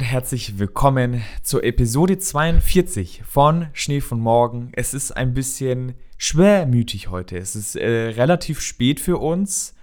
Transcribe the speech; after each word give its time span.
Und 0.00 0.06
herzlich 0.06 0.58
willkommen 0.58 1.22
zur 1.42 1.62
Episode 1.62 2.16
42 2.16 3.20
von 3.22 3.66
Schnee 3.74 4.00
von 4.00 4.18
Morgen. 4.18 4.70
Es 4.72 4.94
ist 4.94 5.12
ein 5.12 5.34
bisschen 5.34 5.92
schwermütig 6.16 7.10
heute. 7.10 7.36
Es 7.36 7.54
ist 7.54 7.76
äh, 7.76 7.86
relativ 7.86 8.62
spät 8.62 8.98
für 8.98 9.18
uns 9.18 9.74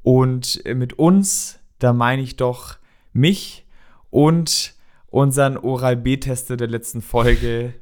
und 0.00 0.64
äh, 0.64 0.74
mit 0.74 0.94
uns, 0.94 1.58
da 1.78 1.92
meine 1.92 2.22
ich 2.22 2.36
doch 2.36 2.78
mich 3.12 3.66
und 4.08 4.72
unseren 5.08 5.58
Oral-B-Tester 5.58 6.56
der 6.56 6.68
letzten 6.68 7.02
Folge, 7.02 7.74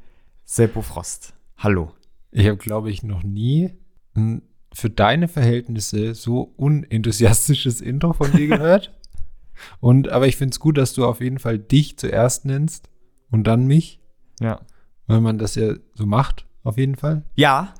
Seppo 0.43 0.81
Frost. 0.81 1.33
Hallo. 1.55 1.93
Ich 2.29 2.45
habe, 2.45 2.57
glaube 2.57 2.91
ich, 2.91 3.03
noch 3.03 3.23
nie 3.23 3.71
für 4.73 4.89
deine 4.89 5.29
Verhältnisse 5.29 6.13
so 6.13 6.41
unenthusiastisches 6.57 7.79
Intro 7.79 8.11
von 8.11 8.33
dir 8.33 8.47
gehört. 8.47 8.91
Und 9.79 10.09
aber 10.09 10.27
ich 10.27 10.37
finde 10.37 10.51
es 10.51 10.59
gut, 10.59 10.77
dass 10.77 10.93
du 10.93 11.05
auf 11.05 11.21
jeden 11.21 11.39
Fall 11.39 11.59
dich 11.59 11.97
zuerst 11.97 12.45
nennst 12.45 12.89
und 13.31 13.45
dann 13.45 13.65
mich. 13.67 13.99
Ja. 14.39 14.59
Weil 15.07 15.21
man 15.21 15.37
das 15.37 15.55
ja 15.55 15.73
so 15.93 16.05
macht, 16.05 16.45
auf 16.63 16.77
jeden 16.77 16.95
Fall. 16.95 17.23
Ja. 17.35 17.73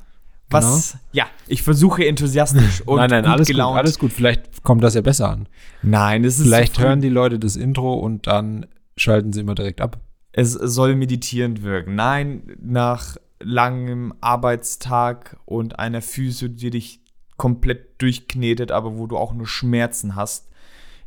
Was? 0.49 0.91
Genau. 0.91 1.03
Ja, 1.11 1.25
ich 1.47 1.63
versuche 1.63 2.05
enthusiastisch 2.05 2.81
und 2.85 2.97
nein, 2.97 3.09
nein, 3.09 3.23
gut 3.23 3.31
alles 3.31 3.47
gelaunt. 3.47 3.73
Gut, 3.73 3.79
alles 3.79 3.99
gut. 3.99 4.13
Vielleicht 4.13 4.63
kommt 4.63 4.83
das 4.83 4.93
ja 4.93 5.01
besser 5.01 5.29
an. 5.29 5.47
Nein, 5.81 6.23
es 6.23 6.37
ist 6.37 6.45
Vielleicht 6.45 6.75
so 6.75 6.83
hören 6.83 7.01
die 7.01 7.09
Leute 7.09 7.39
das 7.39 7.55
Intro 7.55 7.95
und 7.95 8.27
dann 8.27 8.67
schalten 8.95 9.33
sie 9.33 9.41
immer 9.41 9.55
direkt 9.55 9.81
ab. 9.81 9.99
Es 10.31 10.51
soll 10.51 10.95
meditierend 10.95 11.63
wirken. 11.63 11.95
Nein, 11.95 12.57
nach 12.61 13.17
langem 13.39 14.13
Arbeitstag 14.21 15.37
und 15.45 15.79
einer 15.79 16.01
Füße, 16.01 16.49
die 16.49 16.69
dich 16.69 17.01
komplett 17.37 18.01
durchknetet, 18.01 18.71
aber 18.71 18.97
wo 18.97 19.07
du 19.07 19.17
auch 19.17 19.33
nur 19.33 19.47
Schmerzen 19.47 20.15
hast, 20.15 20.49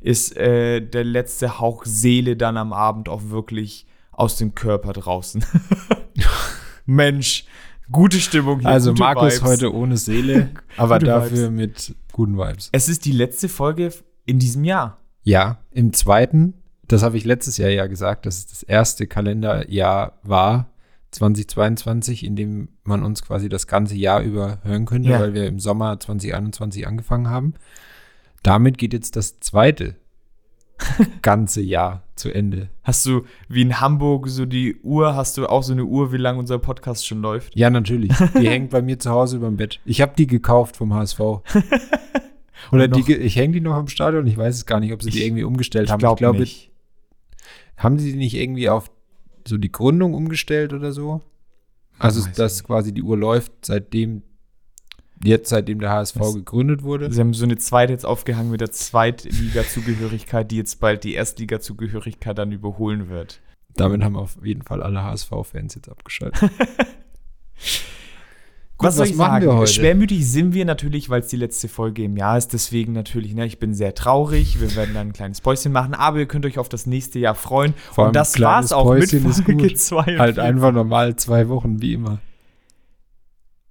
ist 0.01 0.37
äh, 0.37 0.81
der 0.81 1.05
letzte 1.05 1.59
Hauch 1.59 1.85
Seele 1.85 2.37
dann 2.37 2.57
am 2.57 2.73
Abend 2.73 3.09
auch 3.09 3.31
wirklich 3.31 3.87
aus 4.13 4.37
dem 4.37 4.55
Körper 4.55 4.93
draußen. 4.93 5.45
Mensch, 6.87 7.45
gute 7.91 8.21
Stimmung 8.21 8.61
hier. 8.61 8.69
Also 8.69 8.93
Markus 8.95 9.37
Vibes. 9.37 9.43
heute 9.43 9.75
ohne 9.75 9.97
Seele, 9.97 10.51
aber 10.77 10.99
dafür 10.99 11.51
Vibes. 11.51 11.91
mit 11.91 11.97
guten 12.13 12.37
Vibes. 12.37 12.69
Es 12.73 12.89
ist 12.89 13.05
die 13.05 13.13
letzte 13.13 13.49
Folge 13.49 13.93
in 14.25 14.39
diesem 14.39 14.65
Jahr. 14.65 14.99
Ja, 15.23 15.59
im 15.73 15.93
zweiten, 15.93 16.55
das 16.87 17.03
habe 17.03 17.17
ich 17.17 17.25
letztes 17.25 17.59
Jahr 17.59 17.71
ja 17.71 17.87
gesagt, 17.87 18.27
dass 18.27 18.39
es 18.39 18.47
das 18.47 18.63
erste 18.63 19.07
Kalenderjahr 19.07 20.19
war, 20.23 20.71
2022, 21.11 22.25
in 22.25 22.37
dem 22.37 22.69
man 22.85 23.03
uns 23.03 23.23
quasi 23.23 23.49
das 23.49 23.67
ganze 23.67 23.95
Jahr 23.95 24.23
über 24.23 24.59
hören 24.63 24.85
könnte, 24.85 25.11
ja. 25.11 25.21
weil 25.21 25.35
wir 25.35 25.47
im 25.47 25.59
Sommer 25.59 25.99
2021 25.99 26.87
angefangen 26.87 27.31
haben. 27.31 27.55
Damit 28.42 28.78
geht 28.78 28.92
jetzt 28.92 29.17
das 29.17 29.41
zweite 29.41 29.97
ganze 31.22 31.61
Jahr 31.61 32.03
zu 32.14 32.33
Ende. 32.33 32.69
Hast 32.83 33.05
du 33.06 33.25
wie 33.48 33.62
in 33.62 33.80
Hamburg 33.80 34.28
so 34.28 34.47
die 34.47 34.77
Uhr, 34.83 35.14
hast 35.14 35.39
du 35.39 35.47
auch 35.47 35.62
so 35.62 35.72
eine 35.72 35.84
Uhr, 35.84 36.12
wie 36.12 36.17
lange 36.17 36.39
unser 36.39 36.58
Podcast 36.58 37.06
schon 37.06 37.20
läuft? 37.20 37.56
Ja, 37.56 37.70
natürlich. 37.70 38.12
Die 38.39 38.48
hängt 38.48 38.70
bei 38.70 38.83
mir 38.83 38.98
zu 38.98 39.11
Hause 39.11 39.36
über 39.36 39.47
dem 39.47 39.56
Bett. 39.56 39.80
Ich 39.84 40.00
habe 40.00 40.12
die 40.17 40.27
gekauft 40.27 40.77
vom 40.77 40.95
HSV. 40.95 41.20
Oder 42.72 42.89
die, 42.89 43.14
ich 43.14 43.36
hänge 43.36 43.55
die 43.55 43.61
noch 43.61 43.78
im 43.78 43.89
Stadion. 43.89 44.27
Ich 44.27 44.36
weiß 44.36 44.55
es 44.55 44.67
gar 44.67 44.80
nicht, 44.80 44.92
ob 44.92 45.02
sie 45.02 45.08
ich, 45.08 45.17
die 45.17 45.25
irgendwie 45.25 45.45
umgestellt 45.45 45.86
ich 45.86 45.92
haben. 45.92 46.00
Glaub 46.00 46.17
ich 46.17 46.19
glaube, 46.19 46.41
nicht. 46.41 46.70
haben 47.77 47.98
sie 47.98 48.13
die 48.13 48.18
nicht 48.18 48.34
irgendwie 48.34 48.68
auf 48.68 48.90
so 49.46 49.57
die 49.57 49.73
Gründung 49.73 50.14
umgestellt 50.14 50.73
oder 50.73 50.92
so? 50.92 51.23
Also, 51.98 52.29
dass 52.36 52.63
quasi 52.63 52.92
die 52.92 53.02
Uhr 53.02 53.17
läuft, 53.17 53.52
seitdem 53.64 54.23
Jetzt, 55.23 55.48
seitdem 55.48 55.80
der 55.80 55.90
HSV 55.90 56.18
das, 56.18 56.34
gegründet 56.34 56.83
wurde? 56.83 57.12
Sie 57.12 57.20
haben 57.20 57.34
so 57.34 57.45
eine 57.45 57.56
zweite 57.56 57.92
jetzt 57.92 58.06
aufgehangen 58.06 58.51
mit 58.51 58.61
der 58.61 58.70
Zweitliga-Zugehörigkeit, 58.70 60.51
die 60.51 60.56
jetzt 60.56 60.80
bald 60.80 61.05
die 61.05 61.14
Erstliga-Zugehörigkeit 61.14 62.39
dann 62.39 62.52
überholen 62.52 63.08
wird. 63.08 63.40
Damit 63.74 64.02
haben 64.02 64.17
auf 64.17 64.39
jeden 64.42 64.62
Fall 64.62 64.83
alle 64.83 65.02
HSV-Fans 65.02 65.74
jetzt 65.74 65.89
abgeschaltet. 65.89 66.40
Gut, 68.78 68.86
was, 68.86 68.98
was 68.98 69.12
machen 69.14 69.33
sagen? 69.33 69.46
wir 69.46 69.57
heute? 69.57 69.73
Schwermütig 69.73 70.24
sind 70.30 70.55
wir 70.55 70.64
natürlich, 70.64 71.11
weil 71.11 71.23
es 71.23 71.27
die 71.27 71.36
letzte 71.36 71.67
Folge 71.67 72.05
im 72.05 72.17
Jahr 72.17 72.39
ist. 72.39 72.52
Deswegen 72.52 72.92
natürlich, 72.92 73.34
ne, 73.34 73.45
ich 73.45 73.58
bin 73.58 73.74
sehr 73.74 73.92
traurig. 73.92 74.61
Wir 74.61 74.77
werden 74.77 74.95
dann 74.95 75.08
ein 75.08 75.12
kleines 75.12 75.40
Päuschen 75.40 75.73
machen, 75.73 75.95
aber 75.95 76.18
ihr 76.18 76.27
könnt 76.27 76.46
euch 76.46 76.61
auf 76.61 76.68
das 76.68 76.86
nächste 76.86 77.18
Jahr 77.18 77.34
freuen. 77.34 77.74
Vor 77.92 78.07
Und 78.07 78.17
das 78.17 78.40
war's 78.40 78.73
auch 78.73 78.84
Päuschen 78.84 79.24
mit 79.24 79.34
Folge 79.34 79.74
2. 79.74 80.18
Halt 80.18 80.39
einfach 80.39 80.70
normal 80.70 81.17
zwei 81.17 81.48
Wochen, 81.48 81.83
wie 81.83 81.95
immer. 81.95 82.20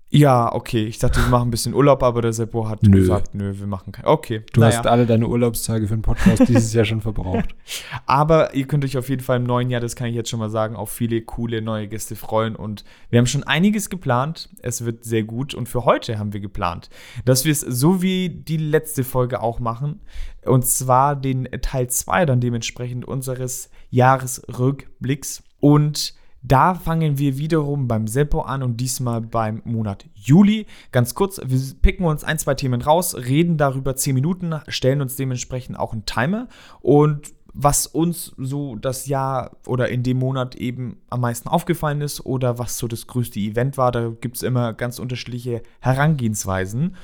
Ja, 0.09 0.53
okay. 0.53 0.85
Ich 0.85 0.99
dachte, 0.99 1.19
wir 1.19 1.27
machen 1.27 1.49
ein 1.49 1.51
bisschen 1.51 1.73
Urlaub, 1.73 2.01
aber 2.01 2.21
der 2.21 2.31
Seppo 2.31 2.69
hat 2.69 2.81
nö. 2.83 2.99
gesagt, 2.99 3.35
nö, 3.35 3.53
wir 3.57 3.67
machen 3.67 3.91
keinen. 3.91 4.05
Okay. 4.05 4.43
Du 4.53 4.61
naja. 4.61 4.77
hast 4.77 4.87
alle 4.87 5.05
deine 5.05 5.27
Urlaubstage 5.27 5.85
für 5.85 5.95
den 5.97 6.01
Podcast 6.01 6.47
dieses 6.47 6.71
Jahr 6.73 6.85
schon 6.85 7.01
verbraucht. 7.01 7.49
Aber 8.05 8.53
ihr 8.53 8.67
könnt 8.67 8.85
euch 8.85 8.97
auf 8.97 9.09
jeden 9.09 9.21
Fall 9.21 9.37
im 9.37 9.43
neuen 9.43 9.69
Jahr, 9.69 9.81
das 9.81 9.97
kann 9.97 10.07
ich 10.07 10.15
jetzt 10.15 10.29
schon 10.29 10.39
mal 10.39 10.49
sagen, 10.49 10.77
auf 10.77 10.89
viele 10.91 11.21
coole 11.21 11.61
neue 11.61 11.89
Gäste 11.89 12.15
freuen. 12.15 12.55
Und 12.55 12.85
wir 13.09 13.19
haben 13.19 13.25
schon 13.25 13.43
einiges 13.43 13.89
geplant. 13.89 14.49
Es 14.61 14.85
wird 14.85 15.03
sehr 15.03 15.23
gut. 15.23 15.53
Und 15.53 15.67
für 15.67 15.83
heute 15.83 16.17
haben 16.19 16.31
wir 16.31 16.39
geplant, 16.39 16.89
dass 17.25 17.43
wir 17.43 17.51
es 17.51 17.59
so 17.59 18.01
wie 18.01 18.29
die 18.29 18.57
letzte 18.57 19.03
Folge 19.03 19.41
auch 19.41 19.59
machen. 19.59 19.99
Und 20.45 20.65
zwar 20.65 21.17
den 21.17 21.49
Teil 21.61 21.89
2 21.89 22.25
dann 22.25 22.39
dementsprechend 22.39 23.05
unseres 23.05 23.69
Jahresrückblicks. 23.89 25.43
Und 25.59 26.13
da 26.47 26.75
fangen 26.75 27.17
wir 27.17 27.37
wiederum 27.37 27.87
beim 27.87 28.07
Seppo 28.07 28.41
an 28.41 28.63
und 28.63 28.77
diesmal 28.77 29.21
beim 29.21 29.61
Monat 29.65 30.05
Juli. 30.13 30.65
Ganz 30.91 31.13
kurz, 31.15 31.41
wir 31.43 31.59
picken 31.81 32.05
uns 32.05 32.23
ein, 32.23 32.39
zwei 32.39 32.55
Themen 32.55 32.81
raus, 32.81 33.15
reden 33.15 33.57
darüber 33.57 33.95
zehn 33.95 34.15
Minuten, 34.15 34.55
stellen 34.67 35.01
uns 35.01 35.15
dementsprechend 35.15 35.77
auch 35.77 35.93
einen 35.93 36.05
Timer 36.05 36.47
und 36.81 37.33
was 37.59 37.87
uns 37.87 38.33
so 38.37 38.75
das 38.75 39.07
Jahr 39.07 39.57
oder 39.65 39.89
in 39.89 40.03
dem 40.03 40.17
Monat 40.17 40.55
eben 40.55 41.01
am 41.09 41.21
meisten 41.21 41.49
aufgefallen 41.49 42.01
ist 42.01 42.23
oder 42.23 42.59
was 42.59 42.77
so 42.77 42.87
das 42.87 43.07
größte 43.07 43.39
Event 43.39 43.77
war. 43.77 43.91
Da 43.91 44.09
gibt 44.09 44.37
es 44.37 44.43
immer 44.43 44.73
ganz 44.73 44.99
unterschiedliche 44.99 45.63
Herangehensweisen. 45.79 46.95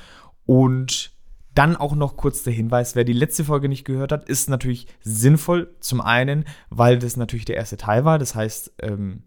Und 0.46 1.12
dann 1.54 1.76
auch 1.76 1.94
noch 1.96 2.16
kurz 2.16 2.44
der 2.44 2.52
Hinweis, 2.52 2.94
wer 2.94 3.04
die 3.04 3.12
letzte 3.12 3.44
Folge 3.44 3.68
nicht 3.68 3.84
gehört 3.84 4.12
hat, 4.12 4.28
ist 4.28 4.48
natürlich 4.48 4.86
sinnvoll. 5.00 5.74
Zum 5.80 6.00
einen, 6.00 6.44
weil 6.70 6.98
das 6.98 7.16
natürlich 7.16 7.46
der 7.46 7.56
erste 7.56 7.76
Teil 7.76 8.04
war. 8.04 8.18
Das 8.20 8.36
heißt, 8.36 8.74
ähm, 8.80 9.24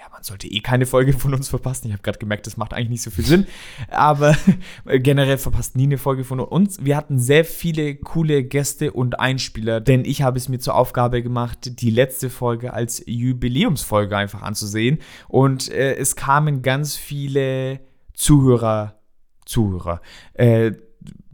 ja, 0.00 0.06
man 0.10 0.22
sollte 0.22 0.48
eh 0.48 0.60
keine 0.60 0.86
Folge 0.86 1.12
von 1.12 1.34
uns 1.34 1.50
verpassen. 1.50 1.88
Ich 1.88 1.92
habe 1.92 2.02
gerade 2.02 2.18
gemerkt, 2.18 2.46
das 2.46 2.56
macht 2.56 2.72
eigentlich 2.72 2.88
nicht 2.88 3.02
so 3.02 3.10
viel 3.10 3.24
Sinn. 3.24 3.46
Aber 3.90 4.34
generell 4.86 5.36
verpasst 5.36 5.76
nie 5.76 5.82
eine 5.82 5.98
Folge 5.98 6.24
von 6.24 6.40
uns. 6.40 6.82
Wir 6.82 6.96
hatten 6.96 7.18
sehr 7.18 7.44
viele 7.44 7.96
coole 7.96 8.42
Gäste 8.42 8.92
und 8.92 9.20
Einspieler, 9.20 9.82
denn 9.82 10.06
ich 10.06 10.22
habe 10.22 10.38
es 10.38 10.48
mir 10.48 10.58
zur 10.58 10.74
Aufgabe 10.74 11.22
gemacht, 11.22 11.82
die 11.82 11.90
letzte 11.90 12.30
Folge 12.30 12.72
als 12.72 13.02
Jubiläumsfolge 13.04 14.16
einfach 14.16 14.40
anzusehen. 14.40 15.00
Und 15.28 15.70
äh, 15.70 15.96
es 15.96 16.16
kamen 16.16 16.62
ganz 16.62 16.96
viele 16.96 17.80
Zuhörer, 18.14 19.00
Zuhörer, 19.44 20.00
äh, 20.32 20.72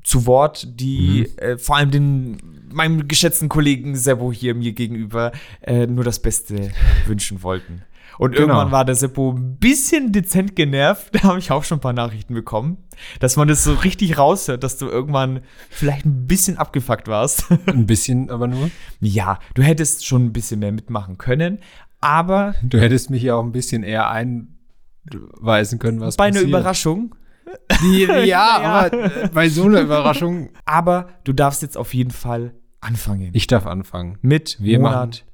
zu 0.03 0.27
Wort, 0.27 0.81
die 0.81 1.29
mhm. 1.29 1.39
äh, 1.39 1.59
vor 1.59 1.77
allem 1.77 1.91
den 1.93 2.39
meinem 2.73 3.07
geschätzten 3.07 3.49
Kollegen 3.49 3.95
Sebo 3.95 4.33
hier 4.33 4.57
mir 4.57 4.73
gegenüber 4.73 5.31
äh, 5.63 5.87
nur 5.87 6.03
das 6.03 6.21
Beste 6.21 6.73
wünschen 7.07 7.45
wollten. 7.45 7.85
Und 8.19 8.33
genau. 8.33 8.49
irgendwann 8.49 8.71
war 8.71 8.85
der 8.85 8.95
Seppo 8.95 9.33
ein 9.33 9.57
bisschen 9.57 10.13
dezent 10.13 10.57
genervt. 10.57 11.13
Da 11.17 11.23
habe 11.25 11.39
ich 11.39 11.51
auch 11.51 11.65
schon 11.65 11.79
ein 11.79 11.81
paar 11.81 11.93
Nachrichten 11.93 12.35
bekommen. 12.35 12.79
Dass 13.21 13.37
man 13.37 13.49
das 13.49 13.65
so 13.65 13.75
richtig 13.75 14.19
raushört, 14.19 14.63
dass 14.63 14.79
du 14.79 14.87
irgendwann 14.87 15.41
vielleicht 15.71 16.07
ein 16.07 16.27
bisschen 16.27 16.59
abgefuckt 16.59 17.09
warst. 17.09 17.47
Ein 17.67 17.87
bisschen 17.87 18.31
aber 18.31 18.47
nur? 18.47 18.71
Ja, 19.01 19.39
du 19.55 19.63
hättest 19.63 20.07
schon 20.07 20.27
ein 20.27 20.33
bisschen 20.33 20.61
mehr 20.61 20.73
mitmachen 20.73 21.19
können. 21.19 21.59
Aber. 22.01 22.55
Du 22.63 22.79
hättest 22.79 23.11
mich 23.11 23.23
ja 23.23 23.35
auch 23.35 23.43
ein 23.43 23.53
bisschen 23.53 23.83
eher 23.83 24.09
einweisen 24.11 25.79
können, 25.79 26.01
was 26.01 26.17
Bei 26.17 26.29
passiert. 26.29 26.45
einer 26.45 26.49
Überraschung. 26.49 27.15
Die, 27.83 28.03
ja, 28.03 28.19
ja, 28.23 28.59
aber 28.59 28.93
äh, 28.93 29.29
bei 29.33 29.49
so 29.49 29.65
einer 29.65 29.81
Überraschung. 29.81 30.51
Aber 30.65 31.09
du 31.25 31.33
darfst 31.33 31.63
jetzt 31.63 31.77
auf 31.77 31.95
jeden 31.95 32.11
Fall 32.11 32.55
anfangen. 32.81 33.31
Ich 33.33 33.47
darf 33.47 33.67
anfangen. 33.67 34.19
Mit 34.23 34.57
Wir 34.61 34.81
Monat 34.81 35.25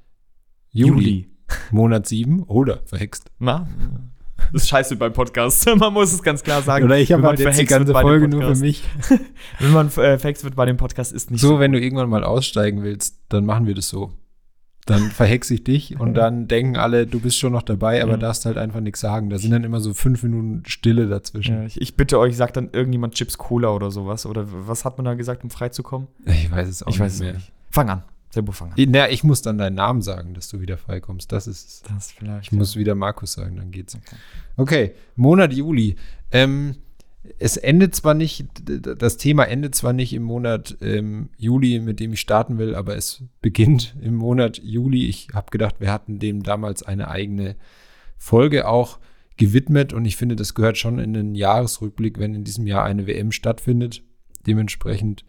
Juli. 0.70 0.90
Juli. 0.90 1.31
Monat 1.70 2.06
7 2.06 2.42
oder 2.44 2.80
verhext. 2.86 3.30
Na, 3.38 3.68
das 4.52 4.64
ist 4.64 4.68
scheiße 4.68 4.96
beim 4.96 5.12
Podcast. 5.12 5.66
Man 5.76 5.92
muss 5.92 6.12
es 6.12 6.22
ganz 6.22 6.42
klar 6.42 6.62
sagen. 6.62 6.84
Oder 6.84 6.98
ich 6.98 7.12
habe 7.12 7.22
halt 7.22 7.38
jetzt 7.38 7.60
die 7.60 7.64
ganze 7.64 7.92
Folge 7.92 8.28
nur 8.28 8.54
für 8.54 8.60
mich. 8.60 8.84
wenn 9.58 9.72
man 9.72 9.86
äh, 9.88 10.18
verhext 10.18 10.44
wird 10.44 10.56
bei 10.56 10.66
dem 10.66 10.76
Podcast, 10.76 11.12
ist 11.12 11.30
nicht 11.30 11.40
so. 11.40 11.48
So, 11.48 11.60
wenn 11.60 11.72
du 11.72 11.80
irgendwann 11.80 12.08
mal 12.08 12.24
aussteigen 12.24 12.82
willst, 12.82 13.18
dann 13.28 13.46
machen 13.46 13.66
wir 13.66 13.74
das 13.74 13.88
so. 13.88 14.12
Dann 14.84 15.10
verhexe 15.10 15.54
ich 15.54 15.64
dich 15.64 15.98
und 16.00 16.14
dann 16.14 16.48
denken 16.48 16.76
alle, 16.76 17.06
du 17.06 17.20
bist 17.20 17.38
schon 17.38 17.52
noch 17.52 17.62
dabei, 17.62 18.02
aber 18.02 18.16
mhm. 18.16 18.20
darfst 18.20 18.46
halt 18.46 18.58
einfach 18.58 18.80
nichts 18.80 19.00
sagen. 19.00 19.30
Da 19.30 19.38
sind 19.38 19.52
dann 19.52 19.64
immer 19.64 19.80
so 19.80 19.94
fünf 19.94 20.22
Minuten 20.22 20.64
Stille 20.66 21.06
dazwischen. 21.06 21.54
Ja, 21.54 21.64
ich, 21.64 21.80
ich, 21.80 21.96
bitte 21.96 22.18
euch, 22.18 22.36
sagt 22.36 22.56
dann 22.56 22.70
irgendjemand 22.72 23.14
Chips 23.14 23.38
Cola 23.38 23.70
oder 23.70 23.90
sowas. 23.90 24.26
Oder 24.26 24.46
was 24.48 24.84
hat 24.84 24.98
man 24.98 25.04
da 25.04 25.14
gesagt, 25.14 25.44
um 25.44 25.50
freizukommen? 25.50 26.08
Ich 26.26 26.50
weiß 26.50 26.68
es 26.68 26.82
auch 26.82 26.88
ich 26.88 26.98
nicht 26.98 27.20
mehr. 27.20 27.34
Nicht. 27.34 27.52
Fang 27.70 27.88
an. 27.88 28.02
Tempofanger. 28.32 28.74
Na, 28.88 29.10
ich 29.10 29.24
muss 29.24 29.42
dann 29.42 29.58
deinen 29.58 29.76
Namen 29.76 30.02
sagen, 30.02 30.34
dass 30.34 30.48
du 30.48 30.60
wieder 30.60 30.78
freikommst. 30.78 31.30
Das 31.30 31.46
ist 31.46 31.68
es. 31.68 31.82
Das 31.82 32.12
vielleicht. 32.12 32.46
Ich 32.46 32.52
ja. 32.52 32.58
muss 32.58 32.76
wieder 32.76 32.94
Markus 32.94 33.34
sagen, 33.34 33.56
dann 33.56 33.70
geht's. 33.70 33.94
Okay, 33.94 34.16
okay. 34.56 34.94
Monat 35.16 35.52
Juli. 35.52 35.96
Ähm, 36.30 36.76
es 37.38 37.56
endet 37.56 37.94
zwar 37.94 38.14
nicht, 38.14 38.46
das 38.64 39.16
Thema 39.16 39.44
endet 39.44 39.74
zwar 39.74 39.92
nicht 39.92 40.12
im 40.12 40.22
Monat 40.22 40.76
ähm, 40.80 41.28
Juli, 41.36 41.78
mit 41.78 42.00
dem 42.00 42.14
ich 42.14 42.20
starten 42.20 42.58
will, 42.58 42.74
aber 42.74 42.96
es 42.96 43.22
beginnt 43.40 43.96
im 44.00 44.16
Monat 44.16 44.58
Juli. 44.58 45.06
Ich 45.06 45.28
habe 45.32 45.50
gedacht, 45.50 45.76
wir 45.78 45.92
hatten 45.92 46.18
dem 46.18 46.42
damals 46.42 46.82
eine 46.82 47.08
eigene 47.08 47.54
Folge 48.16 48.66
auch 48.66 48.98
gewidmet 49.36 49.92
und 49.92 50.04
ich 50.04 50.16
finde, 50.16 50.36
das 50.36 50.54
gehört 50.54 50.78
schon 50.78 50.98
in 50.98 51.14
den 51.14 51.34
Jahresrückblick, 51.34 52.18
wenn 52.18 52.34
in 52.34 52.44
diesem 52.44 52.66
Jahr 52.66 52.84
eine 52.84 53.06
WM 53.06 53.30
stattfindet. 53.30 54.02
Dementsprechend 54.46 55.24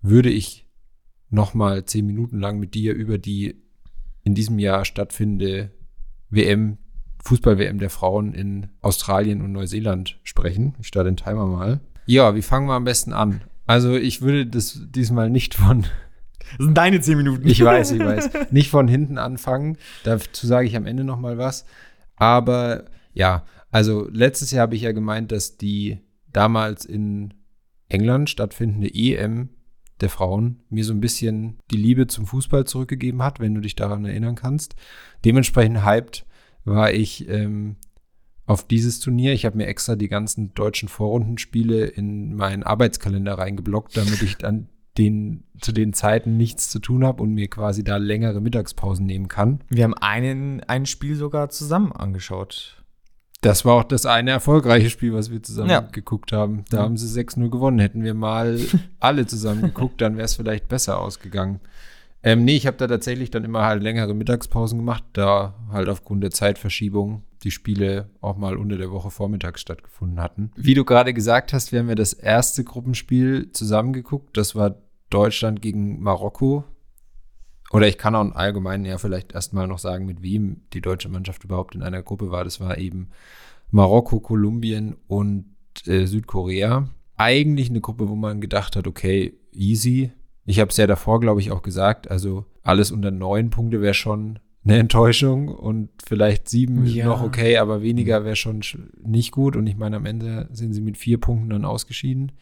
würde 0.00 0.30
ich 0.30 0.65
noch 1.30 1.54
mal 1.54 1.84
zehn 1.84 2.06
Minuten 2.06 2.38
lang 2.38 2.58
mit 2.58 2.74
dir 2.74 2.94
über 2.94 3.18
die 3.18 3.62
in 4.22 4.34
diesem 4.34 4.58
Jahr 4.58 4.84
stattfindende 4.84 5.70
WM 6.30 6.78
Fußball-WM 7.26 7.78
der 7.78 7.90
Frauen 7.90 8.32
in 8.32 8.68
Australien 8.82 9.42
und 9.42 9.52
Neuseeland 9.52 10.18
sprechen. 10.22 10.74
Ich 10.80 10.88
starte 10.88 11.10
den 11.10 11.16
Timer 11.16 11.46
mal. 11.46 11.80
Ja, 12.06 12.34
wie 12.36 12.42
fangen 12.42 12.68
wir 12.68 12.74
am 12.74 12.84
besten 12.84 13.12
an? 13.12 13.40
Also 13.66 13.96
ich 13.96 14.22
würde 14.22 14.46
das 14.46 14.80
diesmal 14.90 15.28
nicht 15.28 15.54
von. 15.54 15.82
Das 16.56 16.66
sind 16.66 16.78
deine 16.78 17.00
zehn 17.00 17.16
Minuten. 17.16 17.46
Ich 17.48 17.62
weiß, 17.62 17.90
ich 17.90 17.98
weiß. 17.98 18.30
Nicht 18.52 18.70
von 18.70 18.86
hinten 18.86 19.18
anfangen. 19.18 19.76
Dazu 20.04 20.46
sage 20.46 20.68
ich 20.68 20.76
am 20.76 20.86
Ende 20.86 21.02
noch 21.02 21.18
mal 21.18 21.38
was. 21.38 21.66
Aber 22.14 22.84
ja, 23.12 23.44
also 23.72 24.08
letztes 24.12 24.52
Jahr 24.52 24.62
habe 24.62 24.76
ich 24.76 24.82
ja 24.82 24.92
gemeint, 24.92 25.32
dass 25.32 25.56
die 25.56 25.98
damals 26.32 26.84
in 26.84 27.34
England 27.88 28.30
stattfindende 28.30 28.88
EM 28.94 29.48
der 30.00 30.10
Frauen 30.10 30.60
mir 30.68 30.84
so 30.84 30.92
ein 30.92 31.00
bisschen 31.00 31.58
die 31.70 31.76
Liebe 31.76 32.06
zum 32.06 32.26
Fußball 32.26 32.64
zurückgegeben 32.66 33.22
hat, 33.22 33.40
wenn 33.40 33.54
du 33.54 33.60
dich 33.60 33.76
daran 33.76 34.04
erinnern 34.04 34.34
kannst. 34.34 34.76
Dementsprechend 35.24 35.84
hyped 35.84 36.26
war 36.64 36.92
ich 36.92 37.28
ähm, 37.28 37.76
auf 38.46 38.66
dieses 38.66 39.00
Turnier. 39.00 39.32
Ich 39.32 39.44
habe 39.44 39.56
mir 39.56 39.66
extra 39.66 39.96
die 39.96 40.08
ganzen 40.08 40.54
deutschen 40.54 40.88
Vorrundenspiele 40.88 41.86
in 41.86 42.34
meinen 42.34 42.62
Arbeitskalender 42.62 43.34
reingeblockt, 43.34 43.96
damit 43.96 44.22
ich 44.22 44.36
dann 44.36 44.68
den, 44.98 45.44
zu 45.60 45.72
den 45.72 45.92
Zeiten 45.92 46.36
nichts 46.36 46.70
zu 46.70 46.78
tun 46.78 47.04
habe 47.04 47.22
und 47.22 47.34
mir 47.34 47.48
quasi 47.48 47.84
da 47.84 47.96
längere 47.96 48.40
Mittagspausen 48.40 49.04
nehmen 49.04 49.28
kann. 49.28 49.62
Wir 49.68 49.84
haben 49.84 49.94
einen, 49.94 50.60
ein 50.64 50.86
Spiel 50.86 51.16
sogar 51.16 51.50
zusammen 51.50 51.92
angeschaut. 51.92 52.82
Das 53.46 53.64
war 53.64 53.74
auch 53.74 53.84
das 53.84 54.06
eine 54.06 54.32
erfolgreiche 54.32 54.90
Spiel, 54.90 55.14
was 55.14 55.30
wir 55.30 55.40
zusammen 55.40 55.70
ja. 55.70 55.80
geguckt 55.80 56.32
haben. 56.32 56.64
Da 56.68 56.78
ja. 56.78 56.82
haben 56.82 56.96
sie 56.96 57.06
6-0 57.06 57.48
gewonnen. 57.48 57.78
Hätten 57.78 58.02
wir 58.02 58.14
mal 58.14 58.58
alle 59.00 59.26
zusammen 59.26 59.62
geguckt, 59.62 60.00
dann 60.00 60.16
wäre 60.16 60.24
es 60.24 60.34
vielleicht 60.34 60.66
besser 60.66 61.00
ausgegangen. 61.00 61.60
Ähm, 62.24 62.44
nee, 62.44 62.56
ich 62.56 62.66
habe 62.66 62.76
da 62.76 62.88
tatsächlich 62.88 63.30
dann 63.30 63.44
immer 63.44 63.64
halt 63.64 63.84
längere 63.84 64.14
Mittagspausen 64.14 64.80
gemacht, 64.80 65.04
da 65.12 65.54
halt 65.70 65.88
aufgrund 65.88 66.24
der 66.24 66.32
Zeitverschiebung 66.32 67.22
die 67.44 67.52
Spiele 67.52 68.10
auch 68.20 68.36
mal 68.36 68.56
unter 68.56 68.76
der 68.76 68.90
Woche 68.90 69.12
vormittags 69.12 69.60
stattgefunden 69.60 70.20
hatten. 70.20 70.50
Wie 70.56 70.74
du 70.74 70.84
gerade 70.84 71.14
gesagt 71.14 71.52
hast, 71.52 71.70
wir 71.70 71.78
haben 71.78 71.88
ja 71.88 71.94
das 71.94 72.14
erste 72.14 72.64
Gruppenspiel 72.64 73.52
zusammengeguckt. 73.52 74.36
Das 74.36 74.56
war 74.56 74.74
Deutschland 75.08 75.62
gegen 75.62 76.02
Marokko. 76.02 76.64
Oder 77.72 77.88
ich 77.88 77.98
kann 77.98 78.14
auch 78.14 78.34
allgemein 78.34 78.84
ja 78.84 78.98
vielleicht 78.98 79.32
erstmal 79.32 79.66
noch 79.66 79.78
sagen, 79.78 80.06
mit 80.06 80.22
wem 80.22 80.62
die 80.72 80.80
deutsche 80.80 81.08
Mannschaft 81.08 81.44
überhaupt 81.44 81.74
in 81.74 81.82
einer 81.82 82.02
Gruppe 82.02 82.30
war. 82.30 82.44
Das 82.44 82.60
war 82.60 82.78
eben 82.78 83.08
Marokko, 83.70 84.20
Kolumbien 84.20 84.96
und 85.08 85.46
äh, 85.86 86.06
Südkorea. 86.06 86.88
Eigentlich 87.16 87.70
eine 87.70 87.80
Gruppe, 87.80 88.08
wo 88.08 88.14
man 88.14 88.40
gedacht 88.40 88.76
hat, 88.76 88.86
okay, 88.86 89.34
easy, 89.52 90.12
ich 90.46 90.60
habe 90.60 90.70
es 90.70 90.76
ja 90.76 90.86
davor, 90.86 91.20
glaube 91.20 91.40
ich, 91.40 91.50
auch 91.50 91.62
gesagt, 91.62 92.08
also 92.10 92.46
alles 92.62 92.92
unter 92.92 93.10
neun 93.10 93.50
Punkte 93.50 93.80
wäre 93.80 93.94
schon 93.94 94.38
eine 94.64 94.78
Enttäuschung 94.78 95.48
und 95.48 95.90
vielleicht 96.04 96.48
sieben 96.48 96.86
ja. 96.86 97.06
noch 97.06 97.22
okay, 97.22 97.58
aber 97.58 97.82
weniger 97.82 98.24
wäre 98.24 98.36
schon 98.36 98.62
nicht 99.02 99.32
gut. 99.32 99.56
Und 99.56 99.66
ich 99.66 99.76
meine, 99.76 99.96
am 99.96 100.06
Ende 100.06 100.48
sind 100.52 100.72
sie 100.72 100.80
mit 100.80 100.96
vier 100.96 101.18
Punkten 101.18 101.50
dann 101.50 101.64
ausgeschieden. 101.64 102.32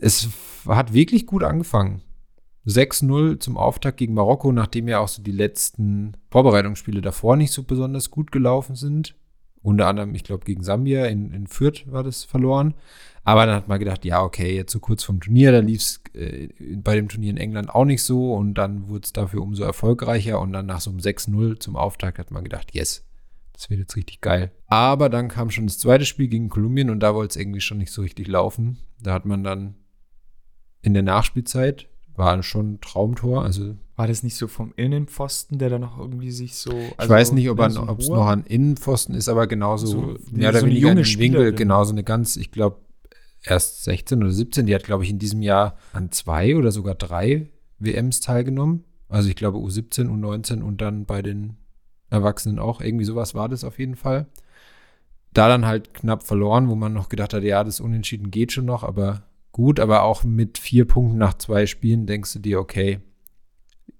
Es 0.00 0.28
hat 0.66 0.92
wirklich 0.92 1.26
gut 1.26 1.44
angefangen. 1.44 2.02
6-0 2.66 3.40
zum 3.40 3.56
Auftakt 3.56 3.96
gegen 3.96 4.14
Marokko, 4.14 4.52
nachdem 4.52 4.88
ja 4.88 5.00
auch 5.00 5.08
so 5.08 5.22
die 5.22 5.32
letzten 5.32 6.16
Vorbereitungsspiele 6.30 7.00
davor 7.00 7.36
nicht 7.36 7.52
so 7.52 7.64
besonders 7.64 8.10
gut 8.10 8.30
gelaufen 8.30 8.76
sind. 8.76 9.16
Unter 9.62 9.86
anderem, 9.86 10.14
ich 10.14 10.24
glaube, 10.24 10.44
gegen 10.44 10.64
Sambia 10.64 11.06
in, 11.06 11.32
in 11.32 11.46
Fürth 11.46 11.84
war 11.90 12.02
das 12.02 12.24
verloren. 12.24 12.74
Aber 13.24 13.46
dann 13.46 13.54
hat 13.54 13.68
man 13.68 13.78
gedacht, 13.78 14.04
ja, 14.04 14.22
okay, 14.22 14.56
jetzt 14.56 14.72
so 14.72 14.80
kurz 14.80 15.04
vom 15.04 15.20
Turnier, 15.20 15.52
da 15.52 15.60
lief 15.60 15.80
es 15.80 16.00
äh, 16.14 16.48
bei 16.76 16.96
dem 16.96 17.08
Turnier 17.08 17.30
in 17.30 17.36
England 17.36 17.70
auch 17.70 17.84
nicht 17.84 18.02
so 18.02 18.34
und 18.34 18.54
dann 18.54 18.88
wurde 18.88 19.04
es 19.04 19.12
dafür 19.12 19.42
umso 19.42 19.62
erfolgreicher 19.62 20.40
und 20.40 20.52
dann 20.52 20.66
nach 20.66 20.80
so 20.80 20.90
einem 20.90 20.98
6-0 20.98 21.60
zum 21.60 21.76
Auftakt 21.76 22.18
hat 22.18 22.32
man 22.32 22.42
gedacht, 22.42 22.74
yes, 22.74 23.04
das 23.52 23.70
wird 23.70 23.78
jetzt 23.78 23.94
richtig 23.94 24.20
geil. 24.20 24.50
Aber 24.66 25.08
dann 25.08 25.28
kam 25.28 25.50
schon 25.50 25.66
das 25.66 25.78
zweite 25.78 26.04
Spiel 26.04 26.26
gegen 26.26 26.48
Kolumbien 26.48 26.90
und 26.90 26.98
da 26.98 27.14
wollte 27.14 27.32
es 27.32 27.36
irgendwie 27.36 27.60
schon 27.60 27.78
nicht 27.78 27.92
so 27.92 28.02
richtig 28.02 28.26
laufen. 28.26 28.78
Da 29.00 29.12
hat 29.12 29.24
man 29.24 29.44
dann 29.44 29.76
in 30.80 30.94
der 30.94 31.04
Nachspielzeit, 31.04 31.88
war 32.16 32.42
schon 32.42 32.74
ein 32.74 32.80
Traumtor, 32.80 33.42
also 33.42 33.74
war 33.96 34.06
das 34.06 34.22
nicht 34.22 34.36
so 34.36 34.48
vom 34.48 34.72
Innenpfosten, 34.76 35.58
der 35.58 35.70
da 35.70 35.78
noch 35.78 35.98
irgendwie 35.98 36.30
sich 36.30 36.56
so. 36.56 36.70
Also 36.70 36.90
ich 37.02 37.08
weiß 37.08 37.32
nicht, 37.32 37.48
ob 37.50 37.60
es 37.60 37.74
so 37.74 38.14
noch 38.14 38.26
ein 38.26 38.44
Innenpfosten 38.44 39.14
ist, 39.14 39.28
aber 39.28 39.46
genauso 39.46 39.86
so, 39.86 40.16
mehr 40.30 40.50
oder 40.50 40.60
so 40.60 40.66
weniger 40.66 40.88
junge 40.88 41.00
ein 41.02 41.18
Winkel, 41.18 41.52
genauso 41.52 41.92
eine 41.92 42.02
ganz, 42.02 42.36
ich 42.36 42.50
glaube, 42.50 42.78
erst 43.42 43.84
16 43.84 44.22
oder 44.22 44.32
17, 44.32 44.66
die 44.66 44.74
hat, 44.74 44.84
glaube 44.84 45.04
ich, 45.04 45.10
in 45.10 45.18
diesem 45.18 45.42
Jahr 45.42 45.76
an 45.92 46.10
zwei 46.10 46.56
oder 46.56 46.72
sogar 46.72 46.94
drei 46.94 47.48
WMs 47.78 48.20
teilgenommen. 48.20 48.84
Also 49.08 49.28
ich 49.28 49.36
glaube 49.36 49.58
U17, 49.58 50.08
U19 50.08 50.62
und 50.62 50.80
dann 50.80 51.04
bei 51.04 51.22
den 51.22 51.56
Erwachsenen 52.08 52.58
auch. 52.58 52.80
Irgendwie 52.80 53.04
sowas 53.04 53.34
war 53.34 53.48
das 53.48 53.64
auf 53.64 53.78
jeden 53.78 53.96
Fall. 53.96 54.26
Da 55.34 55.48
dann 55.48 55.66
halt 55.66 55.94
knapp 55.94 56.22
verloren, 56.22 56.68
wo 56.68 56.74
man 56.74 56.92
noch 56.92 57.08
gedacht 57.08 57.34
hat, 57.34 57.42
ja, 57.42 57.64
das 57.64 57.80
Unentschieden 57.80 58.30
geht 58.30 58.52
schon 58.52 58.66
noch, 58.66 58.84
aber 58.84 59.22
gut. 59.52 59.78
Aber 59.78 60.02
auch 60.02 60.24
mit 60.24 60.58
vier 60.58 60.86
Punkten 60.86 61.18
nach 61.18 61.34
zwei 61.34 61.66
Spielen 61.66 62.06
denkst 62.06 62.32
du 62.32 62.38
dir, 62.38 62.58
okay, 62.58 63.00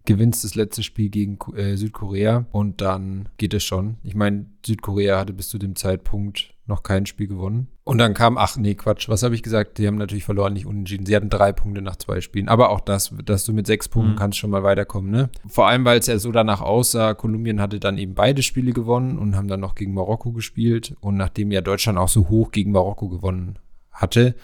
gewinnst 0.04 0.42
das 0.44 0.54
letzte 0.54 0.82
Spiel 0.82 1.08
gegen 1.10 1.38
äh, 1.54 1.76
Südkorea 1.76 2.46
und 2.50 2.80
dann 2.80 3.28
geht 3.36 3.54
es 3.54 3.62
schon. 3.62 3.98
Ich 4.02 4.14
meine, 4.14 4.46
Südkorea 4.66 5.18
hatte 5.18 5.32
bis 5.32 5.48
zu 5.48 5.58
dem 5.58 5.76
Zeitpunkt 5.76 6.54
noch 6.66 6.82
kein 6.82 7.06
Spiel 7.06 7.26
gewonnen. 7.28 7.68
Und 7.84 7.98
dann 7.98 8.14
kam, 8.14 8.38
ach 8.38 8.56
nee, 8.56 8.74
Quatsch, 8.74 9.08
was 9.08 9.22
habe 9.22 9.34
ich 9.34 9.42
gesagt? 9.42 9.78
Die 9.78 9.86
haben 9.86 9.96
natürlich 9.96 10.24
verloren, 10.24 10.52
nicht 10.52 10.66
unentschieden. 10.66 11.06
Sie 11.06 11.14
hatten 11.14 11.28
drei 11.28 11.52
Punkte 11.52 11.82
nach 11.82 11.96
zwei 11.96 12.20
Spielen. 12.20 12.48
Aber 12.48 12.70
auch 12.70 12.80
das, 12.80 13.12
dass 13.24 13.44
du 13.44 13.52
mit 13.52 13.66
sechs 13.66 13.88
Punkten 13.88 14.12
mhm. 14.12 14.16
kannst 14.16 14.38
schon 14.38 14.50
mal 14.50 14.62
weiterkommen, 14.62 15.10
ne? 15.10 15.30
Vor 15.48 15.66
allem, 15.68 15.84
weil 15.84 15.98
es 15.98 16.06
ja 16.06 16.18
so 16.18 16.30
danach 16.30 16.60
aussah, 16.60 17.14
Kolumbien 17.14 17.60
hatte 17.60 17.80
dann 17.80 17.98
eben 17.98 18.14
beide 18.14 18.42
Spiele 18.42 18.72
gewonnen 18.72 19.18
und 19.18 19.36
haben 19.36 19.48
dann 19.48 19.60
noch 19.60 19.74
gegen 19.74 19.94
Marokko 19.94 20.32
gespielt. 20.32 20.96
Und 21.00 21.16
nachdem 21.16 21.50
ja 21.50 21.60
Deutschland 21.60 21.98
auch 21.98 22.08
so 22.08 22.28
hoch 22.28 22.52
gegen 22.52 22.72
Marokko 22.72 23.08
gewonnen 23.08 23.58
hatte, 23.90 24.34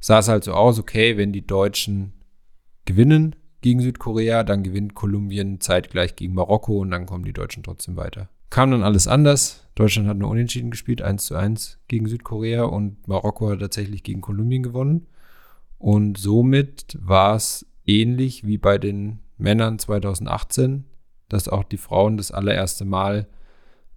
sah 0.00 0.18
es 0.18 0.28
halt 0.28 0.44
so 0.44 0.52
aus, 0.52 0.78
okay, 0.78 1.16
wenn 1.16 1.32
die 1.32 1.46
Deutschen 1.46 2.12
gewinnen, 2.84 3.36
gegen 3.60 3.80
Südkorea, 3.80 4.44
dann 4.44 4.62
gewinnt 4.62 4.94
Kolumbien 4.94 5.60
zeitgleich 5.60 6.16
gegen 6.16 6.34
Marokko 6.34 6.78
und 6.78 6.90
dann 6.90 7.06
kommen 7.06 7.24
die 7.24 7.32
Deutschen 7.32 7.62
trotzdem 7.62 7.96
weiter. 7.96 8.28
Kam 8.50 8.70
dann 8.70 8.82
alles 8.82 9.08
anders. 9.08 9.68
Deutschland 9.74 10.08
hat 10.08 10.16
nur 10.16 10.30
unentschieden 10.30 10.70
gespielt, 10.70 11.02
1 11.02 11.26
zu 11.26 11.36
1 11.36 11.80
gegen 11.88 12.06
Südkorea 12.06 12.64
und 12.64 13.06
Marokko 13.06 13.50
hat 13.50 13.60
tatsächlich 13.60 14.02
gegen 14.02 14.20
Kolumbien 14.20 14.62
gewonnen. 14.62 15.06
Und 15.76 16.18
somit 16.18 16.98
war 17.00 17.36
es 17.36 17.66
ähnlich 17.84 18.46
wie 18.46 18.58
bei 18.58 18.78
den 18.78 19.20
Männern 19.36 19.78
2018, 19.78 20.84
dass 21.28 21.48
auch 21.48 21.64
die 21.64 21.76
Frauen 21.76 22.16
das 22.16 22.32
allererste 22.32 22.84
Mal 22.84 23.28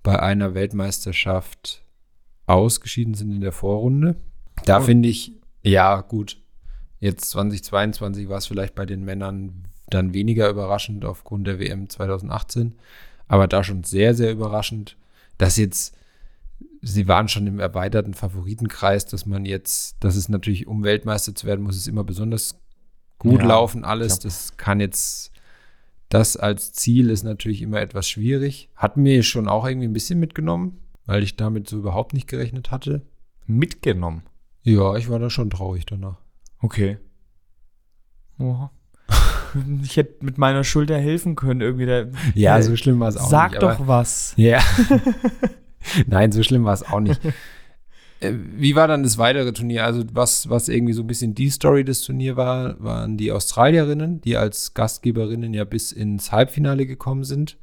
bei 0.03 0.19
einer 0.19 0.53
Weltmeisterschaft 0.53 1.85
ausgeschieden 2.45 3.13
sind 3.13 3.31
in 3.31 3.41
der 3.41 3.51
Vorrunde. 3.51 4.17
Da 4.65 4.79
oh. 4.79 4.81
finde 4.81 5.09
ich, 5.09 5.40
ja, 5.63 6.01
gut, 6.01 6.37
Jetzt 7.01 7.31
2022 7.31 8.29
war 8.29 8.37
es 8.37 8.45
vielleicht 8.45 8.75
bei 8.75 8.85
den 8.85 9.03
Männern 9.03 9.65
dann 9.89 10.13
weniger 10.13 10.49
überraschend 10.49 11.03
aufgrund 11.03 11.47
der 11.47 11.59
WM 11.59 11.89
2018, 11.89 12.75
aber 13.27 13.47
da 13.47 13.63
schon 13.63 13.83
sehr, 13.83 14.13
sehr 14.13 14.31
überraschend, 14.31 14.97
dass 15.39 15.57
jetzt, 15.57 15.97
sie 16.83 17.07
waren 17.07 17.27
schon 17.27 17.47
im 17.47 17.59
erweiterten 17.59 18.13
Favoritenkreis, 18.13 19.07
dass 19.07 19.25
man 19.25 19.45
jetzt, 19.45 19.95
dass 19.99 20.15
es 20.15 20.29
natürlich, 20.29 20.67
um 20.67 20.83
Weltmeister 20.83 21.33
zu 21.33 21.47
werden, 21.47 21.63
muss 21.63 21.75
es 21.75 21.87
immer 21.87 22.03
besonders 22.03 22.61
gut 23.17 23.41
ja, 23.41 23.47
laufen, 23.47 23.83
alles. 23.83 24.19
Das 24.19 24.55
kann 24.57 24.79
jetzt, 24.79 25.31
das 26.07 26.37
als 26.37 26.71
Ziel 26.71 27.09
ist 27.09 27.23
natürlich 27.23 27.63
immer 27.63 27.81
etwas 27.81 28.07
schwierig. 28.07 28.69
Hat 28.75 28.95
mir 28.95 29.23
schon 29.23 29.47
auch 29.47 29.65
irgendwie 29.65 29.87
ein 29.87 29.93
bisschen 29.93 30.19
mitgenommen, 30.19 30.79
weil 31.07 31.23
ich 31.23 31.35
damit 31.35 31.67
so 31.67 31.77
überhaupt 31.77 32.13
nicht 32.13 32.27
gerechnet 32.27 32.69
hatte. 32.69 33.01
Mitgenommen? 33.47 34.21
Ja, 34.63 34.95
ich 34.95 35.09
war 35.09 35.19
da 35.19 35.29
schon 35.29 35.49
traurig 35.49 35.85
danach. 35.85 36.17
Okay. 36.59 36.97
Oh. 38.39 38.69
Ich 39.83 39.97
hätte 39.97 40.23
mit 40.23 40.37
meiner 40.37 40.63
Schulter 40.63 40.97
helfen 40.97 41.35
können, 41.35 41.59
irgendwie. 41.59 41.85
Da, 41.85 42.05
ja, 42.35 42.57
äh, 42.57 42.63
so 42.63 42.77
schlimm 42.77 43.01
war 43.01 43.09
es 43.09 43.17
auch 43.17 43.29
sag 43.29 43.51
nicht. 43.51 43.59
Sag 43.59 43.79
doch 43.79 43.85
was. 43.85 44.33
Ja. 44.37 44.61
Nein, 46.07 46.31
so 46.31 46.41
schlimm 46.41 46.63
war 46.63 46.73
es 46.73 46.83
auch 46.83 47.01
nicht. 47.01 47.19
Äh, 48.21 48.33
wie 48.55 48.75
war 48.75 48.87
dann 48.87 49.01
das 49.01 49.17
weitere 49.17 49.51
Turnier? 49.51 49.83
Also, 49.83 50.03
was, 50.13 50.47
was 50.47 50.69
irgendwie 50.69 50.93
so 50.93 51.01
ein 51.01 51.07
bisschen 51.07 51.33
die 51.33 51.49
Story 51.49 51.83
des 51.83 52.03
Turniers 52.03 52.37
war, 52.37 52.79
waren 52.79 53.17
die 53.17 53.31
Australierinnen, 53.31 54.21
die 54.21 54.37
als 54.37 54.75
Gastgeberinnen 54.75 55.55
ja 55.55 55.63
bis 55.63 55.91
ins 55.91 56.31
Halbfinale 56.31 56.85
gekommen 56.85 57.23
sind. 57.23 57.57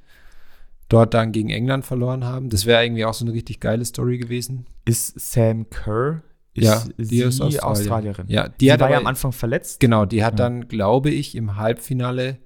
Dort 0.89 1.15
dann 1.15 1.31
gegen 1.31 1.51
England 1.51 1.87
verloren 1.87 2.25
haben. 2.25 2.51
Das 2.51 2.67
wäre 2.67 2.85
irgendwie 2.85 3.05
auch 3.05 3.15
so 3.15 3.25
eine 3.25 3.35
richtig 3.35 3.61
geile 3.61 3.85
Story 3.85 4.19
gewesen. 4.19 4.67
Ist 4.85 5.21
Sam 5.21 5.71
Kerr 5.71 6.23
ist 6.59 6.67
ja, 6.67 6.85
die 6.97 7.21
ist 7.21 7.41
Australien. 7.41 7.63
Australierin. 7.63 8.25
Ja, 8.29 8.49
die 8.49 8.73
hat 8.73 8.81
war 8.81 8.91
ja 8.91 8.99
am 8.99 9.07
Anfang 9.07 9.33
verletzt. 9.33 9.81
Genau, 9.81 10.05
die 10.05 10.25
hat 10.25 10.39
ja. 10.39 10.45
dann, 10.45 10.69
glaube 10.69 11.11
ich, 11.11 11.35
im 11.35 11.57
Halbfinale 11.57 12.39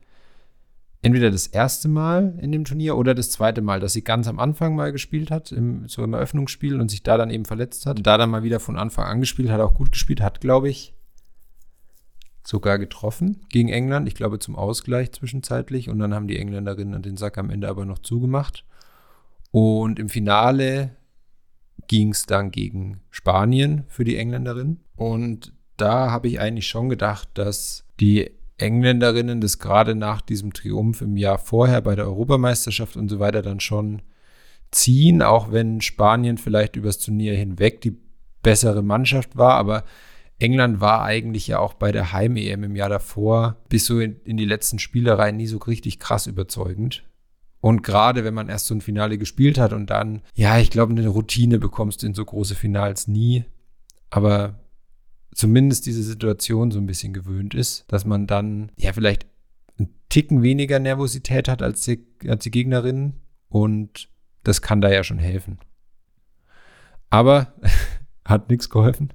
entweder 1.03 1.31
das 1.31 1.49
erste 1.49 1.89
Mal 1.89 2.39
in 2.41 2.53
dem 2.53 2.65
Turnier 2.65 2.97
oder 2.97 3.15
das 3.15 3.31
zweite 3.31 3.61
Mal, 3.61 3.81
dass 3.81 3.93
sie 3.93 4.03
ganz 4.03 4.29
am 4.29 4.39
Anfang 4.39 4.77
mal 4.77 4.93
gespielt 4.93 5.31
hat, 5.31 5.51
im, 5.51 5.89
so 5.89 6.03
im 6.05 6.15
Eröffnungsspiel 6.15 6.81
und 6.81 6.91
sich 6.91 7.03
da 7.03 7.17
dann 7.17 7.31
eben 7.31 7.45
verletzt 7.45 7.87
hat. 7.87 8.07
Da 8.07 8.17
dann 8.17 8.31
mal 8.31 8.45
wieder 8.45 8.61
von 8.61 8.79
Anfang 8.79 9.07
an 9.07 9.21
gespielt, 9.21 9.51
hat 9.51 9.61
auch 9.61 9.75
gut 9.75 9.93
gespielt, 9.93 10.21
hat, 10.21 10.41
glaube 10.41 10.69
ich, 10.69 10.95
sogar 12.45 12.79
getroffen 12.79 13.41
gegen 13.49 13.69
England. 13.69 14.09
Ich 14.09 14.15
glaube 14.15 14.39
zum 14.39 14.57
Ausgleich 14.57 15.13
zwischenzeitlich. 15.13 15.89
Und 15.89 15.99
dann 15.99 16.15
haben 16.15 16.29
die 16.29 16.39
Engländerinnen 16.39 17.03
den 17.03 17.17
Sack 17.17 17.39
am 17.39 17.51
Ende 17.51 17.69
aber 17.69 17.85
noch 17.85 17.99
zugemacht. 17.99 18.65
Und 19.51 19.99
im 19.99 20.09
Finale 20.09 20.97
ging 21.89 22.11
es 22.11 22.27
dann 22.27 22.51
gegen 22.51 23.01
Spanien 23.11 23.85
für 23.89 24.05
die 24.05 24.17
Engländerinnen. 24.17 24.81
Und 24.97 25.53
da 25.77 26.11
habe 26.11 26.29
ich 26.29 26.41
eigentlich 26.41 26.67
schon 26.67 26.89
gedacht, 26.89 27.29
dass 27.35 27.85
die 28.01 28.31
Engländerinnen 28.59 29.41
das 29.41 29.59
gerade 29.59 29.95
nach 29.95 30.21
diesem 30.21 30.53
Triumph 30.53 31.01
im 31.01 31.17
Jahr 31.17 31.39
vorher 31.39 31.81
bei 31.81 31.97
der 31.97 32.07
Europameisterschaft 32.07 32.97
und 32.97 33.09
so 33.09 33.19
weiter 33.19 33.43
dann 33.43 33.61
schon 33.61 34.03
ziehen, 34.71 35.23
auch 35.23 35.53
wenn 35.53 35.81
Spanien 35.81 36.39
vielleicht 36.39 36.77
übers 36.77 36.99
Turnier 36.99 37.35
hinweg 37.35 37.81
die 37.81 37.97
bessere 38.43 38.83
Mannschaft 38.83 39.37
war, 39.37 39.55
aber 39.55 39.85
England 40.39 40.81
war 40.81 41.05
eigentlich 41.05 41.47
ja 41.47 41.61
auch 41.61 41.75
bei 41.75 41.93
der 41.93 42.13
Heim-EM 42.13 42.65
im 42.65 42.77
Jahr 42.77 42.89
davor 42.89 43.57
bis 43.69 43.87
so 43.87 44.01
in, 44.01 44.21
in 44.25 44.37
die 44.37 44.45
letzten 44.45 44.81
Spielereien 44.81 45.37
nie 45.37 45.47
so 45.47 45.59
richtig 45.59 46.01
krass 46.01 46.27
überzeugend. 46.27 47.05
Und 47.63 47.85
gerade 47.85 48.25
wenn 48.25 48.35
man 48.35 48.49
erst 48.49 48.67
so 48.67 48.75
ein 48.75 48.81
Finale 48.81 49.19
gespielt 49.19 49.57
hat 49.57 49.73
und 49.73 49.89
dann, 49.89 50.23
ja, 50.35 50.59
ich 50.59 50.69
glaube, 50.69 50.91
eine 50.91 51.07
Routine 51.07 51.61
bekommst 51.61 52.03
du 52.03 52.09
in 52.09 52.15
so 52.15 52.25
große 52.25 52.57
Finals 52.57 53.07
nie. 53.07 53.45
Aber 54.11 54.59
zumindest 55.33 55.87
diese 55.87 56.03
Situation 56.03 56.73
so 56.73 56.81
ein 56.81 56.87
bisschen 56.87 57.13
gewöhnt 57.13 57.55
ist, 57.55 57.85
dass 57.87 58.05
man 58.05 58.27
dann, 58.27 58.73
ja, 58.77 58.93
vielleicht 58.93 59.29
einen 59.79 59.95
Ticken 60.09 60.43
weniger 60.43 60.81
Nervosität 60.81 61.47
hat 61.47 61.63
als 61.63 61.83
die, 61.83 62.05
als 62.27 62.43
die 62.43 62.51
Gegnerinnen. 62.51 63.21
Und 63.49 64.09
das 64.43 64.61
kann 64.61 64.81
da 64.81 64.91
ja 64.91 65.05
schon 65.05 65.21
helfen. 65.21 65.61
Aber 67.11 67.55
hat 68.25 68.51
nichts 68.51 68.71
geholfen. 68.71 69.13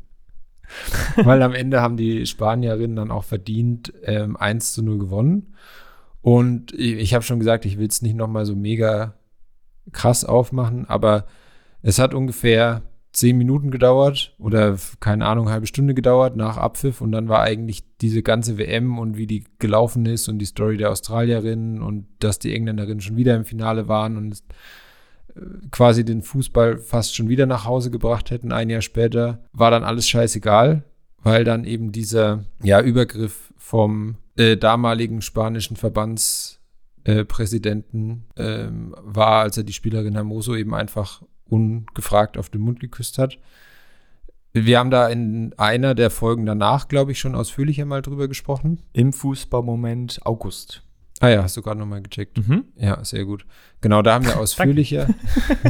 Weil 1.18 1.42
am 1.42 1.54
Ende 1.54 1.82
haben 1.82 1.98
die 1.98 2.26
Spanierinnen 2.26 2.96
dann 2.96 3.12
auch 3.12 3.26
verdient 3.26 3.92
ähm, 4.04 4.38
1 4.38 4.72
zu 4.72 4.84
0 4.84 5.00
gewonnen. 5.00 5.54
Und 6.28 6.74
ich, 6.74 7.14
habe 7.14 7.24
schon 7.24 7.40
gesagt, 7.40 7.64
ich 7.64 7.78
will 7.78 7.88
es 7.88 8.02
nicht 8.02 8.18
nochmal 8.18 8.46
so 8.46 8.54
mega 8.54 9.14
krass 9.94 10.26
aufmachen, 10.26 10.84
aber 10.84 11.26
es 11.82 12.00
hat 12.00 12.14
ungefähr 12.14 12.82
zehn 13.14 13.38
Minuten 13.38 13.72
gedauert 13.72 14.36
oder 14.38 14.78
keine 15.00 15.26
Ahnung, 15.26 15.48
halbe 15.48 15.68
Stunde 15.68 15.94
gedauert 15.94 16.36
nach 16.36 16.58
Abpfiff 16.58 17.00
und 17.00 17.14
dann 17.14 17.30
war 17.30 17.44
eigentlich 17.44 17.86
diese 18.02 18.24
ganze 18.24 18.58
WM 18.58 19.00
und 19.00 19.16
wie 19.16 19.26
die 19.26 19.46
gelaufen 19.58 20.06
ist 20.06 20.28
und 20.28 20.40
die 20.40 20.46
Story 20.46 20.76
der 20.76 20.92
Australierinnen 20.92 21.82
und 21.82 22.08
dass 22.20 22.40
die 22.40 22.54
Engländerinnen 22.54 23.00
schon 23.00 23.16
wieder 23.16 23.34
im 23.34 23.46
Finale 23.46 23.88
waren 23.88 24.18
und 24.18 24.44
quasi 25.72 26.04
den 26.04 26.24
Fußball 26.24 26.78
fast 26.80 27.16
schon 27.16 27.30
wieder 27.30 27.46
nach 27.46 27.64
Hause 27.64 27.90
gebracht 27.90 28.32
hätten, 28.32 28.52
ein 28.52 28.70
Jahr 28.70 28.82
später, 28.82 29.46
war 29.54 29.72
dann 29.72 29.86
alles 29.86 30.10
scheißegal, 30.10 30.84
weil 31.24 31.46
dann 31.46 31.64
eben 31.64 31.94
dieser 31.94 32.44
ja, 32.62 32.82
Übergriff 32.82 33.54
vom 33.56 34.18
äh, 34.38 34.58
damaligen 34.58 35.22
spanischen 35.22 35.76
Verbandspräsidenten 35.76 38.26
äh, 38.36 38.64
ähm, 38.64 38.96
war, 39.00 39.42
als 39.42 39.58
er 39.58 39.64
die 39.64 39.74
Spielerin 39.74 40.16
Hermoso 40.16 40.56
eben 40.56 40.74
einfach 40.74 41.22
ungefragt 41.50 42.38
auf 42.38 42.50
den 42.50 42.62
Mund 42.62 42.80
geküsst 42.80 43.18
hat. 43.18 43.38
Wir 44.54 44.80
haben 44.80 44.90
da 44.90 45.08
in 45.08 45.54
einer 45.58 45.94
der 45.94 46.10
Folgen 46.10 46.46
danach, 46.46 46.88
glaube 46.88 47.12
ich, 47.12 47.20
schon 47.20 47.36
ausführlicher 47.36 47.86
mal 47.86 48.02
drüber 48.02 48.28
gesprochen. 48.28 48.82
Im 48.94 49.14
Fußballmoment 49.14 50.26
August. 50.26 50.84
Ah 51.20 51.30
ja, 51.30 51.44
hast 51.44 51.58
du 51.58 51.62
gerade 51.62 51.80
nochmal 51.80 52.02
gecheckt. 52.02 52.38
Mhm. 52.38 52.66
Ja, 52.76 53.04
sehr 53.04 53.26
gut. 53.26 53.46
Genau, 53.82 54.02
da 54.02 54.14
haben 54.14 54.26
wir 54.26 54.40
ausführlicher, 54.40 55.08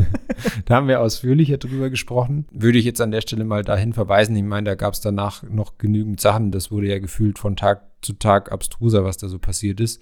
da 0.66 0.76
haben 0.76 0.88
wir 0.88 1.02
ausführlicher 1.02 1.58
drüber 1.58 1.90
gesprochen. 1.90 2.46
Würde 2.52 2.78
ich 2.78 2.86
jetzt 2.86 3.00
an 3.00 3.12
der 3.12 3.22
Stelle 3.22 3.46
mal 3.46 3.64
dahin 3.64 3.94
verweisen. 3.94 4.36
Ich 4.36 4.44
meine, 4.44 4.66
da 4.70 4.76
gab 4.76 4.94
es 4.94 5.00
danach 5.00 5.44
noch 5.44 5.78
genügend 5.78 6.20
Sachen. 6.20 6.52
Das 6.52 6.70
wurde 6.72 6.88
ja 6.88 7.00
gefühlt 7.00 7.40
von 7.40 7.56
Tag 7.56 7.84
zu 8.02 8.14
Tag 8.14 8.52
abstruser, 8.52 9.06
was 9.06 9.18
da 9.18 9.30
so 9.30 9.40
passiert 9.40 9.80
ist. 9.80 10.02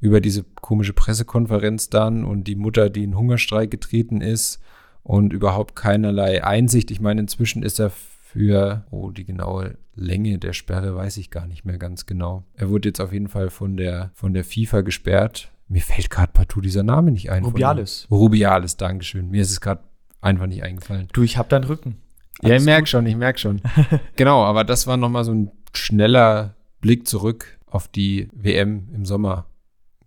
Über 0.00 0.22
diese 0.22 0.44
komische 0.44 0.94
Pressekonferenz 0.94 1.90
dann 1.90 2.24
und 2.24 2.44
die 2.44 2.56
Mutter, 2.56 2.88
die 2.88 3.04
in 3.04 3.18
Hungerstreik 3.18 3.70
getreten 3.70 4.22
ist 4.22 4.60
und 5.02 5.34
überhaupt 5.34 5.76
keinerlei 5.76 6.42
Einsicht. 6.42 6.90
Ich 6.90 7.00
meine, 7.00 7.20
inzwischen 7.20 7.62
ist 7.62 7.80
er 7.80 7.90
für, 8.32 8.84
oh, 8.90 9.10
die 9.10 9.24
genaue 9.24 9.76
Länge 9.96 10.38
der 10.38 10.52
Sperre 10.52 10.94
weiß 10.94 11.16
ich 11.16 11.30
gar 11.30 11.46
nicht 11.46 11.64
mehr 11.64 11.78
ganz 11.78 12.06
genau. 12.06 12.44
Er 12.54 12.70
wurde 12.70 12.88
jetzt 12.88 13.00
auf 13.00 13.12
jeden 13.12 13.26
Fall 13.26 13.50
von 13.50 13.76
der, 13.76 14.12
von 14.14 14.32
der 14.32 14.44
FIFA 14.44 14.82
gesperrt. 14.82 15.50
Mir 15.66 15.82
fällt 15.82 16.10
gerade 16.10 16.32
partout 16.32 16.60
dieser 16.60 16.84
Name 16.84 17.10
nicht 17.10 17.32
ein. 17.32 17.44
Rubiales. 17.44 18.06
Rubiales, 18.08 18.76
Dankeschön. 18.76 19.30
Mir 19.30 19.42
ist 19.42 19.50
es 19.50 19.60
gerade 19.60 19.82
einfach 20.20 20.46
nicht 20.46 20.62
eingefallen. 20.62 21.08
Du, 21.12 21.22
ich 21.22 21.38
hab 21.38 21.48
deinen 21.48 21.64
Rücken. 21.64 21.96
Alles 22.38 22.50
ja, 22.50 22.56
ich 22.56 22.64
merke 22.64 22.86
schon, 22.86 23.04
ich 23.06 23.16
merke 23.16 23.40
schon. 23.40 23.60
genau, 24.16 24.44
aber 24.44 24.62
das 24.62 24.86
war 24.86 24.96
nochmal 24.96 25.24
so 25.24 25.32
ein 25.32 25.50
schneller 25.74 26.54
Blick 26.80 27.08
zurück 27.08 27.58
auf 27.66 27.88
die 27.88 28.28
WM 28.32 28.90
im 28.94 29.04
Sommer. 29.04 29.46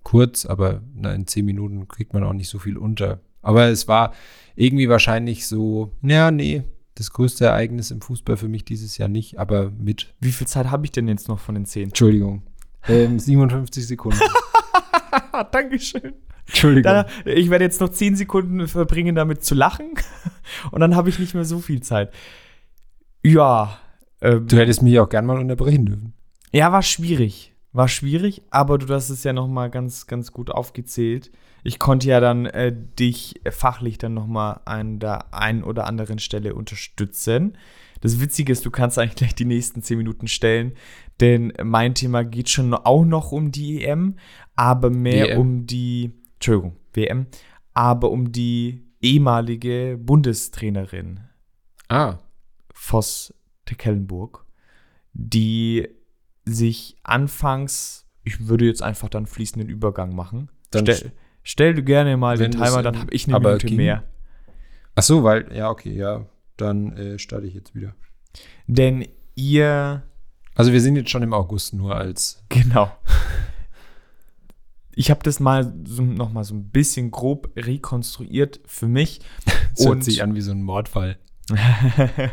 Kurz, 0.03 0.45
aber 0.45 0.81
na, 0.95 1.13
in 1.13 1.27
zehn 1.27 1.43
Minuten 1.43 1.89
kriegt 1.89 2.13
man 2.13 2.23
auch 2.23 2.33
nicht 2.33 2.49
so 2.49 2.57
viel 2.57 2.77
unter. 2.77 3.19
Aber 3.41 3.65
es 3.65 3.89
war 3.89 4.13
irgendwie 4.55 4.87
wahrscheinlich 4.87 5.45
so, 5.45 5.91
ja, 6.01 6.31
nee, 6.31 6.63
das 6.95 7.11
größte 7.11 7.45
Ereignis 7.45 7.91
im 7.91 8.01
Fußball 8.01 8.37
für 8.37 8.47
mich 8.47 8.65
dieses 8.65 8.97
Jahr 8.97 9.09
nicht, 9.09 9.39
aber 9.39 9.71
mit. 9.71 10.13
Wie 10.19 10.31
viel 10.31 10.47
Zeit 10.47 10.69
habe 10.69 10.85
ich 10.85 10.91
denn 10.91 11.07
jetzt 11.07 11.27
noch 11.27 11.39
von 11.39 11.55
den 11.55 11.65
10? 11.65 11.89
Entschuldigung. 11.89 12.43
Ähm, 12.87 13.19
57 13.19 13.87
Sekunden. 13.87 14.19
Dankeschön. 15.51 16.13
Entschuldigung. 16.45 16.83
Da, 16.83 17.07
ich 17.25 17.49
werde 17.49 17.65
jetzt 17.65 17.81
noch 17.81 17.89
10 17.89 18.15
Sekunden 18.15 18.67
verbringen, 18.67 19.15
damit 19.15 19.43
zu 19.43 19.55
lachen. 19.55 19.93
Und 20.71 20.81
dann 20.81 20.95
habe 20.95 21.09
ich 21.09 21.19
nicht 21.19 21.33
mehr 21.33 21.45
so 21.45 21.59
viel 21.59 21.81
Zeit. 21.81 22.13
Ja. 23.23 23.79
Ähm, 24.21 24.47
du 24.47 24.57
hättest 24.57 24.81
mich 24.81 24.99
auch 24.99 25.09
gern 25.09 25.25
mal 25.25 25.39
unterbrechen 25.39 25.85
dürfen. 25.85 26.13
Ja, 26.51 26.71
war 26.71 26.83
schwierig. 26.83 27.53
War 27.71 27.87
schwierig, 27.87 28.43
aber 28.51 28.77
du 28.77 28.93
hast 28.93 29.09
es 29.09 29.23
ja 29.23 29.33
noch 29.33 29.47
mal 29.47 29.69
ganz, 29.69 30.05
ganz 30.05 30.31
gut 30.31 30.51
aufgezählt 30.51 31.31
ich 31.63 31.79
konnte 31.79 32.07
ja 32.07 32.19
dann 32.19 32.45
äh, 32.45 32.75
dich 32.99 33.41
fachlich 33.49 33.97
dann 33.97 34.13
nochmal 34.13 34.59
an 34.65 34.99
der 34.99 35.33
einen 35.33 35.63
oder 35.63 35.87
anderen 35.87 36.19
Stelle 36.19 36.55
unterstützen. 36.55 37.57
Das 38.01 38.19
Witzige 38.19 38.51
ist, 38.51 38.65
du 38.65 38.71
kannst 38.71 38.99
eigentlich 38.99 39.15
gleich 39.15 39.35
die 39.35 39.45
nächsten 39.45 39.81
zehn 39.81 39.97
Minuten 39.97 40.27
stellen, 40.27 40.73
denn 41.21 41.53
mein 41.63 41.95
Thema 41.95 42.23
geht 42.25 42.49
schon 42.49 42.73
auch 42.73 43.05
noch 43.05 43.31
um 43.31 43.51
die 43.51 43.85
EM, 43.85 44.17
aber 44.55 44.89
mehr 44.89 45.27
WM. 45.27 45.39
um 45.39 45.65
die, 45.67 46.11
Entschuldigung, 46.33 46.75
WM, 46.93 47.27
aber 47.73 48.11
um 48.11 48.33
die 48.33 48.83
ehemalige 49.01 49.97
Bundestrainerin. 50.01 51.21
Ah. 51.87 52.17
Voss 52.73 53.33
Tecklenburg, 53.65 54.45
die 55.13 55.87
sich 56.45 56.97
anfangs, 57.03 58.05
ich 58.23 58.47
würde 58.47 58.65
jetzt 58.65 58.83
einfach 58.83 59.07
dann 59.07 59.27
fließenden 59.27 59.69
Übergang 59.69 60.13
machen. 60.13 60.49
Dann, 60.71 60.85
Stell, 60.85 61.13
Stell 61.43 61.73
du 61.73 61.83
gerne 61.83 62.15
mal 62.17 62.39
Wenn 62.39 62.51
den 62.51 62.61
Timer, 62.61 62.81
dann 62.81 62.97
habe 62.97 63.13
ich 63.13 63.27
eine 63.27 63.39
Minute 63.39 63.67
ging, 63.67 63.77
mehr. 63.77 64.03
Ach 64.95 65.03
so, 65.03 65.23
weil, 65.23 65.53
ja, 65.53 65.69
okay, 65.69 65.93
ja. 65.93 66.25
Dann 66.57 66.95
äh, 66.95 67.19
starte 67.19 67.45
ich 67.47 67.53
jetzt 67.53 67.75
wieder. 67.75 67.95
Denn 68.67 69.07
ihr. 69.35 70.03
Also 70.55 70.71
wir 70.71 70.81
sind 70.81 70.95
jetzt 70.95 71.09
schon 71.09 71.23
im 71.23 71.33
August 71.33 71.73
nur 71.73 71.95
als. 71.95 72.43
Genau. 72.49 72.91
Ich 74.95 75.09
habe 75.09 75.21
das 75.23 75.39
mal 75.39 75.73
so, 75.85 76.03
noch 76.03 76.31
mal 76.31 76.43
so 76.43 76.53
ein 76.53 76.69
bisschen 76.69 77.09
grob 77.09 77.49
rekonstruiert 77.55 78.61
für 78.67 78.87
mich. 78.87 79.21
das 79.75 79.87
hört 79.87 80.03
sich 80.03 80.21
an 80.21 80.35
wie 80.35 80.41
so 80.41 80.51
ein 80.51 80.61
Mordfall. 80.61 81.17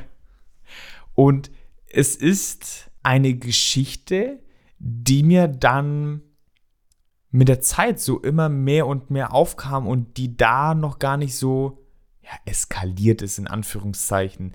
und 1.14 1.50
es 1.86 2.16
ist 2.16 2.90
eine 3.02 3.32
Geschichte, 3.32 4.40
die 4.78 5.22
mir 5.22 5.48
dann 5.48 6.20
mit 7.30 7.48
der 7.48 7.60
Zeit 7.60 8.00
so 8.00 8.18
immer 8.20 8.48
mehr 8.48 8.86
und 8.86 9.10
mehr 9.10 9.32
aufkam 9.32 9.86
und 9.86 10.16
die 10.16 10.36
da 10.36 10.74
noch 10.74 10.98
gar 10.98 11.16
nicht 11.16 11.36
so 11.36 11.78
ja, 12.22 12.30
eskaliert 12.44 13.22
ist, 13.22 13.38
in 13.38 13.46
Anführungszeichen. 13.46 14.52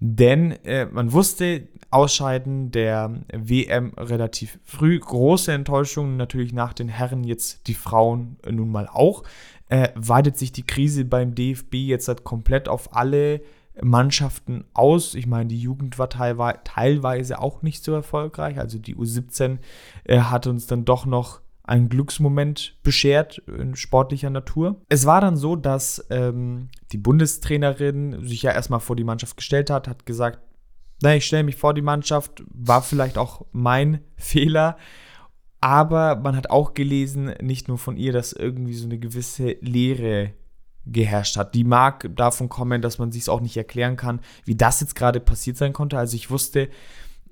Denn 0.00 0.52
äh, 0.64 0.86
man 0.86 1.12
wusste, 1.12 1.68
Ausscheiden 1.90 2.70
der 2.70 3.22
WM 3.32 3.94
relativ 3.96 4.58
früh. 4.64 4.98
Große 4.98 5.52
Enttäuschung 5.52 6.16
natürlich 6.16 6.52
nach 6.52 6.74
den 6.74 6.88
Herren, 6.88 7.24
jetzt 7.24 7.66
die 7.66 7.74
Frauen 7.74 8.36
nun 8.48 8.70
mal 8.70 8.88
auch. 8.88 9.22
Äh, 9.68 9.88
weitet 9.94 10.36
sich 10.36 10.52
die 10.52 10.66
Krise 10.66 11.04
beim 11.04 11.34
DFB 11.34 11.74
jetzt 11.74 12.08
halt 12.08 12.24
komplett 12.24 12.68
auf 12.68 12.94
alle 12.94 13.40
Mannschaften 13.82 14.64
aus. 14.74 15.14
Ich 15.14 15.26
meine, 15.26 15.48
die 15.48 15.58
Jugend 15.58 15.98
war 15.98 16.08
teilweise 16.08 17.38
auch 17.38 17.62
nicht 17.62 17.82
so 17.84 17.92
erfolgreich. 17.92 18.58
Also 18.58 18.78
die 18.78 18.96
U17 18.96 19.58
äh, 20.04 20.20
hat 20.20 20.46
uns 20.46 20.66
dann 20.66 20.84
doch 20.84 21.06
noch 21.06 21.40
einen 21.68 21.88
Glücksmoment 21.88 22.76
beschert 22.82 23.38
in 23.46 23.76
sportlicher 23.76 24.30
Natur. 24.30 24.80
Es 24.88 25.06
war 25.06 25.20
dann 25.20 25.36
so, 25.36 25.54
dass 25.54 26.04
ähm, 26.10 26.68
die 26.92 26.98
Bundestrainerin 26.98 28.24
sich 28.26 28.42
ja 28.42 28.52
erstmal 28.52 28.80
vor 28.80 28.96
die 28.96 29.04
Mannschaft 29.04 29.36
gestellt 29.36 29.70
hat, 29.70 29.86
hat 29.86 30.06
gesagt, 30.06 30.40
na, 31.02 31.14
ich 31.14 31.26
stelle 31.26 31.44
mich 31.44 31.56
vor 31.56 31.74
die 31.74 31.82
Mannschaft, 31.82 32.42
war 32.48 32.82
vielleicht 32.82 33.18
auch 33.18 33.44
mein 33.52 34.00
Fehler. 34.16 34.76
Aber 35.60 36.16
man 36.16 36.36
hat 36.36 36.50
auch 36.50 36.74
gelesen, 36.74 37.34
nicht 37.42 37.68
nur 37.68 37.78
von 37.78 37.96
ihr, 37.96 38.12
dass 38.12 38.32
irgendwie 38.32 38.74
so 38.74 38.86
eine 38.86 38.98
gewisse 38.98 39.56
Leere 39.60 40.32
geherrscht 40.86 41.36
hat. 41.36 41.54
Die 41.54 41.64
mag 41.64 42.08
davon 42.16 42.48
kommen, 42.48 42.80
dass 42.80 42.98
man 42.98 43.12
sich 43.12 43.22
es 43.22 43.28
auch 43.28 43.40
nicht 43.40 43.56
erklären 43.56 43.96
kann, 43.96 44.20
wie 44.44 44.54
das 44.54 44.80
jetzt 44.80 44.94
gerade 44.94 45.20
passiert 45.20 45.56
sein 45.56 45.72
konnte. 45.72 45.98
Also 45.98 46.14
ich 46.14 46.30
wusste 46.30 46.68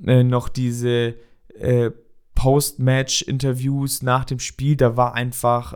äh, 0.04 0.24
noch 0.24 0.48
diese 0.48 1.14
äh, 1.58 1.90
Post-Match-Interviews 2.36 4.02
nach 4.02 4.24
dem 4.24 4.38
Spiel, 4.38 4.76
da 4.76 4.96
war 4.96 5.14
einfach, 5.14 5.74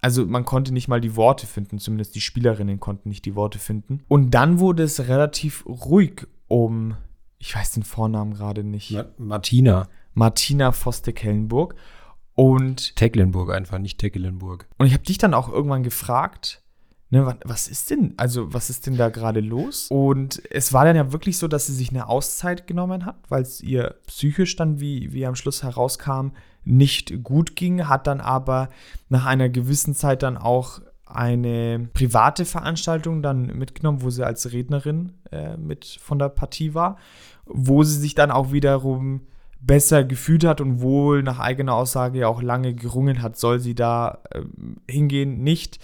also 0.00 0.26
man 0.26 0.44
konnte 0.44 0.72
nicht 0.72 0.88
mal 0.88 1.00
die 1.00 1.14
Worte 1.14 1.46
finden, 1.46 1.78
zumindest 1.78 2.16
die 2.16 2.20
Spielerinnen 2.20 2.80
konnten 2.80 3.10
nicht 3.10 3.24
die 3.24 3.36
Worte 3.36 3.60
finden. 3.60 4.02
Und 4.08 4.32
dann 4.32 4.58
wurde 4.58 4.82
es 4.82 5.06
relativ 5.06 5.64
ruhig 5.66 6.26
um, 6.48 6.96
ich 7.38 7.54
weiß 7.54 7.72
den 7.72 7.84
Vornamen 7.84 8.34
gerade 8.34 8.64
nicht. 8.64 8.98
Martina. 9.16 9.88
Martina 10.14 10.72
Foste-Kellenburg. 10.72 11.76
Und 12.34 12.96
Tecklenburg 12.96 13.52
einfach, 13.52 13.78
nicht 13.78 13.98
Tecklenburg. 13.98 14.66
Und 14.78 14.86
ich 14.86 14.94
habe 14.94 15.04
dich 15.04 15.18
dann 15.18 15.34
auch 15.34 15.50
irgendwann 15.52 15.82
gefragt, 15.82 16.61
ne, 17.12 17.36
was 17.44 17.68
ist 17.68 17.90
denn, 17.90 18.14
also 18.16 18.52
was 18.52 18.70
ist 18.70 18.86
denn 18.86 18.96
da 18.96 19.10
gerade 19.10 19.40
los? 19.40 19.88
Und 19.90 20.42
es 20.50 20.72
war 20.72 20.84
dann 20.84 20.96
ja 20.96 21.12
wirklich 21.12 21.38
so, 21.38 21.46
dass 21.46 21.66
sie 21.66 21.74
sich 21.74 21.90
eine 21.90 22.08
Auszeit 22.08 22.66
genommen 22.66 23.04
hat, 23.04 23.16
weil 23.28 23.42
es 23.42 23.60
ihr 23.60 23.96
psychisch 24.06 24.56
dann, 24.56 24.80
wie, 24.80 25.12
wie 25.12 25.26
am 25.26 25.36
Schluss 25.36 25.62
herauskam, 25.62 26.30
nicht 26.64 27.22
gut 27.22 27.54
ging, 27.54 27.86
hat 27.88 28.06
dann 28.06 28.20
aber 28.20 28.70
nach 29.08 29.26
einer 29.26 29.48
gewissen 29.48 29.94
Zeit 29.94 30.22
dann 30.22 30.38
auch 30.38 30.80
eine 31.04 31.90
private 31.92 32.46
Veranstaltung 32.46 33.22
dann 33.22 33.46
mitgenommen, 33.58 34.02
wo 34.02 34.08
sie 34.08 34.24
als 34.24 34.50
Rednerin 34.52 35.12
äh, 35.30 35.58
mit 35.58 35.84
von 35.84 36.18
der 36.18 36.30
Partie 36.30 36.72
war, 36.72 36.96
wo 37.44 37.82
sie 37.82 37.98
sich 37.98 38.14
dann 38.14 38.30
auch 38.30 38.52
wiederum 38.52 39.20
besser 39.60 40.02
gefühlt 40.02 40.44
hat 40.44 40.60
und 40.60 40.80
wohl 40.80 41.22
nach 41.22 41.38
eigener 41.38 41.74
Aussage 41.74 42.20
ja 42.20 42.28
auch 42.28 42.40
lange 42.40 42.74
gerungen 42.74 43.20
hat, 43.22 43.36
soll 43.36 43.60
sie 43.60 43.74
da 43.74 44.22
äh, 44.30 44.40
hingehen, 44.90 45.42
nicht 45.42 45.78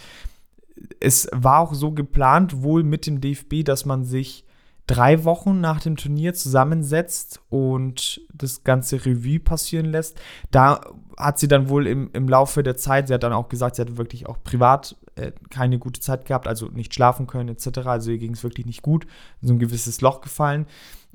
es 1.00 1.28
war 1.32 1.60
auch 1.60 1.74
so 1.74 1.92
geplant, 1.92 2.62
wohl 2.62 2.82
mit 2.82 3.06
dem 3.06 3.20
DFB, 3.20 3.64
dass 3.64 3.84
man 3.84 4.04
sich 4.04 4.44
drei 4.86 5.24
Wochen 5.24 5.60
nach 5.60 5.80
dem 5.80 5.96
Turnier 5.96 6.34
zusammensetzt 6.34 7.40
und 7.50 8.22
das 8.32 8.64
ganze 8.64 9.04
Revue 9.04 9.38
passieren 9.38 9.86
lässt. 9.86 10.18
Da 10.50 10.80
hat 11.16 11.38
sie 11.38 11.46
dann 11.46 11.68
wohl 11.68 11.86
im, 11.86 12.10
im 12.14 12.28
Laufe 12.28 12.62
der 12.62 12.76
Zeit, 12.76 13.08
sie 13.08 13.14
hat 13.14 13.22
dann 13.22 13.32
auch 13.32 13.48
gesagt, 13.48 13.76
sie 13.76 13.82
hat 13.82 13.98
wirklich 13.98 14.26
auch 14.26 14.42
privat 14.42 14.96
äh, 15.16 15.32
keine 15.50 15.78
gute 15.78 16.00
Zeit 16.00 16.24
gehabt, 16.24 16.48
also 16.48 16.68
nicht 16.68 16.94
schlafen 16.94 17.26
können 17.26 17.50
etc. 17.50 17.80
Also 17.84 18.10
ihr 18.10 18.18
ging 18.18 18.32
es 18.32 18.42
wirklich 18.42 18.66
nicht 18.66 18.82
gut, 18.82 19.06
so 19.42 19.52
ein 19.52 19.58
gewisses 19.58 20.00
Loch 20.00 20.22
gefallen. 20.22 20.66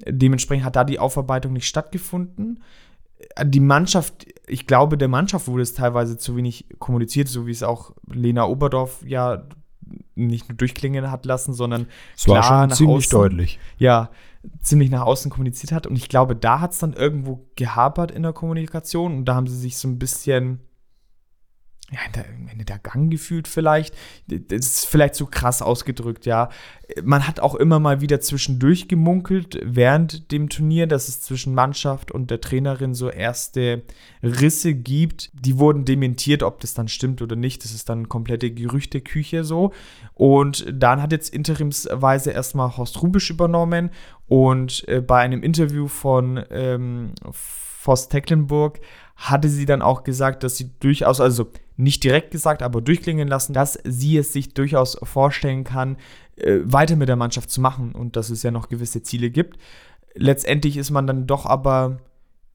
Dementsprechend 0.05 0.65
hat 0.65 0.75
da 0.75 0.83
die 0.83 0.99
Aufarbeitung 0.99 1.53
nicht 1.53 1.67
stattgefunden 1.67 2.59
die 3.43 3.59
Mannschaft, 3.59 4.25
ich 4.47 4.67
glaube, 4.67 4.97
der 4.97 5.07
Mannschaft 5.07 5.47
wurde 5.47 5.63
es 5.63 5.73
teilweise 5.73 6.17
zu 6.17 6.35
wenig 6.35 6.65
kommuniziert, 6.79 7.27
so 7.27 7.47
wie 7.47 7.51
es 7.51 7.63
auch 7.63 7.91
Lena 8.11 8.45
Oberdorf 8.45 9.03
ja 9.05 9.47
nicht 10.15 10.49
nur 10.49 10.57
durchklingen 10.57 11.11
hat 11.11 11.25
lassen, 11.25 11.53
sondern 11.53 11.87
es 12.15 12.23
klar 12.23 12.37
war 12.37 12.43
schon 12.43 12.69
nach 12.69 12.75
ziemlich 12.75 13.07
außen, 13.07 13.19
deutlich. 13.19 13.59
Ja, 13.77 14.09
ziemlich 14.61 14.89
nach 14.89 15.01
außen 15.01 15.31
kommuniziert 15.31 15.71
hat. 15.71 15.87
Und 15.87 15.95
ich 15.95 16.09
glaube, 16.09 16.35
da 16.35 16.59
hat 16.59 16.71
es 16.73 16.79
dann 16.79 16.93
irgendwo 16.93 17.45
gehapert 17.55 18.11
in 18.11 18.23
der 18.23 18.33
Kommunikation 18.33 19.17
und 19.17 19.25
da 19.25 19.35
haben 19.35 19.47
sie 19.47 19.57
sich 19.57 19.77
so 19.77 19.87
ein 19.87 19.99
bisschen 19.99 20.59
ja, 21.93 21.99
in 22.05 22.57
der, 22.57 22.65
der 22.65 22.79
Gang 22.79 23.11
gefühlt 23.11 23.47
vielleicht. 23.47 23.95
Das 24.27 24.65
ist 24.65 24.85
vielleicht 24.85 25.15
so 25.15 25.25
krass 25.25 25.61
ausgedrückt, 25.61 26.25
ja. 26.25 26.49
Man 27.03 27.27
hat 27.27 27.39
auch 27.39 27.55
immer 27.55 27.79
mal 27.79 28.01
wieder 28.01 28.19
zwischendurch 28.19 28.87
gemunkelt 28.87 29.59
während 29.63 30.31
dem 30.31 30.49
Turnier, 30.49 30.87
dass 30.87 31.07
es 31.07 31.21
zwischen 31.21 31.53
Mannschaft 31.53 32.11
und 32.11 32.31
der 32.31 32.41
Trainerin 32.41 32.93
so 32.93 33.09
erste 33.09 33.83
Risse 34.21 34.73
gibt. 34.73 35.31
Die 35.33 35.59
wurden 35.59 35.85
dementiert, 35.85 36.43
ob 36.43 36.59
das 36.59 36.73
dann 36.73 36.87
stimmt 36.87 37.21
oder 37.21 37.35
nicht. 37.35 37.63
Das 37.63 37.73
ist 37.73 37.89
dann 37.89 38.09
komplette 38.09 38.51
Gerüchteküche 38.51 39.43
so. 39.43 39.71
Und 40.13 40.65
dann 40.71 41.01
hat 41.01 41.11
jetzt 41.11 41.33
interimsweise 41.33 42.31
erstmal 42.31 42.75
Horst 42.75 43.01
Rubisch 43.01 43.29
übernommen 43.29 43.89
und 44.27 44.87
äh, 44.87 45.01
bei 45.01 45.19
einem 45.19 45.43
Interview 45.43 45.87
von 45.87 46.43
ähm, 46.49 47.13
Voss 47.31 48.07
Tecklenburg 48.07 48.79
hatte 49.23 49.47
sie 49.47 49.65
dann 49.65 49.81
auch 49.81 50.03
gesagt, 50.03 50.43
dass 50.43 50.57
sie 50.57 50.71
durchaus, 50.79 51.21
also 51.21 51.49
nicht 51.77 52.03
direkt 52.03 52.31
gesagt, 52.31 52.61
aber 52.61 52.81
durchklingen 52.81 53.27
lassen, 53.27 53.53
dass 53.53 53.79
sie 53.85 54.17
es 54.17 54.33
sich 54.33 54.53
durchaus 54.53 54.97
vorstellen 55.01 55.63
kann, 55.63 55.95
äh, 56.35 56.59
weiter 56.63 56.97
mit 56.97 57.07
der 57.07 57.15
Mannschaft 57.15 57.49
zu 57.49 57.61
machen 57.61 57.93
und 57.93 58.17
dass 58.17 58.29
es 58.29 58.43
ja 58.43 58.51
noch 58.51 58.67
gewisse 58.67 59.01
Ziele 59.01 59.29
gibt. 59.29 59.57
Letztendlich 60.13 60.75
ist 60.75 60.91
man 60.91 61.07
dann 61.07 61.25
doch 61.25 61.45
aber 61.45 61.99